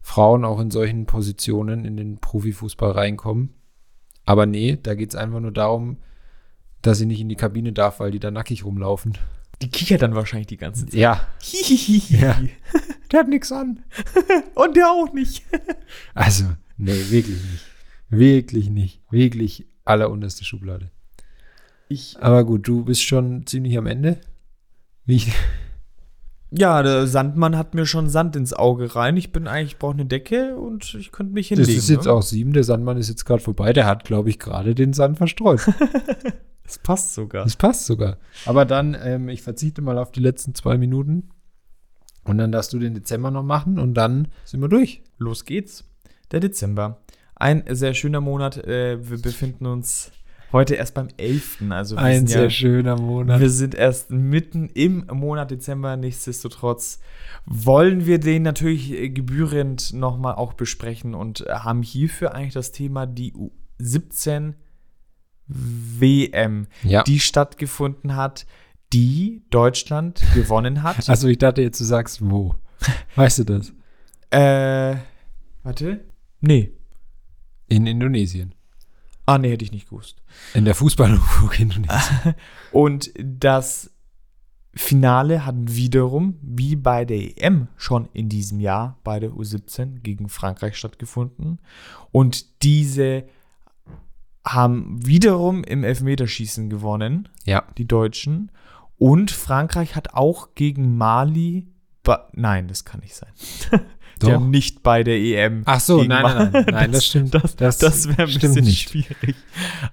Frauen 0.00 0.44
auch 0.44 0.60
in 0.60 0.70
solchen 0.70 1.06
Positionen 1.06 1.84
in 1.84 1.96
den 1.96 2.18
Profifußball 2.18 2.92
reinkommen. 2.92 3.54
Aber 4.30 4.46
nee, 4.46 4.78
da 4.80 4.94
geht 4.94 5.10
es 5.10 5.16
einfach 5.16 5.40
nur 5.40 5.50
darum, 5.50 5.96
dass 6.82 6.98
sie 6.98 7.06
nicht 7.06 7.20
in 7.20 7.28
die 7.28 7.34
Kabine 7.34 7.72
darf, 7.72 7.98
weil 7.98 8.12
die 8.12 8.20
da 8.20 8.30
nackig 8.30 8.64
rumlaufen. 8.64 9.18
Die 9.60 9.68
kichert 9.68 10.02
dann 10.02 10.14
wahrscheinlich 10.14 10.46
die 10.46 10.56
ganze 10.56 10.86
Zeit. 10.86 10.94
Ja. 10.94 11.26
ja. 12.10 12.40
Der 13.10 13.18
hat 13.18 13.28
nichts 13.28 13.50
an. 13.50 13.82
Und 14.54 14.76
der 14.76 14.88
auch 14.88 15.12
nicht. 15.12 15.42
also, 16.14 16.44
nee, 16.76 16.92
wirklich 17.10 17.42
nicht. 17.42 17.64
Wirklich 18.08 18.70
nicht. 18.70 19.00
Wirklich 19.10 19.66
allerunterste 19.84 20.44
Schublade. 20.44 20.92
Ich, 21.88 22.16
Aber 22.20 22.44
gut, 22.44 22.68
du 22.68 22.84
bist 22.84 23.02
schon 23.02 23.48
ziemlich 23.48 23.76
am 23.76 23.88
Ende. 23.88 24.20
Wie 25.06 25.16
ich 25.16 25.32
ja, 26.50 26.82
der 26.82 27.06
Sandmann 27.06 27.56
hat 27.56 27.74
mir 27.74 27.86
schon 27.86 28.08
Sand 28.08 28.34
ins 28.34 28.52
Auge 28.52 28.96
rein. 28.96 29.16
Ich 29.16 29.32
bin 29.32 29.46
eigentlich, 29.46 29.72
ich 29.72 29.78
brauche 29.78 29.94
eine 29.94 30.06
Decke 30.06 30.56
und 30.56 30.94
ich 30.94 31.12
könnte 31.12 31.32
mich 31.32 31.48
hinlegen. 31.48 31.68
Das 31.68 31.76
ist 31.76 31.88
jetzt 31.88 32.06
ne? 32.06 32.12
auch 32.12 32.22
sieben. 32.22 32.52
Der 32.52 32.64
Sandmann 32.64 32.96
ist 32.96 33.08
jetzt 33.08 33.24
gerade 33.24 33.42
vorbei. 33.42 33.72
Der 33.72 33.86
hat, 33.86 34.04
glaube 34.04 34.30
ich, 34.30 34.38
gerade 34.38 34.74
den 34.74 34.92
Sand 34.92 35.18
verstreut. 35.18 35.60
Das 36.70 36.78
passt 36.78 37.14
sogar. 37.14 37.42
Das 37.42 37.56
passt 37.56 37.86
sogar. 37.86 38.18
Aber 38.46 38.64
dann, 38.64 38.96
ähm, 39.02 39.28
ich 39.28 39.42
verzichte 39.42 39.82
mal 39.82 39.98
auf 39.98 40.12
die 40.12 40.20
letzten 40.20 40.54
zwei 40.54 40.78
Minuten. 40.78 41.30
Und 42.22 42.38
dann 42.38 42.52
darfst 42.52 42.72
du 42.72 42.78
den 42.78 42.94
Dezember 42.94 43.32
noch 43.32 43.42
machen 43.42 43.80
und 43.80 43.94
dann 43.94 44.28
sind 44.44 44.60
wir 44.60 44.68
durch. 44.68 45.02
Los 45.18 45.44
geht's. 45.44 45.82
Der 46.30 46.38
Dezember. 46.38 47.00
Ein 47.34 47.64
sehr 47.70 47.92
schöner 47.94 48.20
Monat. 48.20 48.56
Äh, 48.58 49.10
wir 49.10 49.20
befinden 49.20 49.66
uns 49.66 50.12
heute 50.52 50.74
erst 50.74 50.94
beim 50.94 51.08
11. 51.16 51.62
Also 51.70 51.96
Ein 51.96 52.26
sehr 52.26 52.44
ja, 52.44 52.50
schöner 52.50 52.96
Monat. 52.96 53.40
Wir 53.40 53.50
sind 53.50 53.74
erst 53.74 54.10
mitten 54.10 54.68
im 54.68 55.06
Monat 55.12 55.50
Dezember. 55.50 55.96
Nichtsdestotrotz 55.96 57.00
wollen 57.46 58.06
wir 58.06 58.18
den 58.18 58.42
natürlich 58.42 59.14
gebührend 59.14 59.92
nochmal 59.92 60.34
auch 60.34 60.54
besprechen 60.54 61.14
und 61.14 61.44
haben 61.48 61.82
hierfür 61.82 62.34
eigentlich 62.34 62.54
das 62.54 62.72
Thema 62.72 63.06
die 63.06 63.34
U17 63.34 64.54
WM, 65.46 66.66
ja. 66.84 67.02
die 67.02 67.18
stattgefunden 67.18 68.14
hat, 68.14 68.46
die 68.92 69.42
Deutschland 69.50 70.22
gewonnen 70.34 70.82
hat. 70.82 70.96
Also 71.08 71.28
ich 71.28 71.38
dachte 71.38 71.62
jetzt, 71.62 71.80
du 71.80 71.84
sagst 71.84 72.28
wo. 72.28 72.54
Weißt 73.16 73.40
du 73.40 73.44
das? 73.44 73.72
Äh, 74.30 74.96
warte. 75.62 76.04
Nee. 76.40 76.72
In 77.68 77.86
Indonesien. 77.86 78.54
Ah, 79.30 79.38
nee, 79.38 79.50
hätte 79.52 79.64
ich 79.64 79.72
nicht 79.72 79.88
gewusst. 79.90 80.22
In 80.54 80.64
der 80.64 80.74
Fußball-UFO 80.74 81.50
Indonesien. 81.58 82.34
Und 82.72 83.12
das 83.18 83.90
Finale 84.74 85.44
hat 85.46 85.54
wiederum, 85.58 86.38
wie 86.42 86.76
bei 86.76 87.04
der 87.04 87.38
EM 87.42 87.68
schon 87.76 88.08
in 88.12 88.28
diesem 88.28 88.60
Jahr 88.60 88.98
bei 89.04 89.20
der 89.20 89.30
U17 89.30 90.00
gegen 90.00 90.28
Frankreich 90.28 90.76
stattgefunden. 90.76 91.60
Und 92.12 92.62
diese 92.62 93.24
haben 94.44 95.04
wiederum 95.04 95.64
im 95.64 95.84
Elfmeterschießen 95.84 96.70
gewonnen, 96.70 97.28
Ja. 97.44 97.64
die 97.78 97.86
Deutschen. 97.86 98.50
Und 98.96 99.30
Frankreich 99.30 99.96
hat 99.96 100.14
auch 100.14 100.54
gegen 100.54 100.96
Mali. 100.96 101.66
Nein, 102.32 102.66
das 102.66 102.84
kann 102.84 103.00
nicht 103.00 103.14
sein. 103.14 103.30
Doch. 104.28 104.32
haben 104.32 104.50
nicht 104.50 104.82
bei 104.82 105.02
der 105.02 105.18
EM. 105.18 105.62
Ach 105.64 105.80
so, 105.80 106.02
nein, 106.02 106.22
nein, 106.22 106.50
nein, 106.52 106.66
nein, 106.70 106.92
das 106.92 107.06
stimmt. 107.06 107.34
Das, 107.34 107.56
Das 107.56 107.78
das, 107.78 108.08
wäre 108.08 108.22
ein 108.28 108.34
bisschen 108.38 108.64
nicht. 108.64 108.88
schwierig. 108.90 109.34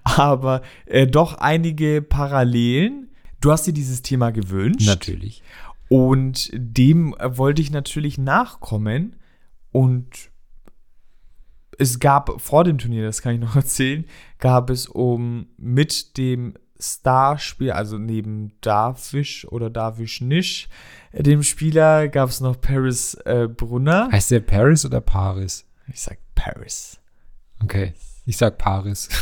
Aber 0.03 0.61
äh, 0.85 1.07
doch 1.07 1.35
einige 1.35 2.01
Parallelen. 2.01 3.09
Du 3.41 3.51
hast 3.51 3.67
dir 3.67 3.73
dieses 3.73 4.01
Thema 4.01 4.31
gewünscht. 4.31 4.87
Natürlich. 4.87 5.43
Und 5.89 6.49
dem 6.53 7.15
äh, 7.19 7.37
wollte 7.37 7.61
ich 7.61 7.71
natürlich 7.71 8.17
nachkommen. 8.17 9.15
Und 9.71 10.31
es 11.77 11.99
gab 11.99 12.41
vor 12.41 12.63
dem 12.63 12.77
Turnier, 12.77 13.03
das 13.03 13.21
kann 13.21 13.35
ich 13.35 13.41
noch 13.41 13.55
erzählen, 13.57 14.05
gab 14.39 14.69
es 14.69 14.87
um 14.87 15.47
mit 15.57 16.17
dem 16.17 16.55
Starspiel, 16.79 17.71
also 17.71 17.97
neben 17.97 18.53
Darvish 18.61 19.45
oder 19.45 19.69
Darvish 19.69 20.21
Nisch, 20.21 20.69
äh, 21.11 21.23
dem 21.23 21.43
Spieler, 21.43 22.07
gab 22.07 22.29
es 22.29 22.41
noch 22.41 22.59
Paris 22.59 23.15
äh, 23.25 23.47
Brunner. 23.47 24.09
Heißt 24.11 24.31
der 24.31 24.41
Paris 24.41 24.85
oder 24.85 25.01
Paris? 25.01 25.65
Ich 25.87 26.01
sag 26.01 26.17
Paris. 26.35 26.99
Okay. 27.63 27.93
Ich 28.25 28.37
sag 28.37 28.57
Paris. 28.57 29.09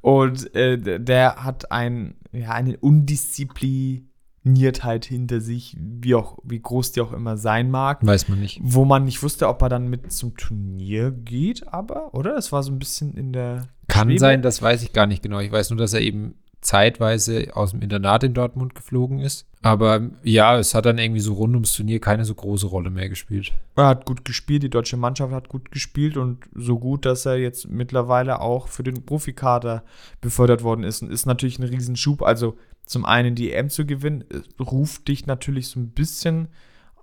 Und 0.00 0.54
äh, 0.56 0.98
der 0.98 1.44
hat 1.44 1.70
ein, 1.70 2.14
ja, 2.32 2.50
eine 2.50 2.76
Undiszipliniertheit 2.78 5.04
hinter 5.04 5.40
sich, 5.40 5.76
wie, 5.78 6.14
auch, 6.14 6.38
wie 6.42 6.60
groß 6.60 6.92
die 6.92 7.00
auch 7.00 7.12
immer 7.12 7.36
sein 7.36 7.70
mag. 7.70 8.04
Weiß 8.04 8.28
man 8.28 8.40
nicht. 8.40 8.60
Wo 8.62 8.84
man 8.84 9.04
nicht 9.04 9.22
wusste, 9.22 9.48
ob 9.48 9.62
er 9.62 9.68
dann 9.68 9.88
mit 9.88 10.12
zum 10.12 10.36
Turnier 10.36 11.12
geht, 11.12 11.68
aber, 11.68 12.14
oder? 12.14 12.36
Es 12.36 12.50
war 12.50 12.62
so 12.62 12.72
ein 12.72 12.78
bisschen 12.78 13.14
in 13.14 13.32
der. 13.32 13.68
Kann 13.88 14.08
Schwebe. 14.08 14.20
sein, 14.20 14.42
das 14.42 14.62
weiß 14.62 14.82
ich 14.82 14.92
gar 14.92 15.06
nicht 15.06 15.22
genau. 15.22 15.40
Ich 15.40 15.52
weiß 15.52 15.70
nur, 15.70 15.78
dass 15.78 15.92
er 15.92 16.00
eben 16.00 16.34
zeitweise 16.62 17.48
aus 17.54 17.72
dem 17.72 17.82
Internat 17.82 18.22
in 18.22 18.34
Dortmund 18.34 18.74
geflogen 18.74 19.18
ist. 19.18 19.46
Aber 19.62 20.10
ja, 20.22 20.58
es 20.58 20.74
hat 20.74 20.86
dann 20.86 20.98
irgendwie 20.98 21.20
so 21.20 21.34
rund 21.34 21.54
ums 21.54 21.74
Turnier 21.74 22.00
keine 22.00 22.24
so 22.24 22.34
große 22.34 22.66
Rolle 22.66 22.90
mehr 22.90 23.08
gespielt. 23.08 23.52
Er 23.76 23.86
hat 23.86 24.06
gut 24.06 24.24
gespielt, 24.24 24.62
die 24.62 24.70
deutsche 24.70 24.96
Mannschaft 24.96 25.32
hat 25.32 25.48
gut 25.48 25.70
gespielt 25.70 26.16
und 26.16 26.44
so 26.54 26.78
gut, 26.78 27.04
dass 27.04 27.26
er 27.26 27.36
jetzt 27.36 27.68
mittlerweile 27.68 28.40
auch 28.40 28.68
für 28.68 28.84
den 28.84 29.04
Profikader 29.04 29.84
befördert 30.20 30.62
worden 30.62 30.84
ist. 30.84 31.02
Und 31.02 31.10
ist 31.10 31.26
natürlich 31.26 31.58
ein 31.58 31.64
Riesenschub. 31.64 32.22
Also 32.22 32.56
zum 32.86 33.04
einen 33.04 33.34
die 33.34 33.52
EM 33.52 33.68
zu 33.68 33.84
gewinnen, 33.84 34.24
äh, 34.30 34.62
ruft 34.62 35.08
dich 35.08 35.26
natürlich 35.26 35.68
so 35.68 35.80
ein 35.80 35.90
bisschen 35.90 36.48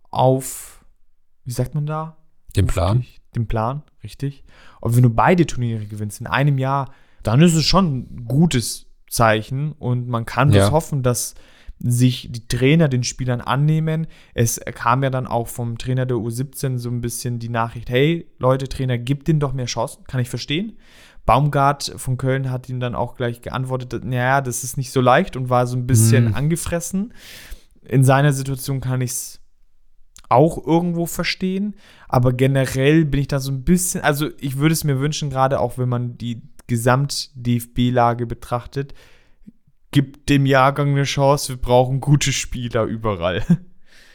auf, 0.10 0.84
wie 1.46 1.52
sagt 1.52 1.76
man 1.76 1.86
da? 1.86 2.18
Den 2.56 2.68
Plan? 2.68 3.06
Den 3.36 3.48
Plan, 3.48 3.84
richtig. 4.04 4.44
Und 4.82 4.96
wenn 4.96 5.04
du 5.04 5.10
beide 5.10 5.46
Turniere 5.46 5.86
gewinnst 5.86 6.20
in 6.22 6.28
einem 6.28 6.58
Jahr, 6.58 6.92
dann 7.24 7.42
ist 7.42 7.56
es 7.56 7.66
schon 7.66 8.00
ein 8.00 8.26
gutes 8.26 8.88
Zeichen 9.10 9.74
und 9.74 10.08
man 10.08 10.26
kann 10.26 10.50
bloß 10.50 10.58
Ja. 10.64 10.72
hoffen, 10.72 11.04
dass 11.04 11.36
sich 11.82 12.28
die 12.32 12.46
Trainer 12.48 12.90
den 12.90 13.04
Spielern 13.04 13.40
annehmen. 13.40 14.08
Es 14.34 14.60
kam 14.74 15.02
ja 15.04 15.10
dann 15.10 15.28
auch 15.28 15.48
vom 15.48 15.78
Trainer 15.78 16.06
der 16.06 16.18
U17 16.18 16.78
so 16.78 16.90
ein 16.90 17.00
bisschen 17.02 17.40
die 17.40 17.48
Nachricht, 17.50 17.90
hey 17.90 18.30
Leute, 18.38 18.68
Trainer, 18.68 18.98
gib 18.98 19.24
denen 19.26 19.40
doch 19.40 19.54
mehr 19.54 19.66
Chancen, 19.66 20.04
kann 20.06 20.20
ich 20.20 20.30
verstehen. 20.30 20.78
Baumgart 21.26 21.94
von 21.98 22.18
Köln 22.18 22.50
hat 22.50 22.68
ihm 22.68 22.80
dann 22.80 22.96
auch 22.96 23.16
gleich 23.16 23.42
geantwortet, 23.42 24.04
naja, 24.04 24.42
das 24.42 24.64
ist 24.64 24.76
nicht 24.76 24.92
so 24.92 25.00
leicht 25.00 25.38
und 25.38 25.50
war 25.50 25.68
so 25.68 25.78
ein 25.78 25.88
bisschen 25.88 26.28
Hm. 26.30 26.36
angefressen. 26.36 27.14
In 27.84 28.04
seiner 28.04 28.34
Situation 28.34 28.82
kann 28.82 29.00
ich 29.02 29.12
es 29.12 29.40
auch 30.28 30.64
irgendwo 30.66 31.06
verstehen, 31.06 31.76
aber 32.10 32.34
generell 32.34 33.06
bin 33.06 33.22
ich 33.22 33.28
da 33.28 33.40
so 33.40 33.52
ein 33.52 33.64
bisschen, 33.64 34.02
also 34.02 34.30
ich 34.40 34.58
würde 34.58 34.74
es 34.74 34.84
mir 34.84 35.00
wünschen, 35.00 35.30
gerade 35.30 35.60
auch 35.60 35.78
wenn 35.78 35.88
man 35.88 36.18
die 36.18 36.42
Gesamt-DFB-Lage 36.68 38.26
betrachtet, 38.26 38.94
gibt 39.92 40.28
dem 40.30 40.46
Jahrgang 40.46 40.90
eine 40.90 41.04
Chance, 41.04 41.54
wir 41.54 41.58
brauchen 41.58 42.02
gute 42.02 42.34
Spieler 42.34 42.84
überall. 42.84 43.44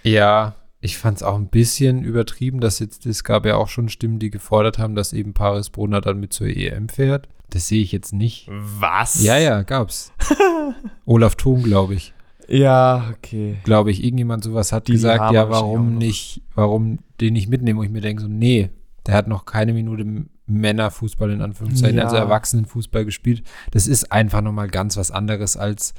Ja, 0.03 0.57
ich 0.81 0.99
fand 0.99 1.19
es 1.19 1.23
auch 1.23 1.37
ein 1.37 1.49
bisschen 1.49 2.05
übertrieben, 2.05 2.61
dass 2.61 2.79
jetzt, 2.79 3.07
es 3.07 3.25
gab 3.25 3.47
ja 3.47 3.57
auch 3.57 3.69
schon 3.69 3.89
Stimmen, 3.89 4.19
die 4.19 4.31
gefordert 4.31 4.79
haben, 4.79 4.95
dass 4.95 5.13
eben 5.13 5.33
Paris 5.33 5.71
Brunner 5.71 6.01
dann 6.01 6.21
mit 6.21 6.33
zur 6.33 6.49
EM 6.49 6.89
fährt. 6.89 7.29
Das 7.51 7.69
sehe 7.69 7.83
ich 7.83 7.93
jetzt 7.93 8.13
nicht. 8.13 8.49
Was? 8.51 9.23
Ja, 9.23 9.39
ja, 9.39 9.63
gab's. 9.63 10.13
Olaf 11.07 11.37
Thom, 11.37 11.63
glaube 11.63 11.95
ich. 11.95 12.14
Ja, 12.49 13.13
okay. 13.17 13.57
Glaube 13.65 13.91
ich, 13.91 14.05
irgendjemand 14.05 14.45
sowas 14.45 14.73
hat 14.73 14.89
Die 14.89 14.93
gesagt, 14.93 15.33
ja, 15.33 15.49
warum 15.49 15.97
nicht, 15.97 16.43
warum 16.55 16.99
den 17.21 17.33
nicht 17.35 17.49
mitnehmen? 17.49 17.79
Und 17.79 17.87
ich 17.87 17.91
mir 17.93 18.01
denke 18.01 18.23
so, 18.23 18.29
nee, 18.29 18.71
der 19.07 19.15
hat 19.15 19.29
noch 19.29 19.45
keine 19.47 19.73
Minute 19.73 20.27
Männerfußball 20.47 21.31
in 21.31 21.41
Anführungszeichen, 21.41 21.97
Ja. 21.97 22.05
also 22.05 22.17
Erwachsenenfußball 22.17 23.05
gespielt. 23.05 23.43
Das 23.71 23.87
ist 23.87 24.13
einfach 24.13 24.43
nochmal 24.43 24.69
ganz 24.69 24.97
was 24.97 25.11
anderes, 25.11 25.57
als 25.57 25.95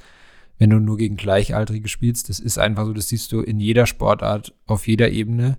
wenn 0.60 0.70
du 0.70 0.80
nur 0.80 0.98
gegen 0.98 1.18
Gleichaltrige 1.18 1.88
spielst. 1.88 2.30
Das 2.30 2.40
ist 2.40 2.58
einfach 2.60 2.86
so, 2.86 2.94
das 2.94 3.10
siehst 3.10 3.32
du 3.32 3.42
in 3.42 3.60
jeder 3.60 3.86
Sportart, 3.88 4.54
auf 4.68 4.88
jeder 4.88 5.10
Ebene. 5.10 5.58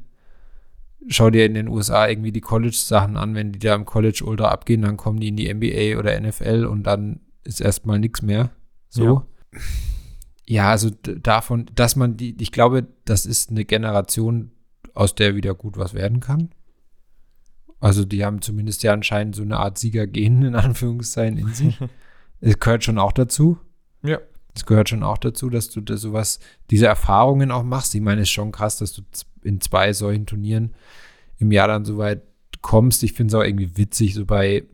Schau 1.08 1.30
dir 1.30 1.46
in 1.46 1.54
den 1.54 1.68
USA 1.68 2.08
irgendwie 2.08 2.32
die 2.32 2.40
College-Sachen 2.40 3.16
an, 3.16 3.34
wenn 3.34 3.52
die 3.52 3.58
da 3.58 3.74
im 3.74 3.84
College 3.84 4.22
ultra 4.24 4.48
abgehen, 4.48 4.82
dann 4.82 4.96
kommen 4.96 5.20
die 5.20 5.28
in 5.28 5.36
die 5.36 5.52
NBA 5.52 5.98
oder 5.98 6.18
NFL 6.20 6.64
und 6.64 6.84
dann 6.84 7.20
ist 7.44 7.60
erstmal 7.60 7.98
nichts 7.98 8.22
mehr. 8.22 8.50
So. 8.88 9.04
Ja, 9.04 9.60
also 10.68 10.90
d- 10.90 11.18
davon, 11.20 11.66
dass 11.74 11.96
man 11.96 12.16
die, 12.16 12.36
ich 12.40 12.52
glaube, 12.52 12.86
das 13.04 13.26
ist 13.26 13.50
eine 13.50 13.64
Generation, 13.64 14.52
aus 14.94 15.14
der 15.14 15.34
wieder 15.34 15.54
gut 15.54 15.76
was 15.76 15.92
werden 15.92 16.20
kann. 16.20 16.50
Also 17.80 18.04
die 18.04 18.24
haben 18.24 18.40
zumindest 18.40 18.82
ja 18.82 18.92
anscheinend 18.92 19.36
so 19.36 19.42
eine 19.42 19.58
Art 19.58 19.76
Siegergen 19.78 20.42
in 20.42 20.54
Anführungszeichen 20.54 21.38
in 21.38 21.52
sich. 21.52 21.78
Es 22.38 22.60
gehört 22.60 22.84
schon 22.84 22.98
auch 22.98 23.12
dazu. 23.12 23.58
Ja. 24.02 24.18
Es 24.54 24.66
gehört 24.66 24.90
schon 24.90 25.02
auch 25.02 25.16
dazu, 25.16 25.48
dass 25.48 25.70
du 25.70 25.80
da 25.80 25.96
sowas, 25.96 26.38
diese 26.70 26.86
Erfahrungen 26.86 27.50
auch 27.50 27.62
machst. 27.62 27.94
Ich 27.94 28.02
meine, 28.02 28.20
es 28.20 28.28
ist 28.28 28.32
schon 28.32 28.52
krass, 28.52 28.76
dass 28.76 28.92
du 28.92 29.00
in 29.42 29.62
zwei 29.62 29.94
solchen 29.94 30.26
Turnieren 30.26 30.74
im 31.38 31.50
Jahr 31.50 31.66
dann 31.66 31.86
so 31.86 31.96
weit 31.96 32.20
kommst. 32.60 33.02
Ich 33.04 33.14
finde 33.14 33.30
es 33.30 33.34
auch 33.40 33.44
irgendwie 33.44 33.78
witzig, 33.78 34.12
so 34.12 34.26
bei, 34.26 34.64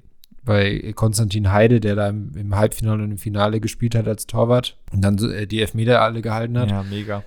bei 0.45 0.93
Konstantin 0.97 1.53
Heide, 1.53 1.79
der 1.81 1.95
da 1.95 2.09
im, 2.09 2.33
im 2.37 2.57
Halbfinale 2.57 3.03
und 3.05 3.13
im 3.13 3.19
Finale 3.19 3.61
gespielt 3.61 3.95
hat 3.95 4.09
als 4.09 4.27
Torwart 4.27 4.77
und 4.93 5.03
dann 5.03 5.19
so, 5.19 5.29
äh, 5.31 5.47
die 5.47 5.61
Elfmeter 5.61 6.03
alle 6.03 6.21
gehalten 6.23 6.59
hat 6.59 6.71
Ja, 6.71 6.83
mega. 6.83 7.23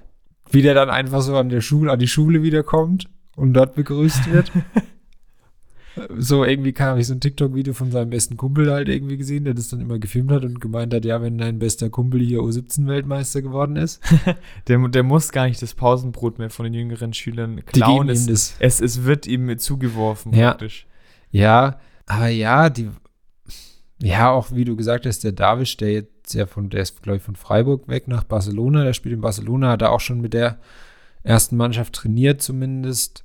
wie 0.51 0.61
der 0.61 0.73
dann 0.73 0.89
einfach 0.89 1.21
so 1.21 1.35
an 1.37 1.49
der 1.49 1.61
Schule, 1.61 1.91
an 1.91 1.99
die 1.99 2.07
Schule 2.07 2.43
wiederkommt 2.43 3.05
und 3.35 3.53
dort 3.53 3.75
begrüßt 3.75 4.31
wird. 4.31 4.51
so 6.17 6.43
irgendwie 6.43 6.73
habe 6.77 6.99
ich 6.99 7.07
so 7.07 7.13
ein 7.13 7.21
TikTok-Video 7.21 7.73
von 7.73 7.89
seinem 7.89 8.09
besten 8.09 8.35
Kumpel 8.35 8.69
halt 8.69 8.89
irgendwie 8.89 9.15
gesehen, 9.15 9.45
der 9.45 9.53
das 9.53 9.69
dann 9.69 9.79
immer 9.79 9.97
gefilmt 9.97 10.29
hat 10.29 10.43
und 10.43 10.59
gemeint 10.59 10.93
hat, 10.93 11.05
ja, 11.05 11.21
wenn 11.21 11.37
dein 11.37 11.57
bester 11.57 11.89
Kumpel 11.89 12.19
hier 12.19 12.39
U17-Weltmeister 12.41 13.41
geworden 13.41 13.77
ist, 13.77 14.01
Der, 14.67 14.77
der 14.89 15.03
muss 15.03 15.31
gar 15.31 15.47
nicht 15.47 15.61
das 15.61 15.73
Pausenbrot 15.73 16.37
mehr 16.37 16.49
von 16.49 16.65
den 16.65 16.73
jüngeren 16.73 17.13
Schülern 17.13 17.55
die 17.57 17.61
klauen. 17.61 18.07
geben 18.07 18.09
ihm 18.09 18.11
Es, 18.11 18.25
das. 18.27 18.55
es, 18.59 18.81
es 18.81 19.03
wird 19.05 19.25
ihm 19.25 19.57
zugeworfen, 19.57 20.33
Ja. 20.33 20.49
praktisch. 20.49 20.85
Ja, 21.31 21.79
aber 22.07 22.27
ja, 22.27 22.69
die, 22.69 22.89
ja, 24.01 24.29
auch 24.31 24.51
wie 24.51 24.65
du 24.65 24.75
gesagt 24.75 25.05
hast, 25.05 25.23
der 25.23 25.31
Davisch, 25.31 25.77
der 25.77 25.91
jetzt 25.93 26.33
ja 26.33 26.45
von, 26.45 26.69
der 26.69 26.81
ist, 26.81 27.01
glaube 27.01 27.17
ich, 27.17 27.23
von 27.23 27.35
Freiburg 27.35 27.87
weg 27.87 28.07
nach 28.07 28.23
Barcelona, 28.23 28.83
der 28.83 28.93
spielt 28.93 29.15
in 29.15 29.21
Barcelona, 29.21 29.71
hat 29.71 29.81
er 29.81 29.91
auch 29.91 29.99
schon 30.01 30.21
mit 30.21 30.33
der 30.33 30.59
ersten 31.23 31.55
Mannschaft 31.57 31.93
trainiert 31.93 32.41
zumindest. 32.41 33.23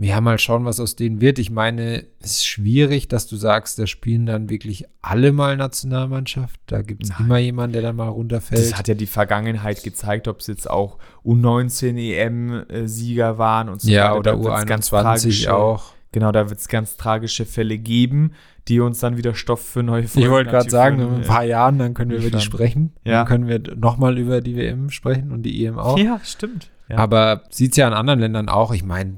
Ja, 0.00 0.20
mal 0.20 0.40
schauen, 0.40 0.64
was 0.64 0.80
aus 0.80 0.96
denen 0.96 1.20
wird. 1.20 1.38
Ich 1.38 1.52
meine, 1.52 2.04
es 2.18 2.32
ist 2.38 2.46
schwierig, 2.46 3.06
dass 3.06 3.28
du 3.28 3.36
sagst, 3.36 3.78
da 3.78 3.86
spielen 3.86 4.26
dann 4.26 4.50
wirklich 4.50 4.86
alle 5.02 5.30
mal 5.30 5.56
Nationalmannschaft. 5.56 6.58
Da 6.66 6.82
gibt 6.82 7.04
es 7.04 7.12
immer 7.20 7.38
jemanden, 7.38 7.74
der 7.74 7.82
dann 7.82 7.94
mal 7.94 8.08
runterfällt. 8.08 8.60
Das 8.60 8.76
hat 8.76 8.88
ja 8.88 8.94
die 8.94 9.06
Vergangenheit 9.06 9.84
gezeigt, 9.84 10.26
ob 10.26 10.40
es 10.40 10.48
jetzt 10.48 10.68
auch 10.68 10.98
U19 11.24 11.96
EM-Sieger 11.96 13.34
E 13.34 13.38
waren 13.38 13.68
und 13.68 13.82
so 13.82 13.88
ja, 13.88 14.06
weiter. 14.10 14.18
oder 14.18 14.32
Da 14.32 14.42
wird's 14.42 14.66
ganz 14.66 14.92
U21 14.92 15.02
tragische- 15.02 15.54
auch. 15.54 15.92
Genau, 16.10 16.32
da 16.32 16.48
wird 16.48 16.58
es 16.60 16.68
ganz 16.68 16.96
tragische 16.96 17.44
Fälle 17.44 17.76
geben, 17.78 18.32
die 18.68 18.80
uns 18.80 18.98
dann 18.98 19.16
wieder 19.16 19.34
Stoff 19.34 19.64
für 19.64 19.82
neue 19.82 20.04
Ich 20.04 20.30
wollte 20.30 20.50
gerade 20.50 20.70
sagen, 20.70 21.00
in 21.00 21.14
ein 21.14 21.22
paar 21.22 21.44
Jahren, 21.44 21.78
dann 21.78 21.94
können 21.94 22.10
wir 22.10 22.18
über 22.18 22.30
die 22.30 22.40
sprechen. 22.40 22.94
Ja. 23.04 23.18
Dann 23.18 23.26
können 23.26 23.46
wir 23.46 23.76
nochmal 23.76 24.18
über 24.18 24.40
die 24.40 24.56
WM 24.56 24.90
sprechen 24.90 25.32
und 25.32 25.42
die 25.42 25.64
EM 25.64 25.78
auch. 25.78 25.98
Ja, 25.98 26.20
stimmt. 26.24 26.70
Ja. 26.88 26.96
Aber 26.96 27.44
sieht 27.50 27.72
es 27.72 27.76
ja 27.76 27.86
in 27.88 27.94
anderen 27.94 28.20
Ländern 28.20 28.48
auch. 28.48 28.72
Ich 28.72 28.84
meine, 28.84 29.16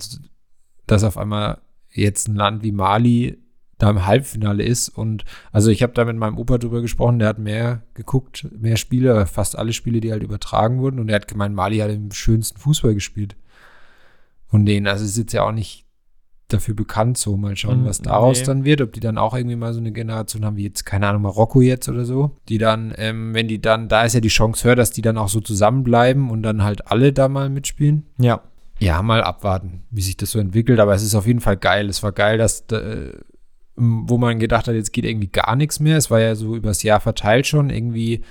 dass 0.86 1.04
auf 1.04 1.18
einmal 1.18 1.58
jetzt 1.90 2.28
ein 2.28 2.36
Land 2.36 2.62
wie 2.62 2.72
Mali 2.72 3.38
da 3.78 3.90
im 3.90 4.06
Halbfinale 4.06 4.62
ist. 4.64 4.88
Und 4.88 5.24
also 5.52 5.70
ich 5.70 5.82
habe 5.82 5.92
da 5.92 6.04
mit 6.04 6.16
meinem 6.16 6.38
Opa 6.38 6.58
drüber 6.58 6.80
gesprochen, 6.80 7.18
der 7.18 7.28
hat 7.28 7.38
mehr 7.38 7.82
geguckt, 7.94 8.48
mehr 8.56 8.76
Spiele, 8.76 9.26
fast 9.26 9.56
alle 9.56 9.72
Spiele, 9.72 10.00
die 10.00 10.12
halt 10.12 10.22
übertragen 10.22 10.78
wurden. 10.80 10.98
Und 10.98 11.08
er 11.08 11.16
hat 11.16 11.28
gemeint, 11.28 11.54
Mali 11.54 11.78
hat 11.78 11.90
den 11.90 12.10
schönsten 12.12 12.58
Fußball 12.58 12.94
gespielt. 12.94 13.36
Von 14.46 14.64
denen. 14.64 14.86
Also 14.86 15.04
es 15.04 15.12
ist 15.12 15.18
jetzt 15.18 15.32
ja 15.32 15.42
auch 15.42 15.52
nicht 15.52 15.85
dafür 16.48 16.74
bekannt, 16.74 17.18
so 17.18 17.36
mal 17.36 17.56
schauen, 17.56 17.84
was 17.84 18.00
daraus 18.00 18.40
nee. 18.40 18.46
dann 18.46 18.64
wird, 18.64 18.80
ob 18.80 18.92
die 18.92 19.00
dann 19.00 19.18
auch 19.18 19.34
irgendwie 19.34 19.56
mal 19.56 19.72
so 19.72 19.80
eine 19.80 19.90
Generation 19.90 20.44
haben, 20.44 20.56
wie 20.56 20.64
jetzt, 20.64 20.86
keine 20.86 21.08
Ahnung, 21.08 21.22
Marokko 21.22 21.60
jetzt 21.60 21.88
oder 21.88 22.04
so, 22.04 22.36
die 22.48 22.58
dann, 22.58 22.94
ähm, 22.96 23.34
wenn 23.34 23.48
die 23.48 23.60
dann, 23.60 23.88
da 23.88 24.04
ist 24.04 24.14
ja 24.14 24.20
die 24.20 24.28
Chance 24.28 24.66
höher, 24.66 24.76
dass 24.76 24.90
die 24.90 25.02
dann 25.02 25.18
auch 25.18 25.28
so 25.28 25.40
zusammenbleiben 25.40 26.30
und 26.30 26.42
dann 26.42 26.62
halt 26.62 26.86
alle 26.90 27.12
da 27.12 27.28
mal 27.28 27.50
mitspielen. 27.50 28.06
Ja. 28.18 28.42
Ja, 28.78 29.02
mal 29.02 29.22
abwarten, 29.22 29.84
wie 29.90 30.02
sich 30.02 30.18
das 30.18 30.30
so 30.30 30.38
entwickelt, 30.38 30.78
aber 30.80 30.94
es 30.94 31.02
ist 31.02 31.14
auf 31.14 31.26
jeden 31.26 31.40
Fall 31.40 31.56
geil. 31.56 31.88
Es 31.88 32.02
war 32.02 32.12
geil, 32.12 32.36
dass, 32.36 32.60
äh, 32.72 33.12
wo 33.74 34.18
man 34.18 34.38
gedacht 34.38 34.68
hat, 34.68 34.74
jetzt 34.74 34.92
geht 34.92 35.06
irgendwie 35.06 35.28
gar 35.28 35.56
nichts 35.56 35.80
mehr. 35.80 35.96
Es 35.96 36.10
war 36.10 36.20
ja 36.20 36.34
so 36.34 36.54
übers 36.54 36.82
Jahr 36.82 37.00
verteilt 37.00 37.46
schon, 37.46 37.70
irgendwie 37.70 38.22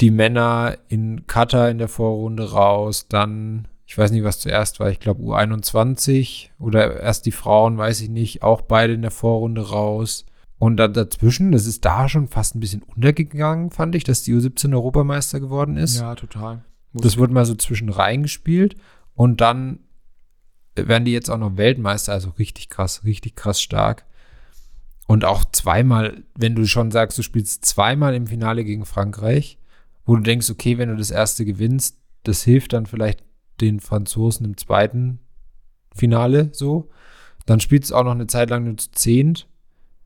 die 0.00 0.10
Männer 0.10 0.76
in 0.88 1.26
Katar 1.26 1.70
in 1.70 1.78
der 1.78 1.88
Vorrunde 1.88 2.50
raus, 2.50 3.06
dann 3.08 3.68
ich 3.90 3.98
weiß 3.98 4.12
nicht, 4.12 4.22
was 4.22 4.38
zuerst 4.38 4.78
war, 4.78 4.88
ich 4.88 5.00
glaube 5.00 5.20
U21 5.20 6.50
oder 6.60 7.00
erst 7.00 7.26
die 7.26 7.32
Frauen, 7.32 7.76
weiß 7.76 8.02
ich 8.02 8.08
nicht, 8.08 8.40
auch 8.40 8.60
beide 8.60 8.92
in 8.92 9.02
der 9.02 9.10
Vorrunde 9.10 9.68
raus. 9.68 10.26
Und 10.60 10.76
dann 10.76 10.92
dazwischen, 10.92 11.50
das 11.50 11.66
ist 11.66 11.84
da 11.84 12.08
schon 12.08 12.28
fast 12.28 12.54
ein 12.54 12.60
bisschen 12.60 12.84
untergegangen, 12.84 13.72
fand 13.72 13.96
ich, 13.96 14.04
dass 14.04 14.22
die 14.22 14.32
U17 14.32 14.72
Europameister 14.74 15.40
geworden 15.40 15.76
ist. 15.76 15.98
Ja, 15.98 16.14
total. 16.14 16.62
Muss 16.92 17.02
das 17.02 17.18
wurde 17.18 17.32
mal 17.32 17.44
so 17.44 17.56
zwischen 17.56 17.88
reingespielt 17.88 18.76
und 19.16 19.40
dann 19.40 19.80
werden 20.76 21.04
die 21.04 21.12
jetzt 21.12 21.28
auch 21.28 21.38
noch 21.38 21.56
Weltmeister, 21.56 22.12
also 22.12 22.30
richtig 22.38 22.68
krass, 22.68 23.02
richtig 23.02 23.34
krass 23.34 23.60
stark. 23.60 24.06
Und 25.08 25.24
auch 25.24 25.44
zweimal, 25.50 26.22
wenn 26.36 26.54
du 26.54 26.64
schon 26.64 26.92
sagst, 26.92 27.18
du 27.18 27.22
spielst 27.22 27.64
zweimal 27.64 28.14
im 28.14 28.28
Finale 28.28 28.62
gegen 28.62 28.84
Frankreich, 28.84 29.58
wo 30.06 30.14
du 30.14 30.22
denkst, 30.22 30.48
okay, 30.48 30.78
wenn 30.78 30.90
du 30.90 30.96
das 30.96 31.10
erste 31.10 31.44
gewinnst, 31.44 31.98
das 32.22 32.44
hilft 32.44 32.72
dann 32.72 32.86
vielleicht 32.86 33.24
den 33.60 33.80
Franzosen 33.80 34.46
im 34.46 34.56
zweiten 34.56 35.20
Finale 35.94 36.50
so. 36.52 36.90
Dann 37.46 37.60
spielt 37.60 37.84
es 37.84 37.92
auch 37.92 38.04
noch 38.04 38.12
eine 38.12 38.26
Zeit 38.26 38.50
lang 38.50 38.64
nur 38.64 38.76
zu 38.76 38.90
zehnt. 38.92 39.48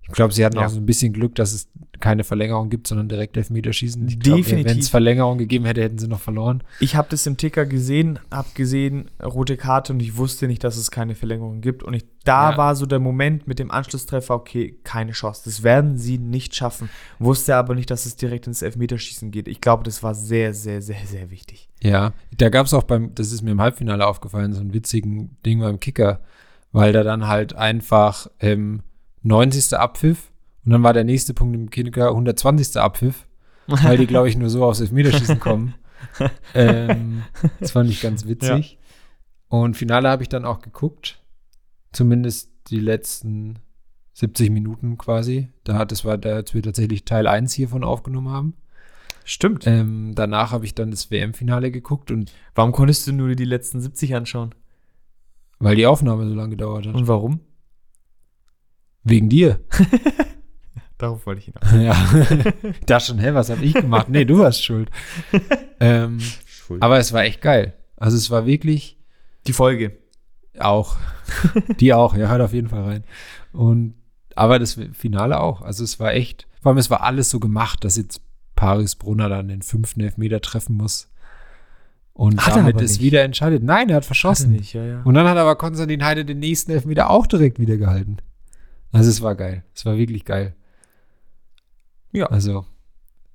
Ich 0.07 0.12
glaube, 0.12 0.34
sie 0.34 0.44
hatten 0.44 0.59
ja. 0.59 0.66
auch 0.66 0.70
so 0.70 0.78
ein 0.78 0.86
bisschen 0.86 1.12
Glück, 1.12 1.34
dass 1.34 1.52
es 1.52 1.68
keine 2.00 2.24
Verlängerung 2.24 2.68
gibt, 2.68 2.86
sondern 2.86 3.09
direkt 3.09 3.36
Elfmeterschießen. 3.36 4.07
Ich 4.07 4.18
Definitiv. 4.18 4.66
Wenn 4.66 4.78
es 4.78 4.88
Verlängerung 4.90 5.38
gegeben 5.38 5.64
hätte, 5.64 5.82
hätten 5.82 5.98
sie 5.98 6.09
noch 6.09 6.20
verloren. 6.20 6.62
Ich 6.80 6.96
habe 6.96 7.09
das 7.11 7.26
im 7.26 7.38
Ticker 7.38 7.64
gesehen, 7.64 8.18
habe 8.30 8.48
gesehen, 8.55 9.11
rote 9.22 9.57
Karte 9.57 9.94
und 9.94 10.00
ich 10.00 10.16
wusste 10.16 10.46
nicht, 10.46 10.62
dass 10.62 10.76
es 10.76 10.90
keine 10.90 11.14
Verlängerung 11.14 11.62
gibt. 11.62 11.82
Und 11.82 11.94
ich, 11.94 12.05
da 12.24 12.50
ja. 12.50 12.57
war 12.59 12.76
so 12.76 12.84
der 12.84 12.98
Moment 12.98 13.46
mit 13.48 13.59
dem 13.59 13.70
Anschlusstreffer, 13.70 14.34
okay, 14.34 14.76
keine 14.84 15.12
Chance. 15.12 15.42
Das 15.46 15.62
werden 15.62 15.96
sie 15.96 16.18
nicht 16.18 16.55
schaffen. 16.55 16.90
Wusste 17.18 17.57
aber 17.57 17.74
nicht, 17.74 17.90
dass 17.90 18.05
es 18.05 18.16
direkt 18.16 18.46
ins 18.46 18.61
Elfmeterschießen 18.61 19.30
geht. 19.30 19.48
Ich 19.48 19.62
glaube, 19.62 19.84
das 19.84 20.02
war 20.02 20.14
sehr, 20.14 20.52
sehr, 20.52 20.82
sehr, 20.82 21.07
sehr 21.07 21.30
wichtig. 21.30 21.70
Ja, 21.82 22.12
da 22.36 22.50
gab 22.50 22.66
es 22.66 22.74
auch 22.74 22.84
beim, 22.84 23.14
das 23.14 23.32
ist 23.32 23.42
mir 23.42 23.52
im 23.52 23.61
Halbfinale 23.61 24.07
aufgefallen, 24.07 24.52
so 24.52 24.61
ein 24.61 24.74
witzigen 24.74 25.36
Ding 25.46 25.61
beim 25.61 25.80
Kicker, 25.80 26.20
weil 26.72 26.92
da 26.92 27.02
dann 27.02 27.28
halt 27.28 27.55
einfach 27.55 28.26
ähm, 28.40 28.82
90. 29.24 29.76
Abpfiff 29.76 30.30
und 30.64 30.72
dann 30.72 30.82
war 30.82 30.92
der 30.92 31.04
nächste 31.04 31.34
Punkt 31.34 31.54
im 31.54 31.70
Kicker 31.70 32.08
120. 32.08 32.76
Abpfiff, 32.80 33.26
weil 33.66 33.98
die, 33.98 34.06
glaube 34.06 34.28
ich, 34.28 34.36
nur 34.36 34.50
so 34.50 34.64
aufs 34.64 34.80
Elfmeterschießen 34.80 35.40
kommen. 35.40 35.74
ähm, 36.54 37.22
das 37.60 37.72
fand 37.72 37.90
ich 37.90 38.00
ganz 38.00 38.26
witzig. 38.26 38.78
Ja. 38.80 39.58
Und 39.58 39.76
Finale 39.76 40.08
habe 40.08 40.22
ich 40.22 40.28
dann 40.28 40.44
auch 40.44 40.60
geguckt. 40.60 41.20
Zumindest 41.92 42.50
die 42.70 42.80
letzten 42.80 43.60
70 44.14 44.50
Minuten 44.50 44.98
quasi. 44.98 45.48
Da 45.64 45.76
hat 45.76 45.92
es 45.92 46.04
war, 46.04 46.24
als 46.24 46.54
wir 46.54 46.62
tatsächlich 46.62 47.04
Teil 47.04 47.26
1 47.26 47.52
hiervon 47.52 47.84
aufgenommen 47.84 48.30
haben. 48.30 48.54
Stimmt. 49.24 49.66
Ähm, 49.66 50.12
danach 50.14 50.52
habe 50.52 50.66
ich 50.66 50.74
dann 50.74 50.90
das 50.90 51.10
WM-Finale 51.10 51.70
geguckt 51.70 52.10
und. 52.10 52.32
Warum 52.54 52.72
konntest 52.72 53.06
du 53.06 53.12
nur 53.12 53.34
die 53.34 53.44
letzten 53.44 53.80
70 53.80 54.14
anschauen? 54.14 54.54
Weil 55.58 55.76
die 55.76 55.86
Aufnahme 55.86 56.28
so 56.28 56.34
lange 56.34 56.50
gedauert 56.50 56.86
hat. 56.86 56.94
Und 56.94 57.08
warum? 57.08 57.40
Wegen 59.05 59.28
dir. 59.28 59.61
Darauf 60.98 61.26
wollte 61.26 61.40
ich 61.40 61.46
hinaus. 61.46 61.72
Ja. 61.72 62.32
da 62.86 63.00
schon, 63.00 63.18
hä, 63.18 63.34
was 63.34 63.50
habe 63.50 63.64
ich 63.64 63.74
gemacht? 63.74 64.09
Nee, 64.09 64.24
du 64.24 64.38
warst 64.38 64.64
schuld. 64.64 64.90
ähm, 65.80 66.20
schuld. 66.46 66.82
Aber 66.82 66.98
es 66.98 67.12
war 67.12 67.24
echt 67.24 67.42
geil. 67.42 67.74
Also 67.96 68.16
es 68.16 68.30
war 68.30 68.46
wirklich. 68.46 68.98
Die 69.46 69.52
Folge. 69.52 69.98
Auch. 70.59 70.96
Die 71.80 71.92
auch, 71.92 72.16
ja, 72.16 72.28
hört 72.28 72.40
auf 72.40 72.52
jeden 72.52 72.68
Fall 72.68 72.84
rein. 72.84 73.05
Und 73.52 73.94
aber 74.36 74.59
das 74.59 74.78
Finale 74.92 75.40
auch. 75.40 75.62
Also 75.62 75.84
es 75.84 76.00
war 76.00 76.12
echt, 76.12 76.46
vor 76.61 76.70
allem 76.70 76.78
es 76.78 76.90
war 76.90 77.02
alles 77.02 77.30
so 77.30 77.40
gemacht, 77.40 77.84
dass 77.84 77.96
jetzt 77.96 78.20
Paris 78.57 78.94
Brunner 78.94 79.28
dann 79.28 79.48
den 79.48 79.62
fünften 79.62 80.00
Elfmeter 80.00 80.40
treffen 80.40 80.76
muss. 80.76 81.09
Und 82.12 82.46
hat 82.46 82.55
damit 82.55 82.80
ist 82.80 83.00
wieder 83.00 83.22
entscheidet. 83.22 83.64
Nein, 83.64 83.90
er 83.90 83.96
hat 83.96 84.05
verschossen. 84.05 84.52
Nicht, 84.52 84.72
ja, 84.72 84.84
ja. 84.84 85.02
Und 85.02 85.14
dann 85.14 85.28
hat 85.28 85.36
aber 85.36 85.57
Konstantin 85.57 86.05
Heide 86.05 86.24
den 86.24 86.38
nächsten 86.38 86.70
Elfmeter 86.70 87.11
auch 87.11 87.26
direkt 87.26 87.59
wieder 87.59 87.76
gehalten. 87.76 88.18
Also 88.95 89.11
es 89.11 89.22
war 89.22 89.34
geil. 89.34 89.64
Es 89.74 89.84
war 89.84 89.97
wirklich 89.97 90.24
geil. 90.24 90.55
Ja. 92.12 92.26
Also, 92.26 92.64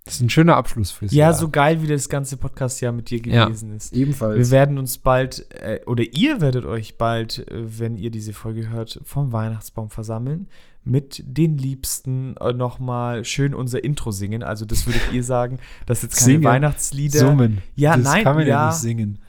das 0.05 0.16
ist 0.16 0.22
ein 0.22 0.30
schöner 0.30 0.55
Abschluss 0.55 0.89
fürs 0.89 1.12
Ja, 1.12 1.26
Jahr. 1.26 1.34
so 1.34 1.49
geil 1.49 1.82
wie 1.84 1.88
das 1.88 2.07
ganze 2.07 2.38
Podcast-Jahr 2.38 2.93
mit 2.93 3.10
dir 3.10 3.20
gewesen 3.20 3.70
ja, 3.70 3.76
ist. 3.76 3.93
Ebenfalls. 3.93 4.38
Wir 4.38 4.51
werden 4.51 4.78
uns 4.78 4.97
bald, 4.97 5.51
äh, 5.53 5.82
oder 5.86 6.03
ihr 6.14 6.41
werdet 6.41 6.66
euch 6.66 6.97
bald, 6.97 7.47
äh, 7.49 7.80
wenn 7.80 7.97
ihr 7.97 8.10
diese 8.10 8.34
Folge 8.34 8.70
hört, 8.70 9.01
vom 9.03 9.32
Weihnachtsbaum 9.34 9.89
versammeln. 9.89 10.47
Mit 10.86 11.22
den 11.28 11.57
Liebsten 11.57 12.38
äh, 12.38 12.53
nochmal 12.53 13.26
schön 13.26 13.53
unser 13.53 13.84
Intro 13.84 14.12
singen. 14.12 14.43
Also, 14.43 14.66
das 14.66 14.88
würdet 14.88 15.12
ihr 15.12 15.24
sagen, 15.24 15.60
dass 15.86 16.01
jetzt 16.01 16.18
keine 16.18 16.26
singen. 16.26 16.43
Weihnachtslieder. 16.45 17.20
Summen. 17.20 17.62
Ja, 17.76 17.97
das 17.97 18.05
nein, 18.05 18.24
kann 18.24 18.38
man 18.38 18.47
ja, 18.47 18.62
ja 18.62 18.68
nicht 18.70 18.78
singen. 18.78 19.20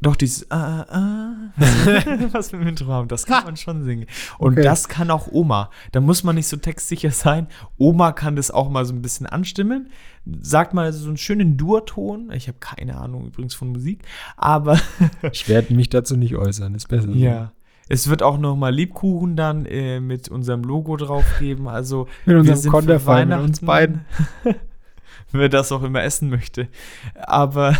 Doch, 0.00 0.14
dieses 0.14 0.48
ah, 0.50 0.86
ah, 0.88 1.34
was 2.32 2.52
wir 2.52 2.60
im 2.60 2.68
Intro 2.68 2.86
haben, 2.86 3.08
das 3.08 3.26
kann 3.26 3.44
man 3.44 3.56
schon 3.56 3.82
singen. 3.82 4.06
Und 4.38 4.52
okay. 4.52 4.62
das 4.62 4.88
kann 4.88 5.10
auch 5.10 5.26
Oma. 5.32 5.70
Da 5.90 6.00
muss 6.00 6.22
man 6.22 6.36
nicht 6.36 6.46
so 6.46 6.56
textsicher 6.56 7.10
sein. 7.10 7.48
Oma 7.78 8.12
kann 8.12 8.36
das 8.36 8.52
auch 8.52 8.70
mal 8.70 8.84
so 8.84 8.94
ein 8.94 9.02
bisschen 9.02 9.26
anstimmen. 9.26 9.90
Sagt 10.40 10.72
mal 10.72 10.92
so 10.92 11.08
einen 11.08 11.16
schönen 11.16 11.56
Durton. 11.56 12.30
Ich 12.32 12.46
habe 12.46 12.58
keine 12.60 12.96
Ahnung 12.96 13.26
übrigens 13.26 13.54
von 13.54 13.68
Musik, 13.68 14.02
aber 14.36 14.78
ich 15.32 15.48
werde 15.48 15.74
mich 15.74 15.88
dazu 15.88 16.16
nicht 16.16 16.36
äußern. 16.36 16.74
Ist 16.76 16.88
besser. 16.88 17.10
Ja. 17.10 17.52
Es 17.88 18.08
wird 18.08 18.22
auch 18.22 18.38
noch 18.38 18.54
mal 18.54 18.72
Liebkuchen 18.72 19.34
dann 19.34 19.66
äh, 19.66 19.98
mit 19.98 20.28
unserem 20.28 20.62
Logo 20.62 20.96
drauf 20.96 21.24
geben. 21.40 21.68
Also 21.68 22.06
mit 22.24 22.36
unserem 22.36 22.70
Konterfei 22.70 23.24
mit 23.24 23.38
uns 23.38 23.60
beiden. 23.60 24.04
Wer 25.32 25.48
das 25.48 25.72
auch 25.72 25.82
immer 25.82 26.02
essen 26.02 26.30
möchte. 26.30 26.68
Aber 27.14 27.76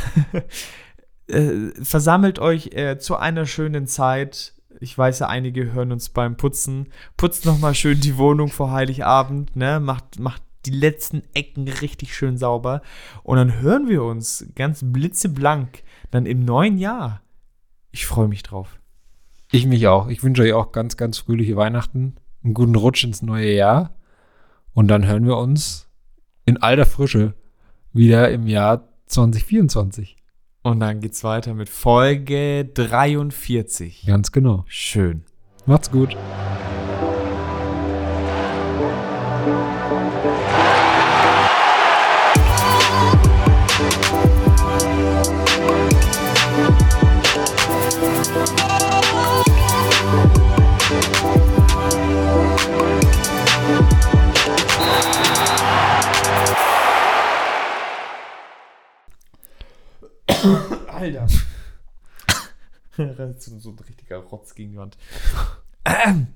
äh, 1.28 1.72
versammelt 1.82 2.38
euch 2.38 2.72
äh, 2.72 2.98
zu 2.98 3.16
einer 3.16 3.46
schönen 3.46 3.86
Zeit. 3.86 4.54
Ich 4.80 4.96
weiß 4.96 5.20
ja, 5.20 5.28
einige 5.28 5.72
hören 5.72 5.92
uns 5.92 6.08
beim 6.08 6.36
Putzen. 6.36 6.88
Putzt 7.16 7.46
nochmal 7.46 7.74
schön 7.74 8.00
die 8.00 8.16
Wohnung 8.16 8.48
vor 8.48 8.70
Heiligabend, 8.70 9.56
ne? 9.56 9.80
Macht, 9.80 10.18
macht 10.18 10.42
die 10.66 10.70
letzten 10.70 11.22
Ecken 11.34 11.68
richtig 11.68 12.14
schön 12.14 12.36
sauber. 12.36 12.82
Und 13.22 13.36
dann 13.36 13.60
hören 13.60 13.88
wir 13.88 14.02
uns 14.04 14.46
ganz 14.54 14.80
blitzeblank 14.84 15.82
dann 16.10 16.26
im 16.26 16.44
neuen 16.44 16.78
Jahr. 16.78 17.22
Ich 17.90 18.06
freue 18.06 18.28
mich 18.28 18.42
drauf. 18.42 18.78
Ich 19.50 19.66
mich 19.66 19.88
auch. 19.88 20.08
Ich 20.08 20.22
wünsche 20.22 20.42
euch 20.42 20.52
auch 20.52 20.72
ganz, 20.72 20.96
ganz 20.96 21.18
fröhliche 21.18 21.56
Weihnachten, 21.56 22.16
einen 22.44 22.54
guten 22.54 22.74
Rutsch 22.74 23.04
ins 23.04 23.22
neue 23.22 23.52
Jahr. 23.52 23.94
Und 24.74 24.88
dann 24.88 25.06
hören 25.06 25.26
wir 25.26 25.38
uns 25.38 25.88
in 26.44 26.58
alter 26.58 26.86
Frische 26.86 27.34
wieder 27.92 28.30
im 28.30 28.46
Jahr 28.46 28.88
2024. 29.06 30.17
Und 30.62 30.80
dann 30.80 31.00
geht's 31.00 31.24
weiter 31.24 31.54
mit 31.54 31.68
Folge 31.68 32.64
43. 32.74 34.04
Ganz 34.06 34.32
genau. 34.32 34.64
Schön. 34.68 35.24
Macht's 35.66 35.90
gut. 35.90 36.16
Alter. 60.98 61.26
so 63.60 63.70
ein 63.70 63.78
richtiger 63.78 64.16
Rotz 64.18 64.54
gegen 64.54 64.72
die 64.72 64.76
Wand. 64.78 64.96